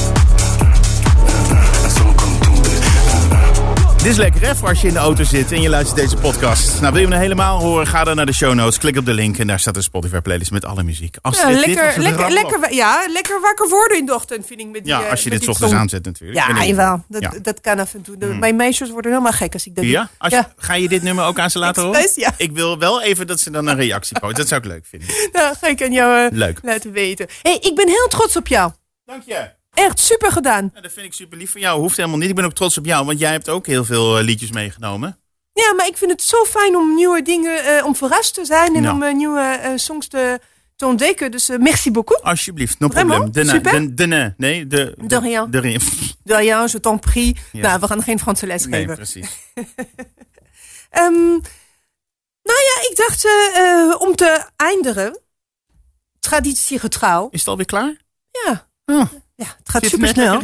Dit 4.08 4.16
is 4.16 4.22
lekker 4.22 4.42
hè, 4.42 4.68
als 4.68 4.82
je 4.82 4.88
in 4.88 4.94
de 4.94 5.00
auto 5.00 5.24
zit 5.24 5.52
en 5.52 5.62
je 5.62 5.70
luistert 5.70 6.00
deze 6.00 6.16
podcast. 6.16 6.82
Nou, 6.82 6.94
wil 6.94 7.02
je 7.02 7.08
hem 7.08 7.20
helemaal 7.20 7.60
horen, 7.60 7.88
ga 7.88 8.04
dan 8.04 8.16
naar 8.16 8.26
de 8.26 8.34
show 8.34 8.54
notes. 8.54 8.78
Klik 8.78 8.98
op 8.98 9.06
de 9.06 9.14
link 9.14 9.38
en 9.38 9.48
daar 9.48 9.60
staat 9.60 9.76
een 9.76 9.84
Spotify 9.84 10.20
playlist 10.20 10.52
met 10.52 10.66
alle 10.66 10.84
muziek. 10.84 11.16
Als 11.22 11.38
Ja, 11.42 11.48
dit- 11.48 11.56
dit 11.66 11.76
lekker, 11.76 12.02
lekker, 12.02 12.32
lekker, 12.32 12.74
ja, 12.74 13.06
lekker 13.10 13.42
wakker 13.42 13.70
worden 13.70 13.98
in 13.98 14.06
de 14.06 14.14
ochtend, 14.14 14.46
vind 14.46 14.60
ik. 14.60 14.66
Met 14.66 14.84
die, 14.84 14.94
Ja, 14.94 15.04
eh, 15.04 15.10
als 15.12 15.24
je 15.24 15.30
dit 15.30 15.40
die 15.40 15.50
ochtends 15.50 15.74
aanzet 15.74 16.06
natuurlijk. 16.06 16.40
Ja, 16.40 16.64
jawel. 16.66 17.04
Dat, 17.08 17.22
Ja. 17.22 17.34
dat 17.42 17.62
kan 17.62 17.80
af 17.80 17.94
en 17.94 18.02
toe. 18.02 18.18
De- 18.18 18.26
Mijn 18.26 18.56
meisjes 18.56 18.90
worden 18.90 19.12
helemaal 19.12 19.32
gek 19.34 19.54
als 19.54 19.66
ik 19.66 19.76
dat 19.76 19.86
Ja? 19.86 20.10
Als 20.18 20.32
je, 20.34 20.38
Ja. 20.40 20.54
Ga 20.58 20.74
je 20.74 20.88
dit 20.88 21.04
nummer 21.04 21.26
ook 21.26 21.40
aan 21.40 21.50
ze 21.50 21.60
laten 21.60 21.84
horen? 21.86 22.10
Ja. 22.16 22.32
Ik 22.38 22.52
wil 22.52 22.78
wel 22.80 23.02
even 23.02 23.28
dat 23.28 23.40
ze 23.40 23.52
dan 23.52 23.68
een 23.68 23.76
reactie 23.76 24.16
posten. 24.20 24.38
Dat 24.38 24.48
zou 24.48 24.62
ik 24.62 24.68
leuk 24.68 24.86
vinden. 24.90 25.10
Ja, 25.34 25.54
ga 25.62 25.68
ik 25.68 25.82
aan 25.84 25.92
jou 25.92 26.26
eh, 26.26 26.32
Leuk. 26.38 26.60
laten 26.62 26.92
weten. 26.92 27.28
hey, 27.42 27.58
ik 27.62 27.76
ben 27.76 27.88
heel 27.88 28.08
trots 28.10 28.38
op 28.38 28.48
jou. 28.48 28.72
Dank 29.06 29.24
je. 29.26 29.50
Echt 29.78 30.00
super 30.00 30.32
gedaan. 30.32 30.72
Ja, 30.74 30.82
dat 30.82 30.92
vind 30.92 31.06
ik 31.06 31.14
super 31.14 31.38
lief 31.38 31.52
van 31.52 31.62
jou. 31.62 31.80
Hoeft 31.80 31.98
helemaal 31.98 32.18
niet. 32.18 32.30
Ik 32.30 32.36
ben 32.36 32.46
ook 32.46 32.54
trots 32.54 32.78
op 32.78 32.86
jou, 32.86 33.06
want 33.06 33.20
jij 33.20 33.32
hebt 33.32 33.50
ook 33.50 33.66
heel 33.68 33.86
veel 33.86 34.18
eh, 34.18 34.24
liedjes 34.24 34.52
meegenomen. 34.52 35.20
Ja, 35.54 35.74
maar 35.74 35.88
ik 35.88 35.98
vind 35.98 36.12
het 36.12 36.22
zo 36.24 36.44
fijn 36.44 36.76
om 36.76 36.96
nieuwe 36.96 37.22
dingen, 37.22 37.64
eh, 37.78 37.86
om 37.86 37.96
verrast 37.96 38.34
te 38.34 38.46
zijn 38.46 38.76
en 38.76 38.90
om 38.90 39.04
eh, 39.04 39.14
nieuwe 39.14 39.74
songs 39.76 40.08
te, 40.08 40.40
te 40.76 40.86
ontdekken. 40.86 41.32
Dus 41.32 41.50
merci 41.60 41.92
beaucoup. 41.92 42.24
Alsjeblieft, 42.24 42.80
no 42.80 42.88
probleem. 42.88 43.32
De, 43.32 43.62
de, 43.62 43.94
de, 43.94 44.08
ne. 44.08 44.34
nee, 44.38 44.68
de, 44.68 44.96
De 44.98 45.20
rien. 45.20 45.52
De 45.52 45.60
rien. 45.60 45.82
De 46.24 46.36
rien, 46.36 46.68
je 46.72 46.80
t'en 46.80 47.00
prie. 47.00 47.38
Ja. 47.52 47.62
Nou, 47.62 47.80
we 47.80 47.88
gaan 47.88 48.04
geen 48.04 48.20
Franse 48.20 48.48
les 48.48 48.66
Nee, 48.66 48.80
geven. 48.80 48.96
precies. 48.96 49.30
Ehm, 50.90 51.14
nou 52.44 52.60
ja, 52.70 52.90
ik 52.90 52.94
dacht 52.96 53.26
om 54.00 54.16
te 54.16 54.46
eindigen. 54.56 55.20
Traditiegetrouw. 56.20 57.28
Is 57.32 57.40
het 57.40 57.48
alweer 57.48 57.66
klaar? 57.66 57.96
Ja. 58.46 58.68
Oh, 58.86 59.06
Ja, 59.38 59.46
het 59.58 59.70
gaat 59.70 59.84
er 59.84 59.90
super 59.90 60.08
snel. 60.08 60.42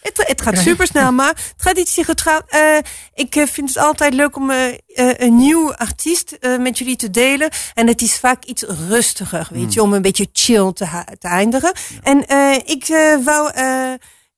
Het, 0.00 0.26
het 0.26 0.40
gaat 0.40 0.58
super 0.58 0.86
snel, 0.86 1.12
maar 1.12 1.52
traditiegetrouw. 1.56 2.40
eh 2.48 2.78
ik 3.14 3.36
eh, 3.36 3.46
vind 3.46 3.68
het 3.68 3.78
altijd 3.78 4.14
leuk 4.14 4.36
om 4.36 4.50
eh, 4.50 4.74
een 4.94 5.36
nieuw 5.36 5.74
artiest 5.74 6.38
met 6.58 6.78
jullie 6.78 6.96
te 6.96 7.10
delen. 7.10 7.50
En 7.74 7.86
het 7.86 8.02
is 8.02 8.18
vaak 8.18 8.44
iets 8.44 8.62
rustiger, 8.62 9.48
weet 9.50 9.72
je, 9.72 9.82
om 9.82 9.92
een 9.92 10.02
beetje 10.02 10.28
chill 10.32 10.72
te, 10.72 11.04
eindigen. 11.20 11.72
En 12.02 12.18
ik 12.66 12.86
wou 13.24 13.50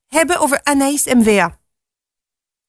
hebben 0.09 0.39
over 0.39 0.61
Anaïs 0.63 1.05
MWA. 1.05 1.59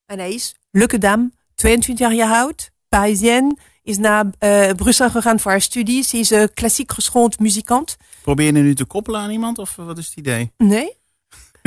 Anaïs, 0.06 0.56
leuke 0.72 0.98
dame, 0.98 1.32
22 1.56 2.12
jaar 2.12 2.34
oud, 2.34 2.70
Parisienne. 2.90 3.58
Is 3.84 3.98
naar 3.98 4.26
Brussel 4.76 5.10
gegaan 5.10 5.40
voor 5.40 5.52
haar 5.52 5.62
studie. 5.62 6.04
Ze 6.04 6.18
is 6.18 6.34
klassiek 6.54 6.92
geschoold 6.92 7.40
muzikant. 7.40 7.98
Probeer 8.22 8.46
je 8.46 8.52
nu 8.52 8.76
te 8.76 8.86
koppelen 8.86 9.22
aan 9.22 9.32
iemand 9.32 9.58
of 9.58 9.76
wat 9.76 9.98
is 9.98 10.06
het 10.06 10.16
idee? 10.16 10.52
Nee? 10.58 10.99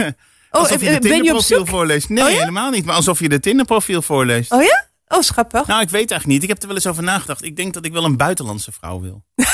Oh, 0.06 0.60
alsof 0.60 0.80
je 0.80 0.88
eh, 0.88 1.00
de 1.00 1.08
je 1.08 1.08
op 1.08 1.14
Tinderprofiel 1.14 1.58
zoek? 1.58 1.68
voorleest. 1.68 2.08
Nee, 2.08 2.24
Oh 2.24 2.30
ja? 2.30 2.38
helemaal 2.38 2.70
niet. 2.70 2.84
Maar 2.84 2.94
alsof 2.94 3.20
je 3.20 3.28
de 3.28 3.40
Tinderprofiel 3.40 4.02
voorleest. 4.02 4.52
Oh 4.52 4.62
ja? 4.62 4.84
Oh, 5.08 5.20
schappig. 5.22 5.66
Nou, 5.66 5.80
ik 5.82 5.90
weet 5.90 6.10
eigenlijk 6.10 6.26
niet. 6.26 6.42
Ik 6.42 6.48
heb 6.48 6.60
er 6.60 6.66
wel 6.66 6.76
eens 6.76 6.86
over 6.86 7.02
nagedacht. 7.02 7.44
Ik 7.44 7.56
denk 7.56 7.74
dat 7.74 7.84
ik 7.84 7.92
wel 7.92 8.04
een 8.04 8.16
buitenlandse 8.16 8.72
vrouw 8.72 9.00
wil. 9.00 9.24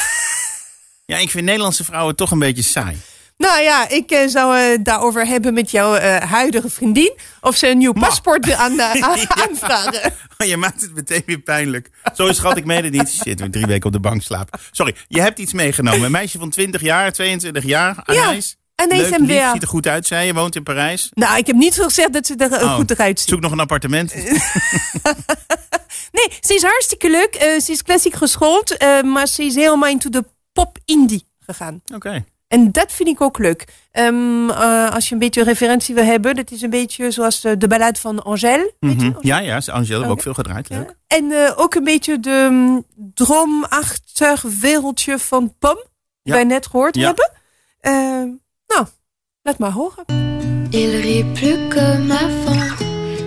ja, 1.06 1.16
ik 1.16 1.30
vind 1.30 1.44
Nederlandse 1.44 1.84
vrouwen 1.84 2.16
toch 2.16 2.30
een 2.30 2.38
beetje 2.38 2.62
saai. 2.62 2.96
Nou 3.36 3.60
ja, 3.60 3.88
ik 3.88 4.10
eh, 4.10 4.26
zou 4.28 4.58
eh, 4.58 4.78
daarover 4.82 5.26
hebben 5.26 5.54
met 5.54 5.70
jouw 5.70 5.94
eh, 5.94 6.30
huidige 6.30 6.70
vriendin. 6.70 7.12
Of 7.40 7.56
ze 7.56 7.68
een 7.68 7.78
nieuw 7.78 7.92
paspoort 7.92 8.52
aan, 8.52 8.78
eh, 8.80 8.90
aan- 9.08 9.30
aanvragen. 9.48 10.12
Oh, 10.38 10.46
je 10.46 10.56
maakt 10.56 10.80
het 10.80 10.94
meteen 10.94 11.22
weer 11.26 11.38
pijnlijk. 11.38 11.90
Zo 12.14 12.32
schat 12.32 12.56
ik 12.56 12.64
mede 12.64 12.88
niet. 12.88 13.08
Shit, 13.10 13.40
weer 13.40 13.50
drie 13.50 13.66
weken 13.66 13.86
op 13.86 13.92
de 13.92 14.00
bank 14.00 14.22
slapen. 14.22 14.60
Sorry, 14.70 14.94
je 15.08 15.20
hebt 15.20 15.38
iets 15.38 15.52
meegenomen. 15.52 16.02
Een 16.04 16.10
meisje 16.10 16.38
van 16.38 16.50
20 16.50 16.80
jaar, 16.80 17.12
22 17.12 17.64
jaar. 17.64 18.02
Anijs. 18.04 18.56
Anaïs 18.78 19.08
Leuk, 19.08 19.18
MWA. 19.18 19.26
lief, 19.42 19.52
ziet 19.52 19.62
er 19.62 19.68
goed 19.68 19.86
uit, 19.86 20.06
zei 20.06 20.26
je. 20.26 20.34
Woont 20.34 20.56
in 20.56 20.62
Parijs. 20.62 21.08
Nou, 21.14 21.38
ik 21.38 21.46
heb 21.46 21.56
niet 21.56 21.74
gezegd 21.80 22.12
dat 22.12 22.26
ze 22.26 22.34
er 22.36 22.62
Oh, 22.62 22.74
goed 22.74 22.90
eruit 22.90 23.20
ziet. 23.20 23.28
Zoek 23.28 23.40
nog 23.40 23.52
een 23.52 23.60
appartement. 23.60 24.14
Nee, 26.12 26.38
ze 26.40 26.54
is 26.54 26.62
hartstikke 26.62 27.10
leuk. 27.10 27.34
Eh, 27.34 27.60
ze 27.60 27.72
is 27.72 27.82
klassiek 27.82 28.14
geschoold. 28.14 28.76
eh, 28.76 29.02
maar 29.02 29.26
ze 29.26 29.42
is 29.44 29.54
helemaal 29.54 29.88
into 29.88 30.10
de 30.10 30.24
pop-indie 30.52 31.26
gegaan. 31.46 31.82
Oké. 31.94 32.24
En 32.48 32.72
dat 32.72 32.92
vind 32.92 33.08
ik 33.08 33.20
ook 33.20 33.38
leuk. 33.38 33.64
Ehm, 33.90 34.50
eh, 34.50 34.90
als 34.94 35.06
je 35.08 35.12
een 35.12 35.20
beetje 35.20 35.42
referentie 35.42 35.94
wil 35.94 36.04
hebben. 36.04 36.34
Dat 36.36 36.50
is 36.50 36.62
een 36.62 36.70
beetje 36.70 37.10
zoals 37.10 37.40
de, 37.40 37.56
de 37.56 37.66
ballade 37.66 37.98
van 38.00 38.22
Angèle. 38.24 38.72
Mhm. 38.80 39.12
Ja, 39.20 39.38
ja, 39.38 39.54
Angel 39.56 39.72
hebben 39.88 40.00
we 40.06 40.08
ook 40.12 40.22
veel 40.22 40.34
gedraaid. 40.34 40.68
Leuk. 40.68 40.94
En 41.06 41.32
ook 41.56 41.74
een 41.74 41.84
beetje 41.84 42.20
de 42.20 42.48
mm, 42.50 42.84
droomachtig 43.14 44.42
wereldje 44.60 45.18
van 45.18 45.54
Pom. 45.58 45.74
Die 45.74 45.84
Ja. 46.22 46.32
wij 46.32 46.44
net 46.44 46.66
gehoord 46.66 46.96
Ja. 46.96 47.06
hebben. 47.06 47.30
Eh, 47.80 48.22
nou, 48.68 48.86
laat 49.42 49.58
maar 49.58 49.72
horen. 49.72 50.04
Il 50.70 51.00
rit 51.00 51.32
plus 51.32 51.68
comme 51.68 52.10
avant. 52.10 52.76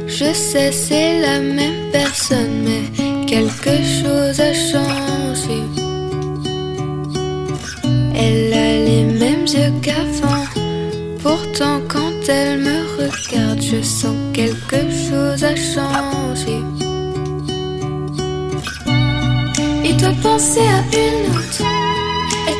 Je 0.07 0.33
sais, 0.33 0.71
c'est 0.71 1.19
la 1.19 1.39
même 1.39 1.91
personne, 1.91 2.63
mais 2.63 3.25
quelque 3.25 3.75
chose 3.97 4.39
a 4.39 4.53
changé. 4.53 5.59
Elle 8.15 8.53
a 8.53 8.85
les 8.85 9.03
mêmes 9.03 9.45
yeux 9.45 9.73
qu'avant. 9.81 10.45
Pourtant, 11.23 11.81
quand 11.87 12.27
elle 12.27 12.59
me 12.59 12.77
regarde, 12.97 13.61
je 13.61 13.81
sens 13.81 14.15
quelque 14.33 14.81
chose 14.91 15.43
a 15.43 15.55
changé. 15.55 16.57
Il 19.83 19.97
doit 19.97 20.17
penser 20.21 20.59
à 20.59 20.81
une 20.95 21.35
autre. 21.35 21.80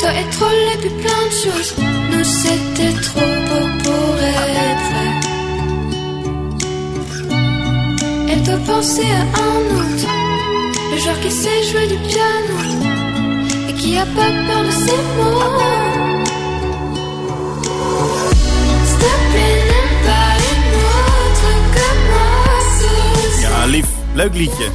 Être 0.04 0.44
et 0.74 0.78
puis 0.80 0.90
plein 0.90 1.26
de 1.28 1.32
choses. 1.32 1.76
Nous, 2.12 2.24
c'était 2.24 2.94
trop 3.02 3.20
beau 3.20 3.66
pour 3.84 4.16
être 4.18 4.88
vrai. 4.90 5.12
Elle 8.30 8.42
doit 8.42 8.64
penser 8.66 9.06
à 9.06 9.22
un 9.40 9.62
autre. 9.78 10.08
Le 10.92 10.98
genre 10.98 11.20
qui 11.22 11.30
sait 11.30 11.64
jouer 11.72 11.88
du 11.88 11.98
piano. 12.10 12.58
Et 13.70 13.74
qui 13.74 13.96
a 14.00 14.06
pas 14.06 14.32
peur 14.48 14.64
de 14.64 14.72
ses 14.72 15.02
mots. 15.18 15.40
Moi. 15.54 15.70
Ce 23.38 23.44
Ja, 23.44 23.68
lief. 23.68 23.86
Leuk 24.16 24.34
liedje. 24.34 24.72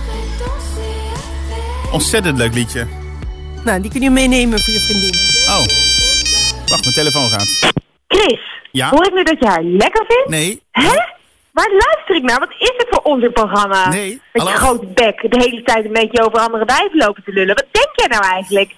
Ontzettend 1.93 2.39
leuk 2.39 2.55
liedje. 2.55 3.06
Nou, 3.67 3.81
die 3.81 3.91
kun 3.91 4.01
je 4.01 4.11
meenemen 4.11 4.59
voor 4.62 4.73
je 4.75 4.81
vriendin. 4.81 5.14
Oh. 5.49 5.64
Wacht, 6.71 6.83
mijn 6.85 6.95
telefoon 6.95 7.31
gaat. 7.31 7.73
Chris, 8.09 8.41
Ja? 8.73 8.89
hoor 8.91 9.07
ik 9.07 9.14
nu 9.14 9.23
dat 9.23 9.39
je 9.39 9.47
haar 9.47 9.62
lekker 9.62 10.05
vindt? 10.09 10.29
Nee. 10.29 10.62
Hè? 10.71 10.95
Waar 11.53 11.71
luister 11.71 12.14
ik 12.17 12.23
naar? 12.23 12.39
Wat 12.39 12.51
is 12.59 12.73
het 12.77 12.87
voor 12.91 13.03
onzin 13.03 13.33
programma? 13.33 13.89
Nee, 13.89 14.21
Met 14.33 14.43
je 14.43 14.49
grote 14.55 14.87
bek 14.87 15.27
de 15.31 15.39
hele 15.49 15.62
tijd 15.62 15.85
een 15.85 15.93
beetje 15.93 16.23
over 16.25 16.39
andere 16.39 16.64
wijven 16.64 16.97
lopen 16.99 17.25
te 17.25 17.33
lullen. 17.33 17.55
Wat 17.55 17.67
denk 17.71 17.89
jij 17.95 18.07
nou 18.07 18.25
eigenlijk? 18.33 18.71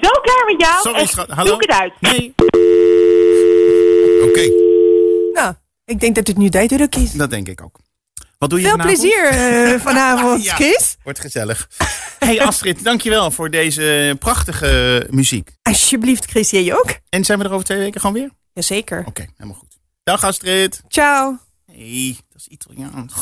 Zo 0.00 0.10
klaar 0.10 0.44
met 0.46 0.60
jou? 0.60 0.80
Sorry, 0.80 1.06
schat. 1.06 1.28
Hallo? 1.30 1.50
zoek 1.50 1.60
het 1.60 1.70
uit. 1.80 1.92
Nee. 2.00 2.34
Oké, 4.28 4.48
Nou, 5.32 5.54
ik 5.84 6.00
denk 6.00 6.14
dat 6.14 6.26
het 6.26 6.36
nu 6.36 6.48
duidelijk 6.48 6.96
is. 6.96 7.12
dat 7.12 7.30
denk 7.30 7.48
ik 7.48 7.62
ook. 7.62 7.78
Wat 8.40 8.50
doe 8.50 8.60
je 8.60 8.66
Veel 8.66 8.76
vanavond? 8.76 8.98
plezier 9.00 9.24
eh, 9.28 9.80
vanavond, 9.88 10.44
Ja. 10.44 10.54
Chris. 10.54 10.96
Wordt 11.02 11.20
gezellig. 11.20 11.68
Hey 12.18 12.40
Astrid, 12.42 12.84
dankjewel 12.84 13.30
voor 13.30 13.50
deze 13.50 14.16
prachtige 14.18 15.06
muziek. 15.10 15.50
Alsjeblieft, 15.62 16.24
Chris, 16.24 16.50
jij 16.50 16.74
ook? 16.74 16.98
En 17.08 17.24
zijn 17.24 17.38
we 17.38 17.44
er 17.44 17.52
over 17.52 17.64
twee 17.64 17.78
weken 17.78 18.00
gewoon 18.00 18.16
weer? 18.16 18.30
Jazeker. 18.52 19.04
Oké, 19.06 19.26
helemaal 19.36 19.58
goed. 19.58 19.78
Dag 20.02 20.24
Astrid. 20.24 20.82
Ciao. 20.88 21.38
Nee, 21.66 22.18
dat 22.28 22.40
is 22.40 22.46
Italiaans. 22.46 23.12